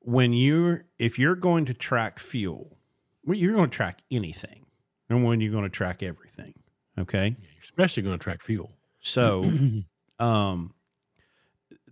[0.01, 2.77] when you're if you're going to track fuel,
[3.25, 4.65] well, you're going to track anything,
[5.09, 6.53] and when you're going to track everything,
[6.97, 8.71] okay, yeah, you're especially going to track fuel.
[8.99, 9.43] So,
[10.19, 10.73] um,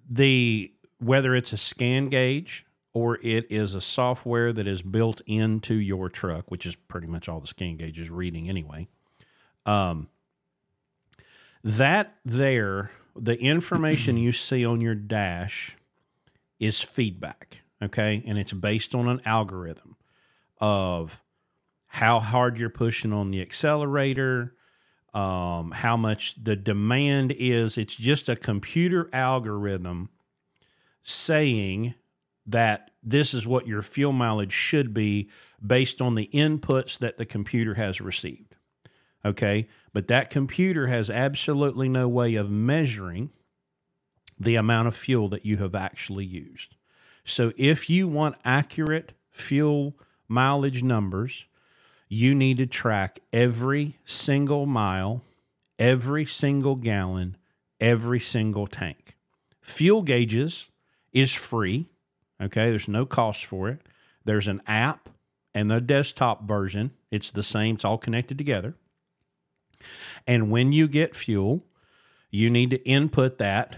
[0.09, 5.75] the whether it's a scan gauge or it is a software that is built into
[5.75, 8.87] your truck, which is pretty much all the scan gauge is reading anyway.
[9.65, 10.09] Um,
[11.63, 15.77] that there, the information you see on your dash
[16.59, 18.23] is feedback, okay?
[18.25, 19.95] And it's based on an algorithm
[20.59, 21.21] of
[21.87, 24.55] how hard you're pushing on the accelerator,
[25.13, 27.77] um, how much the demand is.
[27.77, 30.09] It's just a computer algorithm
[31.03, 31.95] saying
[32.45, 35.29] that this is what your fuel mileage should be
[35.65, 38.55] based on the inputs that the computer has received.
[39.25, 39.67] Okay.
[39.93, 43.31] But that computer has absolutely no way of measuring
[44.39, 46.75] the amount of fuel that you have actually used.
[47.23, 49.95] So if you want accurate fuel
[50.27, 51.45] mileage numbers,
[52.07, 55.21] you need to track every single mile,
[55.77, 57.37] every single gallon,
[57.79, 59.15] every single tank.
[59.61, 60.69] Fuel gauges
[61.13, 61.89] is free.
[62.41, 62.69] Okay.
[62.69, 63.81] There's no cost for it.
[64.25, 65.09] There's an app
[65.53, 66.91] and the desktop version.
[67.11, 68.75] It's the same, it's all connected together.
[70.27, 71.65] And when you get fuel,
[72.29, 73.77] you need to input that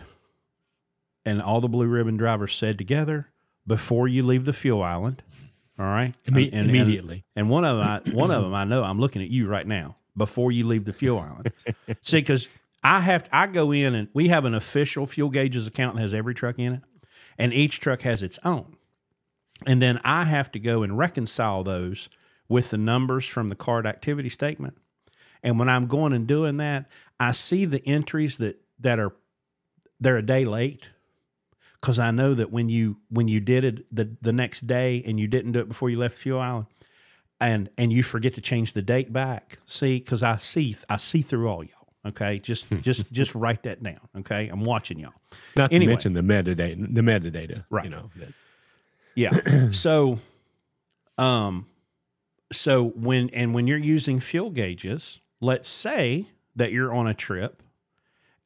[1.26, 3.31] and all the blue ribbon drivers said together
[3.72, 5.24] before you leave the fuel island.
[5.80, 6.14] All right.
[6.26, 7.26] Imme- and, immediately.
[7.36, 9.48] And, and, one of them, I, one of them, I know I'm looking at you
[9.48, 11.52] right now before you leave the fuel island.
[12.02, 12.50] See, because
[12.84, 16.14] I have, I go in and we have an official fuel gauges account that has
[16.14, 16.82] every truck in it,
[17.38, 18.76] and each truck has its own.
[19.66, 22.10] And then I have to go and reconcile those
[22.50, 24.78] with the numbers from the card activity statement
[25.44, 26.86] and when I'm going and doing that,
[27.20, 29.14] I see the entries that that are
[30.00, 30.92] they're a day late
[31.82, 35.20] because I know that when you when you did it the the next day and
[35.20, 36.68] you didn't do it before you left Fuel Island,
[37.40, 39.60] and and you forget to change the date back.
[39.66, 41.82] See, because I see I see through all y'all.
[42.06, 44.00] Okay, just just just write that down.
[44.20, 45.14] Okay, I'm watching y'all.
[45.56, 47.86] Not anyway, to mention the metadata, the metadata, right?
[47.86, 48.34] You know, that.
[49.16, 49.72] yeah.
[49.72, 50.20] so,
[51.18, 51.66] um,
[52.52, 57.62] so when and when you're using fuel gauges, let's say that you're on a trip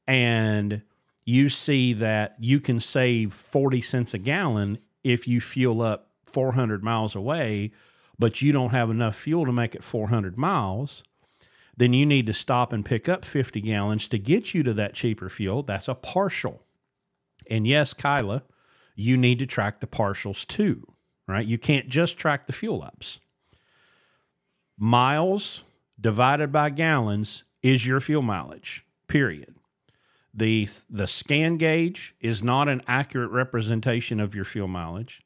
[0.08, 0.82] and
[1.26, 6.84] you see that you can save 40 cents a gallon if you fuel up 400
[6.84, 7.72] miles away,
[8.20, 11.04] but you don't have enough fuel to make it 400 miles,
[11.76, 14.94] then you need to stop and pick up 50 gallons to get you to that
[14.94, 15.64] cheaper fuel.
[15.64, 16.62] That's a partial.
[17.50, 18.44] And yes, Kyla,
[18.96, 20.86] you need to track the partials too,
[21.28, 21.46] right?
[21.46, 23.20] You can't just track the fuel ups.
[24.78, 25.64] Miles
[26.00, 29.55] divided by gallons is your fuel mileage, period.
[30.36, 35.22] The, the scan gauge is not an accurate representation of your fuel mileage.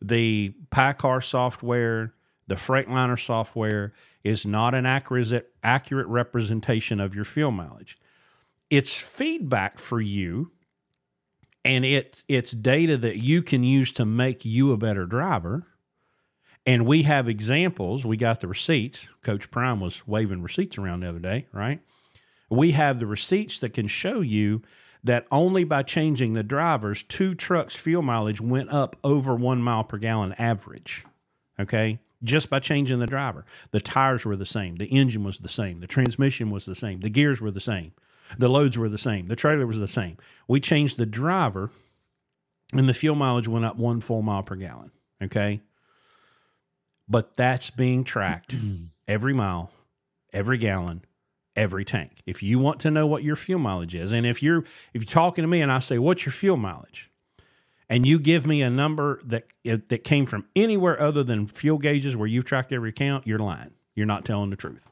[0.00, 2.14] The PACCAR software,
[2.46, 3.92] the Freightliner software
[4.24, 7.98] is not an accurate, accurate representation of your fuel mileage.
[8.70, 10.52] It's feedback for you
[11.64, 15.66] and it, it's data that you can use to make you a better driver
[16.66, 18.04] and we have examples.
[18.04, 19.08] We got the receipts.
[19.22, 21.80] Coach Prime was waving receipts around the other day, right?
[22.48, 24.62] We have the receipts that can show you
[25.02, 29.84] that only by changing the drivers, two trucks' fuel mileage went up over one mile
[29.84, 31.04] per gallon average.
[31.58, 32.00] Okay.
[32.24, 33.44] Just by changing the driver.
[33.70, 34.76] The tires were the same.
[34.76, 35.80] The engine was the same.
[35.80, 37.00] The transmission was the same.
[37.00, 37.92] The gears were the same.
[38.38, 39.26] The loads were the same.
[39.26, 40.16] The trailer was the same.
[40.48, 41.70] We changed the driver
[42.72, 44.90] and the fuel mileage went up one full mile per gallon.
[45.22, 45.60] Okay.
[47.08, 48.56] But that's being tracked
[49.08, 49.70] every mile,
[50.32, 51.02] every gallon,
[51.56, 52.22] every tank.
[52.26, 54.64] If you want to know what your fuel mileage is, and if you're
[54.94, 57.10] if you're talking to me and I say, "What's your fuel mileage?"
[57.88, 62.16] and you give me a number that that came from anywhere other than fuel gauges
[62.16, 63.72] where you've tracked every count, you're lying.
[63.94, 64.90] You're not telling the truth.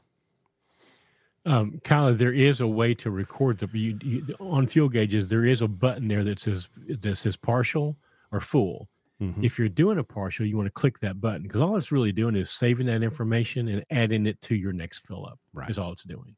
[1.45, 5.29] Um, Kyla, there is a way to record the you, you, on fuel gauges.
[5.29, 7.97] There is a button there that says that says partial
[8.31, 8.89] or full.
[9.21, 9.45] Mm-hmm.
[9.45, 12.11] If you're doing a partial, you want to click that button because all it's really
[12.11, 15.39] doing is saving that information and adding it to your next fill up.
[15.53, 15.69] Right.
[15.69, 16.35] Is all it's doing.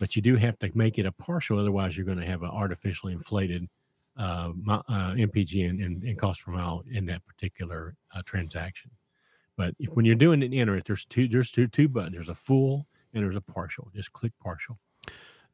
[0.00, 2.50] But you do have to make it a partial, otherwise you're going to have an
[2.50, 3.68] artificially inflated
[4.16, 8.90] uh, uh, MPG and, and, and, cost per mile in that particular uh, transaction.
[9.56, 12.14] But if, when you're doing an enter it, there's two there's two two buttons.
[12.14, 13.90] There's a full and there's a partial.
[13.94, 14.78] Just click partial.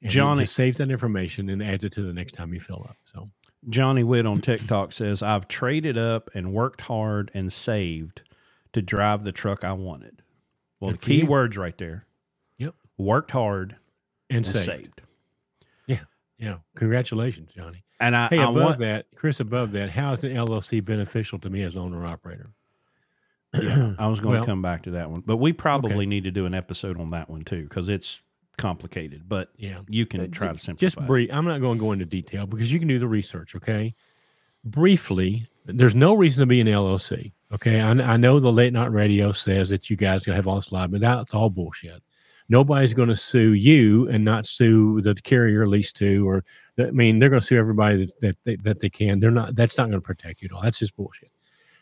[0.01, 2.97] And Johnny saves that information and adds it to the next time you fill up.
[3.13, 3.29] So
[3.69, 8.23] Johnny Witt on TikTok says, I've traded up and worked hard and saved
[8.73, 10.23] to drive the truck I wanted.
[10.81, 11.27] Well, the key you.
[11.27, 12.07] words right there.
[12.59, 12.75] Yep.
[12.99, 13.77] Worked hard
[14.31, 14.67] and, and saved.
[14.67, 15.03] saved.
[15.87, 16.01] Yeah.
[16.39, 16.57] Yeah.
[16.77, 17.85] Congratulations, Johnny.
[18.01, 21.39] And I, hey, I above want, that, Chris, above that, how is an LLC beneficial
[21.41, 22.51] to me as owner operator?
[23.63, 26.07] Yeah, I was going well, to come back to that one, but we probably okay.
[26.07, 28.21] need to do an episode on that one too because it's
[28.59, 29.29] complicated.
[29.29, 30.81] But yeah, you can but try to simplify.
[30.81, 31.31] Just brief.
[31.33, 33.55] I'm not going to go into detail because you can do the research.
[33.55, 33.95] Okay,
[34.63, 37.33] briefly, there's no reason to be an LLC.
[37.53, 40.73] Okay, I, I know the late night radio says that you guys have all this
[40.73, 42.03] liability, but that's all bullshit.
[42.49, 46.45] Nobody's going to sue you and not sue the carrier leased to, or
[46.79, 49.19] I mean, they're going to sue everybody that, that they, that they can.
[49.19, 49.57] They're not.
[49.57, 50.63] That's not going to protect you at all.
[50.63, 51.31] That's just bullshit.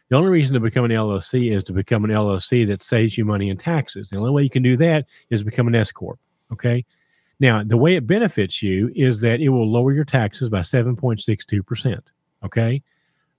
[0.08, 3.24] The only reason to become an LLC is to become an LLC that saves you
[3.24, 4.08] money in taxes.
[4.08, 6.18] The only way you can do that is become an S corp.
[6.52, 6.84] Okay.
[7.40, 12.00] Now, the way it benefits you is that it will lower your taxes by 7.62%.
[12.44, 12.82] Okay.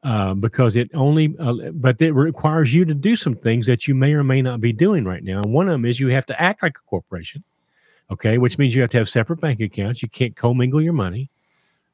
[0.05, 3.95] Uh, because it only, uh, but it requires you to do some things that you
[3.95, 5.41] may or may not be doing right now.
[5.41, 7.43] And one of them is you have to act like a corporation.
[8.11, 8.37] Okay.
[8.37, 10.03] Which means you have to have separate bank accounts.
[10.03, 11.31] You can't commingle your money.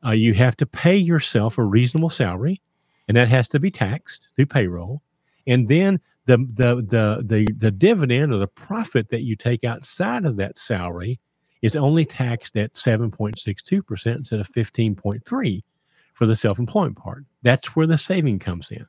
[0.05, 2.61] Uh, you have to pay yourself a reasonable salary
[3.07, 5.01] and that has to be taxed through payroll.
[5.47, 10.25] And then the the the the, the dividend or the profit that you take outside
[10.25, 11.19] of that salary
[11.61, 15.63] is only taxed at 7.62% instead of 15.3
[16.13, 17.25] for the self-employment part.
[17.43, 18.85] That's where the saving comes in.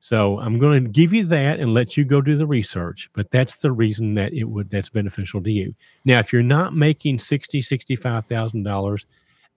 [0.00, 3.30] So I'm going to give you that and let you go do the research, but
[3.30, 5.74] that's the reason that it would that's beneficial to you.
[6.06, 9.04] Now, if you're not making sixty, sixty-five thousand dollars,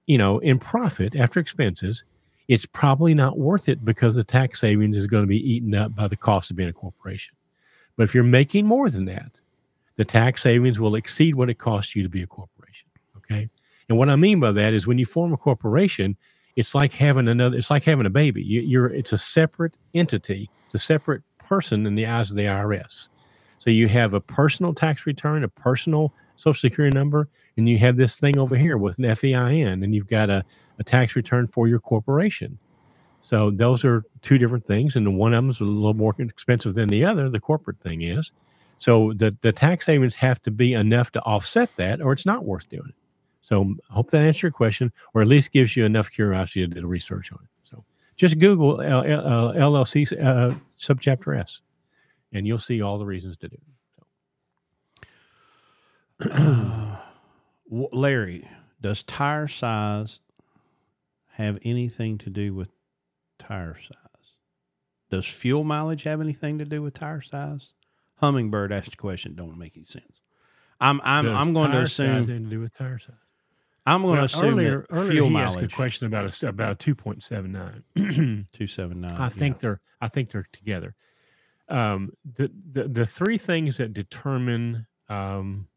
[0.06, 2.04] you know, in profit after expenses,
[2.50, 5.96] it's probably not worth it because the tax savings is going to be eaten up
[5.96, 7.36] by the cost of being a corporation.
[7.96, 9.32] But if you're making more than that,
[9.96, 12.90] the tax savings will exceed what it costs you to be a corporation.
[13.16, 13.50] Okay.
[13.88, 16.18] And what I mean by that is when you form a corporation,
[16.56, 18.44] it's like having another, it's like having a baby.
[18.44, 22.46] You, are it's a separate entity, it's a separate person in the eyes of the
[22.46, 23.10] IRS.
[23.60, 27.98] So you have a personal tax return, a personal social security number, and you have
[27.98, 30.44] this thing over here with an FEIN, and you've got a,
[30.80, 32.60] a tax return for your corporation.
[33.22, 36.14] So those are two different things, and the one of them is a little more
[36.20, 37.30] expensive than the other.
[37.30, 38.32] The corporate thing is.
[38.78, 42.44] So the the tax savings have to be enough to offset that, or it's not
[42.44, 42.96] worth doing it.
[43.44, 46.82] So I hope that answers your question, or at least gives you enough curiosity to
[46.82, 47.50] do research on it.
[47.66, 47.84] So
[48.16, 51.60] just Google L- L- LLC uh, subchapter S,
[52.32, 53.58] and you'll see all the reasons to do
[55.02, 55.08] it.
[56.30, 56.98] So.
[57.92, 58.48] Larry,
[58.80, 60.22] does tire size
[61.34, 62.70] have anything to do with
[63.38, 63.98] tire size?
[65.10, 67.74] Does fuel mileage have anything to do with tire size?
[68.22, 69.36] Hummingbird asked the question.
[69.36, 70.22] Don't make any sense.
[70.80, 73.16] I'm I'm does I'm going to assume anything to do with tire size.
[73.86, 75.64] I'm going to assume earlier, earlier fuel he mileage.
[75.64, 78.48] asked a question about a, about two point seven nine.
[78.54, 79.14] Two seven nine.
[79.14, 79.60] I think yeah.
[79.62, 80.96] they're I think they're together.
[81.70, 85.68] Um, the, the the three things that determine um,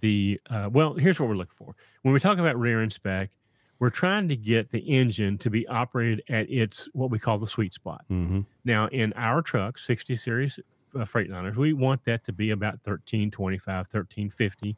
[0.00, 1.74] the uh, well, here's what we're looking for.
[2.02, 3.30] When we talk about rear and spec,
[3.78, 7.46] we're trying to get the engine to be operated at its what we call the
[7.46, 8.04] sweet spot.
[8.10, 8.40] Mm-hmm.
[8.64, 10.58] Now, in our truck, 60 series
[10.94, 14.76] uh, Freightliners, we want that to be about 1325, 1350,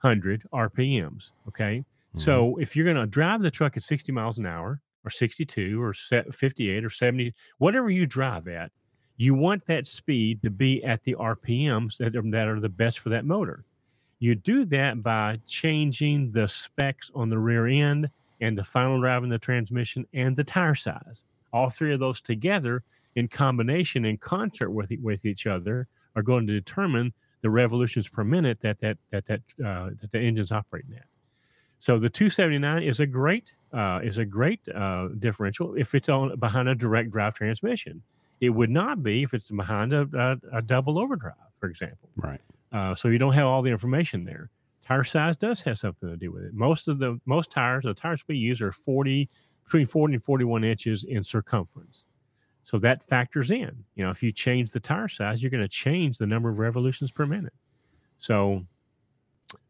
[0.00, 1.30] 100 RPMs.
[1.48, 1.84] Okay.
[2.14, 2.20] Mm-hmm.
[2.20, 5.82] So if you're going to drive the truck at 60 miles an hour or 62
[5.82, 8.70] or 58 or 70, whatever you drive at,
[9.16, 12.98] you want that speed to be at the RPMs that are, that are the best
[12.98, 13.64] for that motor.
[14.18, 18.08] You do that by changing the specs on the rear end
[18.40, 21.24] and the final drive and the transmission and the tire size.
[21.52, 22.82] All three of those together
[23.14, 27.12] in combination in concert with with each other are going to determine
[27.42, 31.04] the revolutions per minute that that that that, uh, that the engine's operating at.
[31.82, 36.38] So the 279 is a great uh, is a great uh, differential if it's on
[36.38, 38.04] behind a direct drive transmission.
[38.40, 42.08] It would not be if it's behind a, a, a double overdrive, for example.
[42.14, 42.40] Right.
[42.70, 44.50] Uh, so you don't have all the information there.
[44.86, 46.54] Tire size does have something to do with it.
[46.54, 49.28] Most of the most tires, the tires we use are 40
[49.64, 52.04] between 40 and 41 inches in circumference.
[52.62, 53.84] So that factors in.
[53.96, 56.60] You know, if you change the tire size, you're going to change the number of
[56.60, 57.54] revolutions per minute.
[58.18, 58.66] So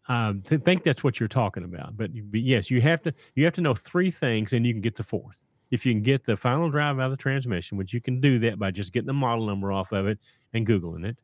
[0.08, 1.96] I think that's what you're talking about.
[1.96, 4.80] But, but, yes, you have to you have to know three things, and you can
[4.80, 5.40] get the fourth.
[5.70, 8.38] If you can get the final drive out of the transmission, which you can do
[8.40, 10.18] that by just getting the model number off of it
[10.52, 11.16] and googling it.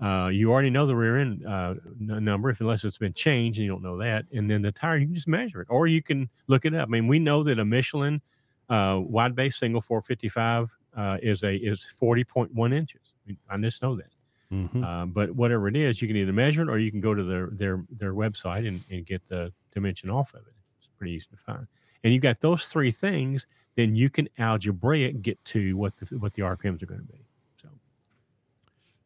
[0.00, 3.64] Uh, you already know the rear end uh, number, if unless it's been changed and
[3.64, 4.26] you don't know that.
[4.32, 6.88] And then the tire, you can just measure it, or you can look it up.
[6.88, 8.20] I mean, we know that a Michelin
[8.68, 13.12] uh, wide base single 455 uh, is a is 40.1 inches.
[13.50, 14.10] I just know that.
[14.52, 14.82] Mm-hmm.
[14.82, 17.22] Uh, but whatever it is, you can either measure it or you can go to
[17.22, 20.54] their their their website and, and get the dimension off of it.
[20.78, 21.66] It's pretty easy to find.
[22.02, 26.34] And you've got those three things, then you can algebraic get to what the what
[26.34, 27.26] the RPMs are going to be.
[27.60, 27.68] So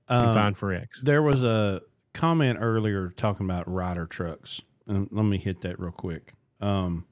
[0.09, 1.01] um, find for X.
[1.02, 1.81] There was a
[2.12, 6.35] comment earlier talking about rider trucks, and let me hit that real quick.
[6.60, 7.06] Um,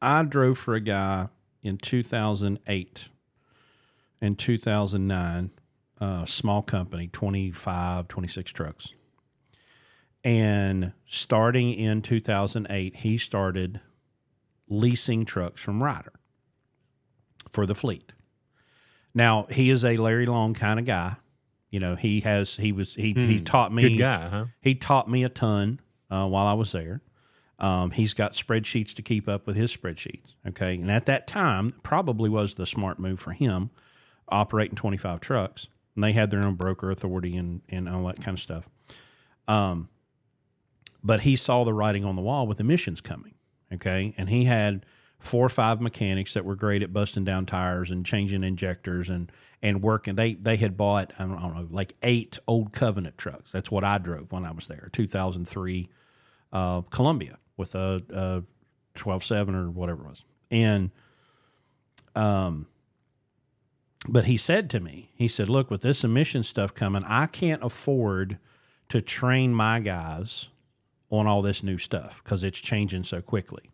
[0.00, 1.28] I drove for a guy
[1.62, 3.08] in 2008
[4.20, 5.50] and 2009
[6.02, 8.94] uh, small company 25 26 trucks
[10.24, 13.80] and starting in 2008 he started
[14.68, 16.12] leasing trucks from ryder
[17.48, 18.12] for the fleet
[19.14, 21.14] now he is a larry long kind of guy
[21.70, 23.24] you know he has he was he, hmm.
[23.26, 24.44] he taught me guy, huh?
[24.60, 25.78] he taught me a ton
[26.10, 27.00] uh, while i was there
[27.60, 30.34] um, he's got spreadsheets to keep up with his spreadsheets.
[30.48, 30.74] Okay.
[30.74, 33.70] And at that time, probably was the smart move for him
[34.28, 35.68] operating 25 trucks.
[35.94, 38.68] And they had their own broker authority and, and all that kind of stuff.
[39.46, 39.88] Um,
[41.02, 43.34] but he saw the writing on the wall with emissions coming.
[43.72, 44.14] Okay.
[44.16, 44.86] And he had
[45.18, 49.30] four or five mechanics that were great at busting down tires and changing injectors and,
[49.62, 50.16] and working.
[50.16, 53.52] They, they had bought, I don't, I don't know, like eight old Covenant trucks.
[53.52, 55.88] That's what I drove when I was there, 2003
[56.52, 60.24] uh, Columbia with a, a 12.7 or whatever it was.
[60.50, 60.90] And,
[62.14, 62.66] um,
[64.08, 67.62] but he said to me, he said, look, with this emission stuff coming, I can't
[67.62, 68.38] afford
[68.88, 70.50] to train my guys
[71.10, 73.70] on all this new stuff because it's changing so quickly.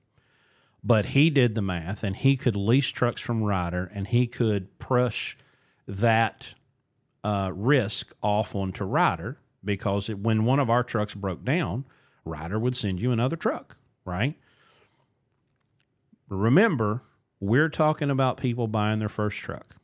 [0.84, 4.78] But he did the math and he could lease trucks from Ryder and he could
[4.78, 5.36] push
[5.86, 6.54] that
[7.24, 11.84] uh, risk off onto Ryder because it, when one of our trucks broke down,
[12.24, 14.36] Ryder would send you another truck, right?
[16.28, 17.02] Remember,
[17.40, 19.77] we're talking about people buying their first truck.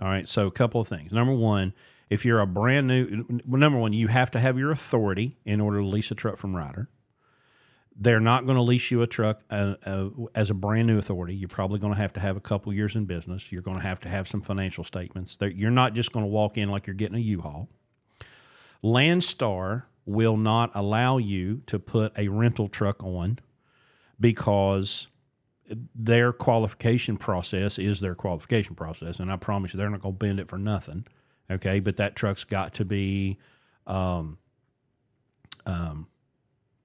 [0.00, 1.12] All right, so a couple of things.
[1.12, 1.72] Number one,
[2.10, 5.80] if you're a brand new, number one, you have to have your authority in order
[5.80, 6.88] to lease a truck from Ryder.
[7.98, 11.34] They're not going to lease you a truck uh, uh, as a brand new authority.
[11.34, 13.50] You're probably going to have to have a couple years in business.
[13.50, 15.36] You're going to have to have some financial statements.
[15.36, 17.70] They're, you're not just going to walk in like you're getting a U-Haul.
[18.84, 23.38] Landstar will not allow you to put a rental truck on
[24.20, 25.08] because
[25.94, 29.20] their qualification process is their qualification process.
[29.20, 31.06] And I promise you, they're not going to bend it for nothing.
[31.50, 31.80] Okay.
[31.80, 33.38] But that truck's got to be,
[33.86, 34.38] um,
[35.64, 36.06] um,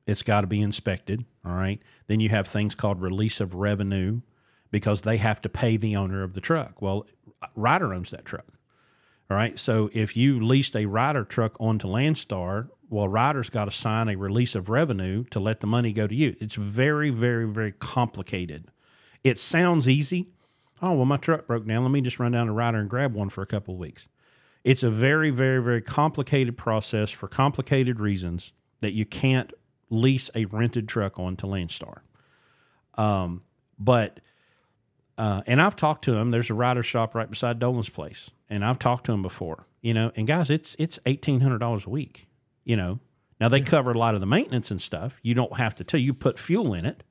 [0.08, 1.26] it's got to be inspected.
[1.46, 1.82] All right.
[2.08, 4.22] Then you have things called release of revenue
[4.72, 6.82] because they have to pay the owner of the truck.
[6.82, 7.06] Well,
[7.56, 8.46] Ryder owns that truck.
[9.30, 9.58] All right.
[9.60, 14.18] So if you leased a Ryder truck onto Landstar well, Ryder's got to sign a
[14.18, 16.36] release of revenue to let the money go to you.
[16.42, 18.66] It's very, very, very complicated.
[19.24, 20.28] It sounds easy.
[20.82, 21.84] Oh, well, my truck broke down.
[21.84, 24.10] Let me just run down to Ryder and grab one for a couple of weeks.
[24.66, 28.52] It's a very, very, very complicated process for complicated reasons
[28.82, 29.54] that you can't
[29.90, 32.00] lease a rented truck on to Landstar.
[32.96, 33.44] Um,
[33.80, 34.20] but
[35.18, 36.32] uh, and I've talked to him.
[36.32, 39.66] There's a Ryder shop right beside Dolan's place, and I've talked to him before.
[39.82, 42.28] You know, and guys, it's it's eighteen hundred dollars a week
[42.64, 43.00] you know.
[43.40, 45.20] Now they cover a lot of the maintenance and stuff.
[45.24, 47.04] You don't have to tell you put fuel in it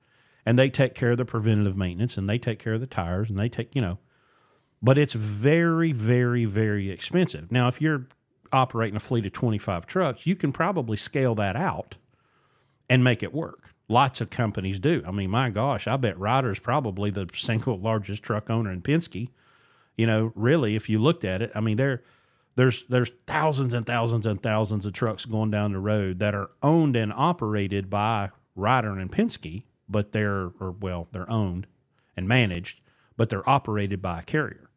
[0.46, 3.30] and they take care of the preventative maintenance and they take care of the tires
[3.30, 3.98] and they take, you know.
[4.82, 7.50] But it's very very very expensive.
[7.50, 8.06] Now if you're
[8.52, 11.96] operating a fleet of 25 trucks, you can probably scale that out
[12.88, 13.74] and make it work.
[13.88, 15.02] Lots of companies do.
[15.06, 19.30] I mean, my gosh, I bet Ryder's probably the single largest truck owner in Penske.
[19.96, 22.02] You know, really, if you looked at it, I mean, they're
[22.56, 26.50] there's there's thousands and thousands and thousands of trucks going down the road that are
[26.62, 31.66] owned and operated by Ryder and Penske, but they're or well, they're owned
[32.16, 32.80] and managed,
[33.16, 34.68] but they're operated by a carrier.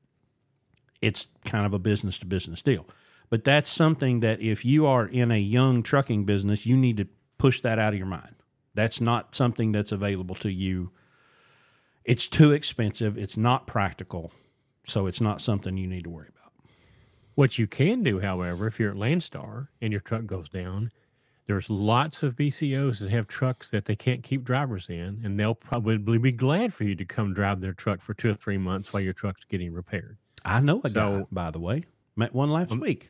[1.01, 2.87] It's kind of a business to business deal.
[3.29, 7.07] But that's something that if you are in a young trucking business, you need to
[7.37, 8.35] push that out of your mind.
[8.75, 10.91] That's not something that's available to you.
[12.05, 13.17] It's too expensive.
[13.17, 14.31] It's not practical.
[14.85, 16.32] So it's not something you need to worry about.
[17.35, 20.91] What you can do, however, if you're at Landstar and your truck goes down,
[21.47, 25.55] there's lots of BCOs that have trucks that they can't keep drivers in, and they'll
[25.55, 28.93] probably be glad for you to come drive their truck for two or three months
[28.93, 30.17] while your truck's getting repaired.
[30.45, 31.83] I know a So- guy, by the way.
[32.15, 33.09] Met one last Um, week.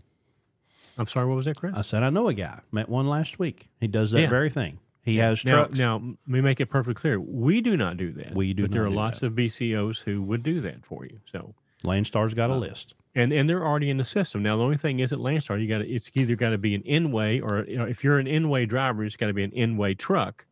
[0.97, 1.75] I'm sorry, what was that, Chris?
[1.75, 2.61] I said I know a guy.
[2.71, 3.67] Met one last week.
[3.81, 4.29] He does that Yeah.
[4.29, 4.79] very thing.
[5.01, 5.77] He has now, trucks.
[5.77, 7.19] now, let me make it perfectly clear.
[7.19, 8.33] We do not do that.
[8.33, 9.27] We do but there are lots that.
[9.27, 11.19] of BCOs who would do that for you.
[11.29, 12.93] So, Landstar's got a Uh, list.
[13.15, 14.41] And and they're already in the system.
[14.41, 16.73] Now, the only thing is at Landstar, you got to it's either got to be
[16.73, 19.51] an Inway or you know, if you're an Inway driver, it's got to be an
[19.51, 20.45] Inway truck.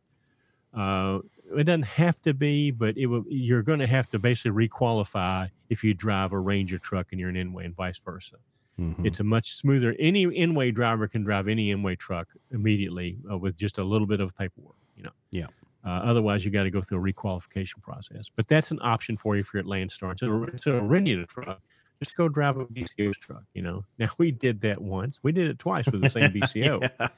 [0.72, 1.18] Uh,
[1.56, 5.50] it doesn't have to be, but it will, you're going to have to basically requalify
[5.68, 8.36] if you drive a Ranger truck and you're an Inway and vice versa.
[8.80, 9.04] Mhm.
[9.04, 9.94] It's a much smoother.
[9.98, 14.20] Any Inway driver can drive any Inway truck immediately uh, with just a little bit
[14.20, 14.76] of paperwork.
[14.96, 15.10] You know.
[15.30, 15.46] Yeah.
[15.84, 18.26] Uh, otherwise, you got to go through a requalification process.
[18.34, 20.12] But that's an option for you if you're at Landstar.
[20.12, 21.60] Instead of renting a truck,
[22.02, 23.44] just go drive a BCO's truck.
[23.54, 23.84] You know.
[23.98, 25.18] Now we did that once.
[25.22, 26.90] We did it twice with the same BCO.
[27.00, 27.08] Yeah.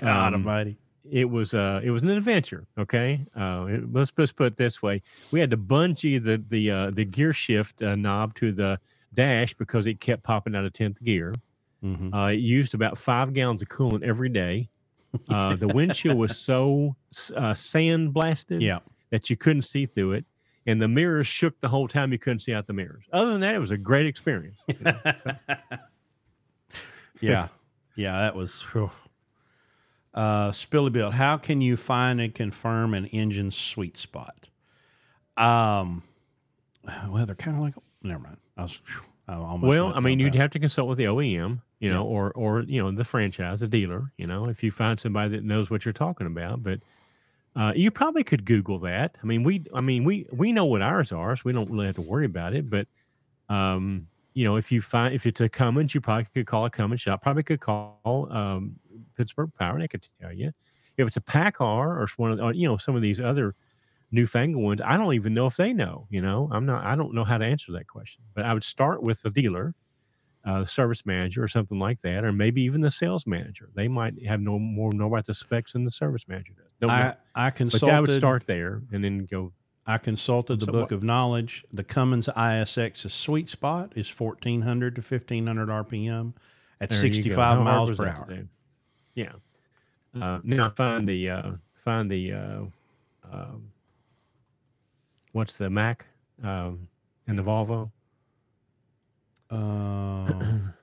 [0.00, 0.78] God Um, Almighty.
[1.10, 2.66] It was uh, it was an adventure.
[2.78, 3.26] Okay.
[3.36, 5.02] Uh, it, let's let's put it this way:
[5.32, 8.78] we had to bungee the the uh, the gear shift uh, knob to the
[9.12, 11.34] dash because it kept popping out of tenth gear.
[11.84, 12.14] Mhm.
[12.14, 14.68] Uh, it used about five gallons of coolant every day.
[15.28, 16.96] Uh, the windshield was so
[17.36, 18.78] uh, sand blasted Yeah.
[19.10, 20.24] that you couldn't see through it,
[20.66, 22.12] and the mirrors shook the whole time.
[22.12, 23.04] You couldn't see out the mirrors.
[23.12, 24.62] Other than that, it was a great experience.
[24.68, 25.34] you know, so.
[27.20, 27.48] yeah.
[27.96, 28.20] Yeah.
[28.20, 28.62] That was.
[28.72, 28.90] whew.
[30.14, 34.48] Uh, Spilly Bill, how can you find and confirm an engine's sweet spot?
[35.38, 36.02] Um,
[37.08, 37.74] well, they're kind of like.
[38.02, 38.36] Never mind.
[38.56, 38.80] I was.
[38.84, 42.04] phew, I almost well, I mean, you'd have to consult with the OEM, you know,
[42.04, 44.12] or or you know the franchise, the dealer.
[44.18, 46.80] You know, if you find somebody that knows what you're talking about, but.
[47.54, 49.16] Uh, you probably could Google that.
[49.22, 51.86] I mean, we, I mean, we, we know what ours are, so we don't really
[51.86, 52.70] have to worry about it.
[52.70, 52.86] But,
[53.48, 56.70] um, you know, if you find if it's a Cummins, you probably could call a
[56.70, 57.22] Cummins shop.
[57.22, 58.76] Probably could call um,
[59.16, 59.74] Pittsburgh Power.
[59.74, 60.52] and They could tell you.
[60.96, 63.54] If it's a PACCAR or one of or, you know some of these other
[64.10, 66.06] newfangled ones, I don't even know if they know.
[66.10, 66.84] You know, I'm not.
[66.84, 68.22] I don't know how to answer that question.
[68.34, 69.74] But I would start with the dealer,
[70.44, 73.68] uh, service manager, or something like that, or maybe even the sales manager.
[73.74, 76.66] They might have no more know about the specs than the service manager does.
[76.80, 76.94] Don't know.
[77.34, 77.82] I, I But.
[77.84, 79.52] I would start there and then go.
[79.86, 81.64] I consulted the So Book what- of Knowledge.
[81.72, 86.34] The Cummins ISX's sweet spot is 1400 to 1500 RPM
[86.80, 88.48] at there 65 miles per hour.
[89.14, 89.32] Yeah.
[90.20, 91.50] Uh, now find the uh,
[91.84, 92.60] find the uh,
[93.32, 93.72] um,
[95.32, 96.06] what's the Mack
[96.42, 96.88] um,
[97.26, 97.90] and the Volvo.
[99.52, 100.74] Um,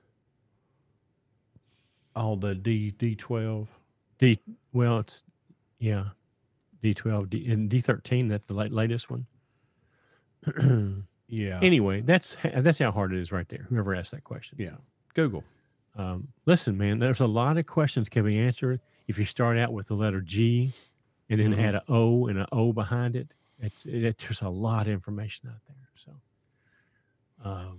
[2.16, 3.66] oh, the D D12.
[4.18, 4.40] D
[4.72, 5.22] well, it's
[5.78, 6.04] yeah,
[6.82, 8.28] D twelve D and D thirteen.
[8.28, 9.26] That's the la- latest one.
[11.32, 11.60] Yeah.
[11.62, 13.64] anyway, that's that's how hard it is right there.
[13.68, 14.58] Whoever asked that question.
[14.60, 14.74] yeah.
[15.14, 15.44] Google.
[15.94, 19.72] Um, listen, man, there's a lot of questions can be answered if you start out
[19.72, 20.72] with the letter G
[21.28, 21.62] and then Mhm.
[21.62, 23.28] add an O and an O behind it.
[23.60, 25.88] It's it, there's a lot of information out there.
[25.94, 26.10] So,
[27.44, 27.78] um,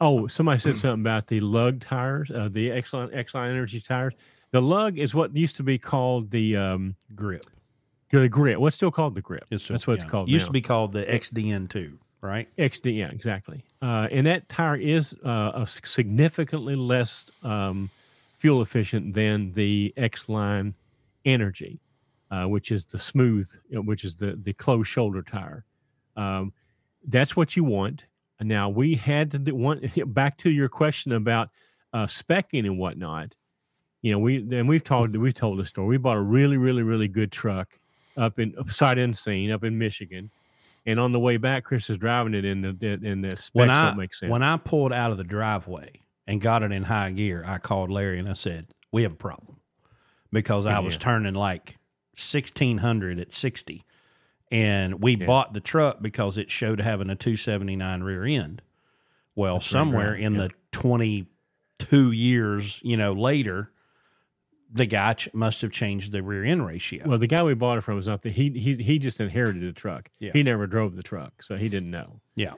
[0.00, 4.14] oh, somebody said something about the lug tires, uh, the Exxon Exxon Energy tires.
[4.50, 7.44] The lug is what used to be called the um, Grip.
[8.10, 8.58] the grip.
[8.58, 9.44] What's still called the grip?
[9.50, 10.10] It's That's what it's yeah.
[10.10, 10.46] called Used now.
[10.46, 12.48] to be called the XDN2, right?
[12.56, 13.64] XD, yeah, exactly.
[13.82, 17.90] Uh, and that tire is uh, significantly less um,
[18.38, 20.74] fuel efficient than the X Line
[21.26, 21.80] Energy,
[22.30, 25.64] uh, which is the smooth, which is the the closed shoulder tire.
[26.16, 26.52] Um,
[27.06, 28.04] that's what you want.
[28.40, 31.50] Now we had to do one back to your question about
[31.92, 33.34] uh, specking and whatnot.
[34.02, 35.88] You know, we and we've told we've told the story.
[35.88, 37.78] We bought a really, really, really good truck
[38.16, 40.30] up in sight unseen up in Michigan.
[40.86, 43.70] And on the way back, Chris is driving it in the in the specs When
[43.70, 44.30] I don't make sense.
[44.30, 47.90] when I pulled out of the driveway and got it in high gear, I called
[47.90, 49.60] Larry and I said, "We have a problem,"
[50.32, 51.76] because I was turning like
[52.16, 53.82] sixteen hundred at sixty,
[54.50, 55.26] and we Yeah.
[55.26, 58.62] bought the truck because it showed having a two seventy nine rear end.
[59.34, 60.48] Well, That's somewhere right, in yeah.
[60.48, 61.26] the twenty
[61.78, 63.70] two years, you know, later,
[64.70, 67.04] the guy ch- must have changed the rear end ratio.
[67.08, 69.62] well, the guy we bought it from was not the he he he just inherited
[69.62, 70.10] the truck.
[70.18, 70.32] Yeah.
[70.32, 72.20] He never drove the truck, so he didn't know.
[72.34, 72.54] yeah,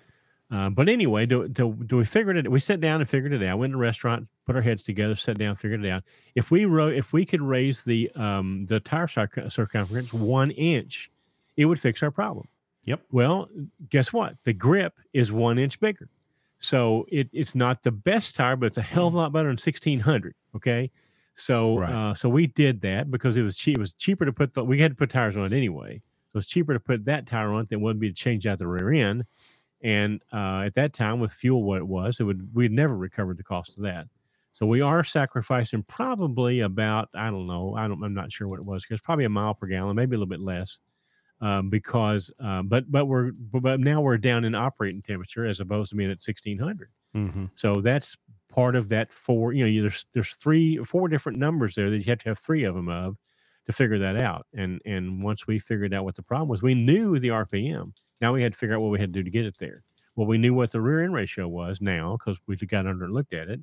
[0.50, 2.46] Uh, but anyway, do, do, do we figured it?
[2.46, 2.50] Out?
[2.52, 3.58] We sat down and figured it out.
[3.58, 6.02] Went to a restaurant, put our heads together, sat down, figured it out.
[6.34, 11.10] If we wrote, if we could raise the um, the tire circumference one inch,
[11.56, 12.48] it would fix our problem.
[12.86, 13.02] Yep.
[13.10, 13.48] Well,
[13.90, 14.36] guess what?
[14.44, 16.08] The grip is one inch bigger,
[16.58, 19.48] so it, it's not the best tire, but it's a hell of a lot better
[19.48, 20.34] than sixteen hundred.
[20.56, 20.90] Okay.
[21.34, 21.92] So Right.
[21.92, 23.76] uh, so we did that because it was cheap.
[23.76, 26.02] It was cheaper to put the we had to put tires on it anyway.
[26.32, 28.58] So it's cheaper to put that tire on it than would be to change out
[28.58, 29.24] the rear end.
[29.82, 33.36] And uh, at that time, with fuel what it was, it would we'd never recovered
[33.36, 34.06] the cost of that.
[34.52, 38.58] So we are sacrificing probably about I don't know I don't I'm not sure what
[38.58, 40.78] it was because probably a mile per gallon, maybe a little bit less,
[41.40, 45.90] um, because um, but but we're but now we're down in operating temperature as opposed
[45.90, 46.90] to being at 1600.
[47.16, 47.46] Mm-hmm.
[47.56, 48.16] So that's
[48.48, 49.52] part of that four.
[49.52, 52.64] You know, there's there's three, four different numbers there that you have to have three
[52.64, 53.16] of them of
[53.66, 54.46] to figure that out.
[54.54, 57.92] And and once we figured out what the problem was, we knew the RPM.
[58.20, 59.82] Now we had to figure out what we had to do to get it there.
[60.16, 63.14] Well, we knew what the rear end ratio was now because we got under and
[63.14, 63.60] looked at it,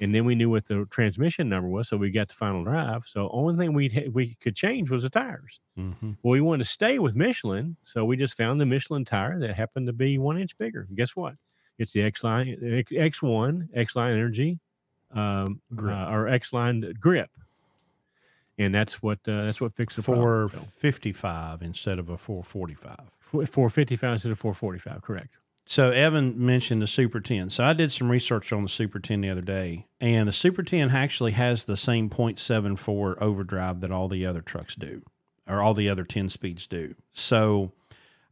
[0.00, 1.88] and then we knew what the transmission number was.
[1.88, 3.02] So we got the final drive.
[3.06, 5.60] So only thing we we could change was the tires.
[5.78, 6.12] Mm-hmm.
[6.22, 9.54] Well, we wanted to stay with Michelin, so we just found the Michelin tire that
[9.54, 10.86] happened to be one inch bigger.
[10.88, 11.34] And guess what?
[11.78, 14.58] It's the X line X one X line Energy,
[15.12, 15.96] um, Grip.
[15.96, 17.30] uh, or X line grip,
[18.58, 20.68] and that's what uh, that's what fixed the Four problem.
[20.76, 23.16] fifty-five instead of a four forty five.
[23.20, 25.02] Four fifty five instead of four forty five.
[25.02, 25.36] Correct.
[25.70, 27.50] So Evan mentioned the Super 10.
[27.50, 30.62] So I did some research on the Super 10 the other day, and the Super
[30.62, 35.02] 10 actually has the same 0.74 overdrive that all the other trucks do,
[35.46, 36.94] or all the other 10 speeds do.
[37.12, 37.72] So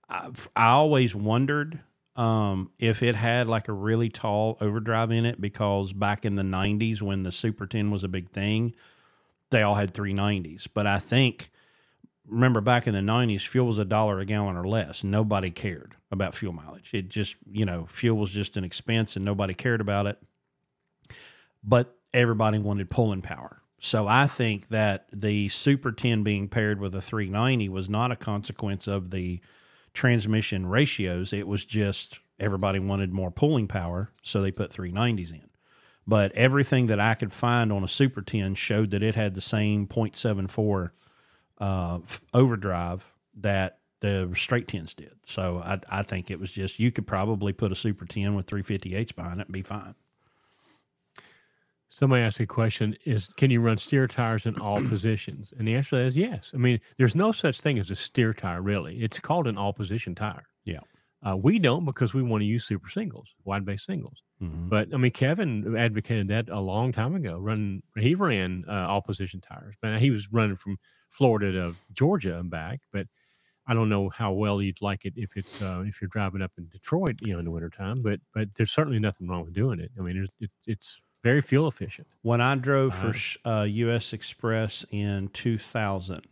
[0.09, 1.81] I, I always wondered
[2.17, 6.43] um, if it had like a really tall overdrive in it because back in the
[6.43, 8.75] 90s when the Super 10 was a big thing,
[9.51, 10.69] they all had 390s.
[10.73, 11.51] But I think
[12.29, 15.05] remember back in the 90s fuel was a dollar a gallon or less.
[15.05, 16.91] Nobody cared about fuel mileage.
[16.93, 20.19] It just you know fuel was just an expense and nobody cared about it.
[21.63, 23.63] But everybody wanted pulling power.
[23.79, 28.17] So i think that the super 10 being paired with a 390 was not a
[28.17, 29.41] consequence of the
[29.93, 31.33] transmission ratios.
[31.33, 35.49] It was just everybody wanted more pulling power so they put 390s in.
[36.07, 39.41] But everything that i could find on a super 10 showed that it had the
[39.41, 40.91] same 0.74
[41.59, 42.01] uh,
[42.35, 45.13] overdrive that the straight tens did.
[45.25, 48.47] So I, I think it was just you could probably put a super ten with
[48.47, 49.95] 350h behind it and be fine.
[51.89, 55.55] Somebody asked a question: Is can you run steer tires in all positions?
[55.57, 56.51] And the answer is yes.
[56.53, 58.99] I mean, there's no such thing as a steer tire, really.
[59.03, 60.47] It's called an all position tire.
[60.65, 60.81] Yeah.
[61.27, 64.23] Uh, we don't because we want to use super singles, wide base singles.
[64.43, 64.69] Mhm.
[64.69, 67.39] But I mean, Kevin advocated that a long time ago.
[67.39, 70.77] Run, he ran uh, all position tires, but he was running from
[71.17, 72.81] Florida to Georgia and back.
[72.93, 73.07] But
[73.67, 76.53] I don't know how well you'd like it if it's uh, if you're driving up
[76.59, 77.97] in Detroit, you know, in the wintertime.
[78.03, 79.91] But but there's certainly nothing wrong with doing it.
[79.99, 82.07] I mean, there's, it, it's very fuel efficient.
[82.23, 84.13] When I drove for Uh, sh- uh, U.S.
[84.13, 86.25] Xpress in 2000,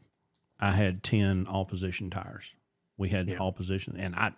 [0.61, 2.55] I had 10 all position tires.
[2.97, 3.39] We had Yeah.
[3.39, 4.33] all position, and I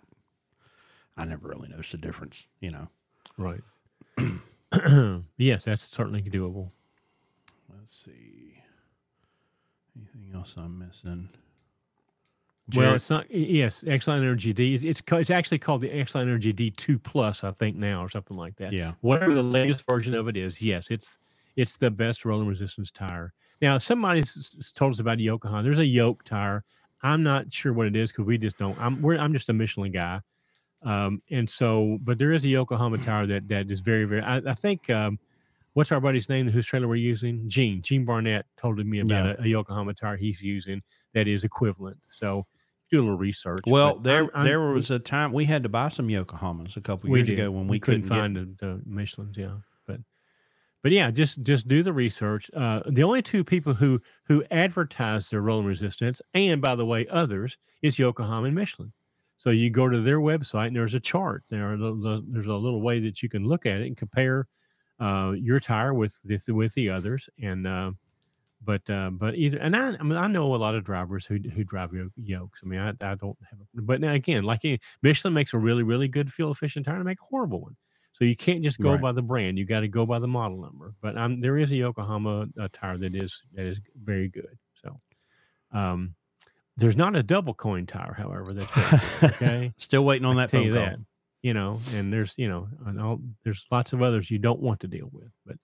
[1.15, 2.47] I never really noticed a difference.
[2.59, 2.87] You know.
[3.37, 3.61] Right.
[5.37, 6.71] yes, that's certainly doable.
[7.69, 8.36] Let's see.
[9.97, 11.29] Anything else I'm missing?
[12.75, 13.31] Well, it's not.
[13.31, 14.75] Yes, Xline Energy D.
[14.75, 18.09] It's it's, it's actually called the Xline Energy D two Plus, I think now, or
[18.09, 18.73] something like that.
[18.73, 18.93] yeah.
[19.01, 21.17] Whatever the latest version of it is, yes, it's
[21.55, 23.33] it's the best rolling resistance tire.
[23.61, 25.63] Now, somebody's told us about Yokohama.
[25.63, 26.63] There's a yoke tire.
[27.01, 28.77] I'm not sure what it is because we just don't.
[28.79, 30.19] I'm we're, I'm just a Michelin guy,
[30.83, 34.21] um, and so but there is a Yokohama tire that that is very very.
[34.21, 35.19] I, I think um,
[35.77, 37.47] what's our buddy's name whose trailer we're using?
[37.47, 39.35] Gene Gene Barnett told me about Yeah.
[39.37, 40.81] a, a Yokohama tire he's using
[41.13, 41.97] that is equivalent.
[42.09, 42.47] So
[42.89, 43.61] do a little research.
[43.67, 46.81] Well, there I'm- I'm- there was a time we had to buy some Yokohamas a
[46.81, 47.37] couple years did.
[47.37, 49.57] ago when we, couldn't, couldn't, get find the, the Michelin's, yeah.
[49.85, 49.99] But
[50.81, 52.49] but yeah, just just do the research.
[52.55, 57.05] Uh, the only two people who who advertise their rolling resistance, and by the way,
[57.07, 58.93] others is Yokohama and Michelin.
[59.37, 61.43] So you go to their website and there's a chart.
[61.51, 63.95] There are the, the- there's a little way that you can look at it and
[63.95, 64.47] compare
[64.99, 67.29] uh, your tire with the, with the others.
[67.41, 67.91] And uh,
[68.63, 71.35] but uh, but either and I, I mean I know a lot of drivers who
[71.37, 72.61] who drive yo- yokes.
[72.63, 75.57] I mean I, I don't have, a, but now again, like any, Michelin makes a
[75.57, 77.75] really really good fuel efficient tire and make a horrible one.
[78.13, 79.01] So you can't just go Right.
[79.01, 79.59] by the brand.
[79.59, 80.95] You got to go by the model number.
[81.01, 84.57] But um, there is a Yokohama uh, tire that is that is very good.
[84.83, 84.99] So
[85.71, 86.15] um,
[86.77, 88.53] there's not a double coin tire, however.
[88.53, 89.71] That's okay.
[89.77, 90.83] Still waiting on I that phone you call.
[90.83, 90.99] that.
[91.43, 94.79] You know, and there's you know, and all, there's lots of others you don't want
[94.81, 95.29] to deal with.
[95.45, 95.57] But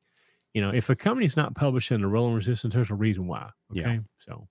[0.54, 3.50] you know, if a company's not publishing the rolling resistance, there's a reason why.
[3.72, 4.00] Okay, Yeah.
[4.20, 4.48] so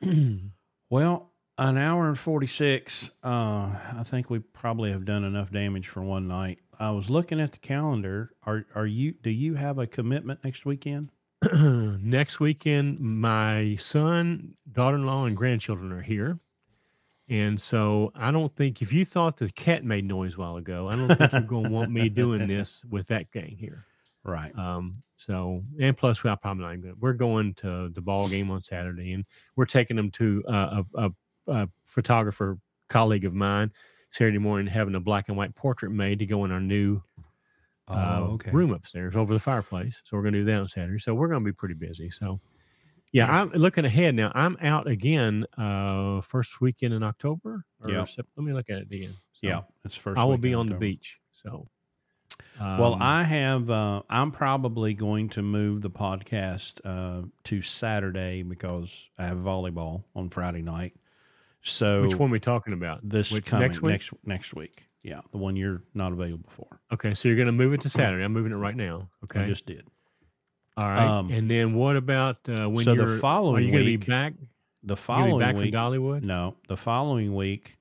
[0.90, 3.10] Well, an hour and 46.
[3.22, 6.60] Uh, I think we probably have done enough damage for one night.
[6.78, 8.32] I was looking at the calendar.
[8.44, 11.10] Are are you do you have a commitment next weekend?
[11.52, 16.40] Next weekend, my son, daughter-in-law, and grandchildren are here.
[17.30, 20.88] And so I don't think if you thought the cat made noise a while ago,
[20.88, 23.84] I don't think you're going to want me doing this with that gang here.
[24.24, 24.56] Right.
[24.58, 26.94] Um, so and plus we are probably not going.
[27.00, 29.24] We're going to the ball game on Saturday, and
[29.56, 31.12] we're taking them to uh, a, a,
[31.52, 33.72] a photographer colleague of mine
[34.10, 37.00] Saturday morning, having a black and white portrait made to go in our new
[37.88, 38.50] uh, oh, okay.
[38.50, 40.00] room upstairs over the fireplace.
[40.04, 40.98] So we're going to do that on Saturday.
[40.98, 42.10] So we're going to be pretty busy.
[42.10, 42.40] So
[43.12, 44.32] yeah, I'm looking ahead now.
[44.34, 47.64] I'm out again uh first weekend in October.
[47.84, 48.06] Or Yeah.
[48.36, 49.12] Let me look at it again.
[49.32, 50.18] So Yeah, it's first.
[50.18, 51.18] I will be on the beach.
[51.32, 51.68] So
[52.60, 53.70] Well, um, I have.
[53.70, 60.04] Uh, I'm probably going to move the podcast uh, to Saturday because I have volleyball
[60.14, 60.94] on Friday night.
[61.62, 63.08] So which one are we talking about?
[63.08, 63.92] This Which, coming next week?
[63.92, 64.88] next next week.
[65.02, 66.80] Yeah, the one you're not available for.
[66.92, 68.24] Okay, so you're going to move it to Saturday.
[68.24, 69.08] I'm moving it right now.
[69.24, 69.86] Okay, I just did.
[70.78, 71.06] All right.
[71.06, 73.14] um, and then what about uh, when so the you're?
[73.14, 74.32] are following you going to be back?
[74.34, 76.22] The You going to following be back week, from Dollywood?
[76.22, 77.78] no, the following week,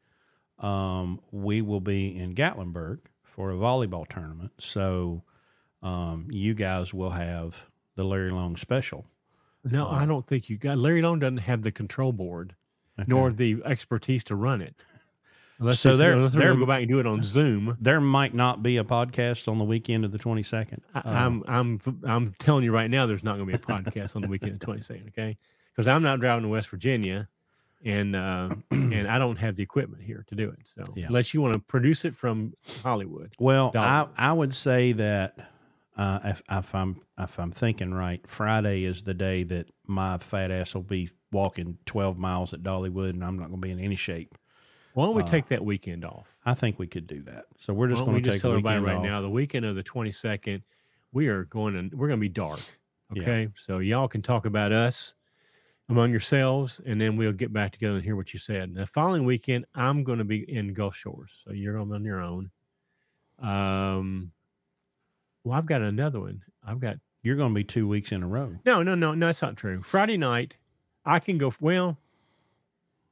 [0.60, 4.52] um, we will be in Gatlinburg for a volleyball tournament.
[4.60, 5.24] So,
[5.84, 9.06] um, you guys will have the Larry Long special.
[9.64, 10.78] No, I Uh, don't think you got.
[10.78, 12.56] Larry Long doesn't have the control board
[12.99, 13.06] Okay.
[13.07, 14.76] nor the expertise to run it.
[15.60, 17.78] Unless So they're, unless they're, they're- going to go back and do it on Zoom.
[17.80, 20.80] there might not be a podcast on the weekend of the 22nd.
[20.94, 23.66] I, Um, I'm I'm I'm telling you right now, there's not going to be a
[23.78, 25.08] podcast on the weekend of 22nd.
[25.10, 25.38] Okay,
[25.74, 27.28] because I'm not driving to West Virginia,
[27.84, 30.60] and uh, and I don't have the equipment here to do it.
[30.66, 31.08] So Yeah.
[31.08, 32.54] unless you want to produce it from
[32.84, 35.38] Hollywood, Well, I, I would say that
[35.98, 40.52] uh, if, if I'm if I'm thinking right, Friday is the day that my fat
[40.52, 43.80] ass will be walking 12 miles at Dollywood, and I'm not going to be in
[43.80, 44.38] any shape.
[44.98, 46.26] Why don't we Uh, take that weekend off?
[46.44, 47.45] I think we could do that.
[47.60, 49.03] So we're just going to take tell everybody right off.
[49.03, 50.64] now, the weekend of the 22nd,
[51.11, 52.60] we are going to we're going to be dark.
[53.14, 53.22] Yeah.
[53.22, 55.14] Okay, so y'all can talk about us
[55.88, 58.74] among yourselves, and then we'll get back together and hear what you said.
[58.74, 61.95] The following weekend, I'm going to be in Gulf Shores, so you're going to be
[61.98, 62.49] on your own.
[63.40, 64.32] Um,
[65.44, 66.41] well, I've got another one.
[66.65, 68.57] I've got You're going to be two weeks in a row.
[68.65, 69.28] no, no, no, no.
[69.28, 69.84] That's not true.
[69.84, 70.57] Friday night,
[71.06, 71.53] I can go.
[71.61, 71.98] Well,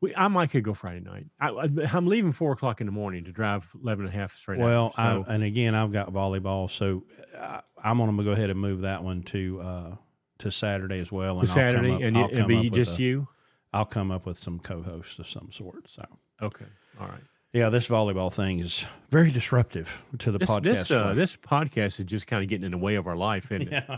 [0.01, 1.25] we, I might could go Friday night.
[1.39, 1.49] I,
[1.93, 4.59] I'm leaving four o'clock in the morning to drive 11 and a half straight.
[4.59, 7.03] Well, out, so, I, and again, I've got volleyball, so
[7.37, 9.95] I, I'm going to go ahead and move that one to uh,
[10.39, 11.39] to Saturday as well.
[11.39, 13.27] And Saturday, I'll come up, and it, it'll be just a- you.
[13.73, 15.89] I'll come up with some co-hosts of some sort.
[15.89, 16.05] So.
[16.41, 16.65] Okay,
[16.99, 17.21] all right.
[17.53, 20.61] Yeah, this volleyball thing is very disruptive to the This podcast.
[20.63, 23.49] this uh, this podcast is just kind of getting in the way of our life,
[23.51, 23.83] isn't it?
[23.87, 23.97] yeah,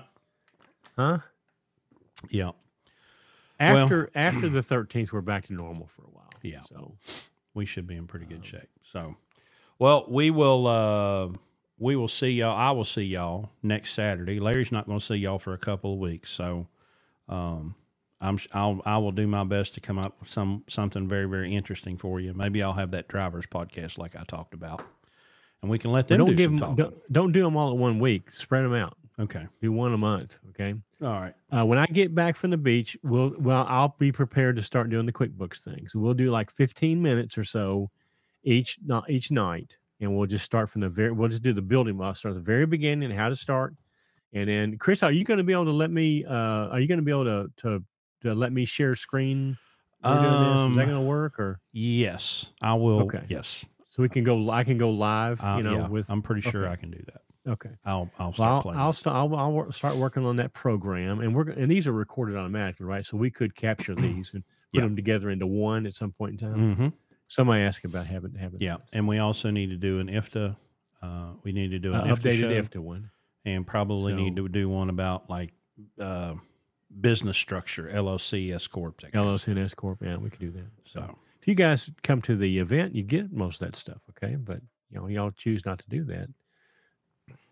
[0.95, 1.17] Huh?
[2.29, 2.51] yeah,
[3.59, 6.29] Well- After after the 13th, we're back to normal for a while.
[6.43, 6.61] Yeah.
[6.69, 6.95] So
[7.53, 8.69] we should be in pretty Um, good shape.
[8.83, 9.15] So,
[9.79, 10.67] well, we will.
[10.67, 11.29] uh
[11.79, 12.55] We will see y'all.
[12.55, 14.39] I will see y'all next Saturday.
[14.39, 16.67] Larry's not going to see y'all for a couple of weeks, so
[17.29, 17.75] um,
[18.19, 18.39] I'm.
[18.51, 18.81] I'll.
[18.85, 22.19] I will do my best to come up with some something very very interesting for
[22.19, 22.33] you.
[22.33, 24.81] Maybe I'll have that drivers podcast like I talked about,
[25.61, 27.69] and we can let them don't do give some them don't, don't do them all
[27.71, 28.31] at one week.
[28.33, 28.97] Spread them out.
[29.19, 29.47] Okay.
[29.61, 30.37] Do one a month.
[30.49, 30.75] Okay.
[31.01, 31.33] All right.
[31.51, 34.89] Uh, when I get back from the beach, we'll well, I'll be prepared to start
[34.89, 35.87] doing the QuickBooks thing.
[35.89, 37.89] So we'll do like 15 minutes or so
[38.43, 41.11] each not each night, and we'll just start from the very.
[41.11, 41.97] We'll just do the building.
[41.97, 43.73] We'll start at the very beginning, how to start,
[44.33, 46.23] and then Chris, are you going to be able to let me?
[46.23, 46.31] Uh,
[46.69, 47.83] are you going to be able to to
[48.21, 49.57] to let me share screen?
[50.03, 50.11] This?
[50.11, 53.01] Is Um, that going to work, or Yes, I will.
[53.03, 53.23] Okay.
[53.29, 53.65] Yes.
[53.89, 54.51] so we can go?
[54.51, 55.41] I can go live.
[55.41, 56.73] Uh, you know, yeah, with I'm pretty sure okay.
[56.73, 57.21] I can do that.
[57.47, 57.69] Okay.
[57.85, 58.09] I'll.
[58.19, 58.79] I'll Well, start I'll, playing.
[58.79, 61.87] I'll, st- I'll, I'll wor- start working on that program, and we're go- and these
[61.87, 63.05] are recorded automatically, right?
[63.05, 64.43] So we could capture these and
[64.73, 64.81] put Yeah.
[64.81, 66.75] them together into one at some point in time.
[66.75, 66.87] hmm
[67.29, 70.55] Somebody asked about having having Yeah, and we also need to do an IFTA.
[71.01, 73.11] Uh, we need to do an Uh, IFTA updated show, IFTA one.
[73.45, 75.51] and probably need So- to do one about like
[75.99, 76.35] uh,
[77.01, 80.01] business structure, LLC, S corp, that kind of LLC and S corp.
[80.01, 80.67] Yeah, we could do that.
[80.85, 83.99] So So if you guys come to the event, you get most of that stuff.
[84.11, 86.29] Okay, but you know y'all choose not to do that.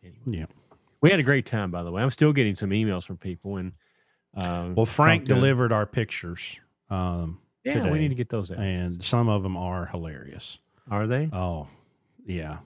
[0.05, 0.45] Anyway, yeah.
[1.01, 2.01] we had a great time, by the way.
[2.01, 3.73] I'm still getting some emails from people, and
[4.35, 6.59] uh, Well, Frank delivered our pictures,
[6.89, 8.59] um, Yeah, we need to get those out.
[8.59, 10.59] and some of them are hilarious.
[10.89, 11.29] Are they?
[11.33, 11.67] Oh,
[12.25, 12.59] yeah.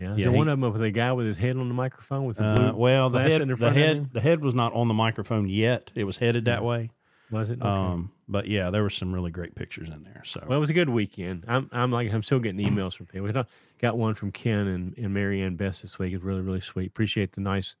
[0.00, 0.12] Yeah.
[0.12, 1.74] Is yeah, there he- one of them with a guy with his head on the
[1.74, 4.54] microphone with the Uh, well, the head, the the front of head, the head was
[4.54, 5.92] not on the microphone yet.
[5.94, 6.90] It was headed that way.
[7.32, 7.58] Was it?
[7.60, 7.68] Okay.
[7.68, 10.22] Um, but yeah, there were some really great pictures in there.
[10.24, 11.44] So Well, it was a good weekend.
[11.48, 13.26] I'm, I'm like, I'm still getting emails from people.
[13.26, 13.48] We got-
[13.80, 16.14] got one from Ken and, and Marianne Best this week.
[16.14, 16.86] It's really, really sweet.
[16.86, 17.74] Appreciate the nice,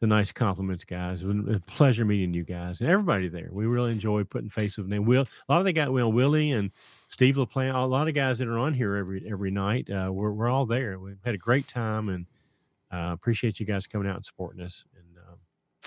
[0.00, 1.22] the nice compliments, guys.
[1.22, 3.48] It was a pleasure meeting you guys and everybody there.
[3.52, 5.04] We really enjoy putting faces with name.
[5.04, 6.72] Will a lot of the guys, well, Willie and
[7.08, 9.88] Steve LaPlante, a lot of guys that are on here every every night.
[9.88, 10.98] Uh, we're we're all there.
[10.98, 12.26] We've had a great time and
[12.92, 14.84] uh, appreciate you guys coming out and supporting us.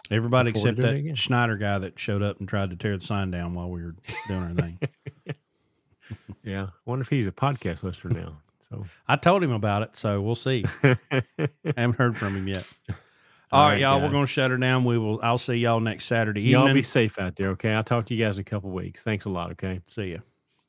[0.10, 1.18] And Everybody except to doing it that.
[1.18, 3.96] Schneider guy that showed up and tried to tear the sign down while we were
[4.28, 4.80] doing our thing.
[6.44, 8.38] yeah, I wonder if he's a podcast listener now.
[8.70, 10.66] So I told him about it, so we'll see.
[10.84, 10.98] I
[11.78, 12.68] haven't heard from him yet.
[13.52, 14.86] All right, y'all, we're going to shut her down.
[14.86, 15.20] We will.
[15.22, 17.50] I'll see y'all next Saturday Y'all be safe out there.
[17.50, 19.04] Okay, I'll talk to you guys in a couple weeks.
[19.04, 19.52] Thanks a lot.
[19.52, 19.82] Okay.
[19.88, 20.20] see ya.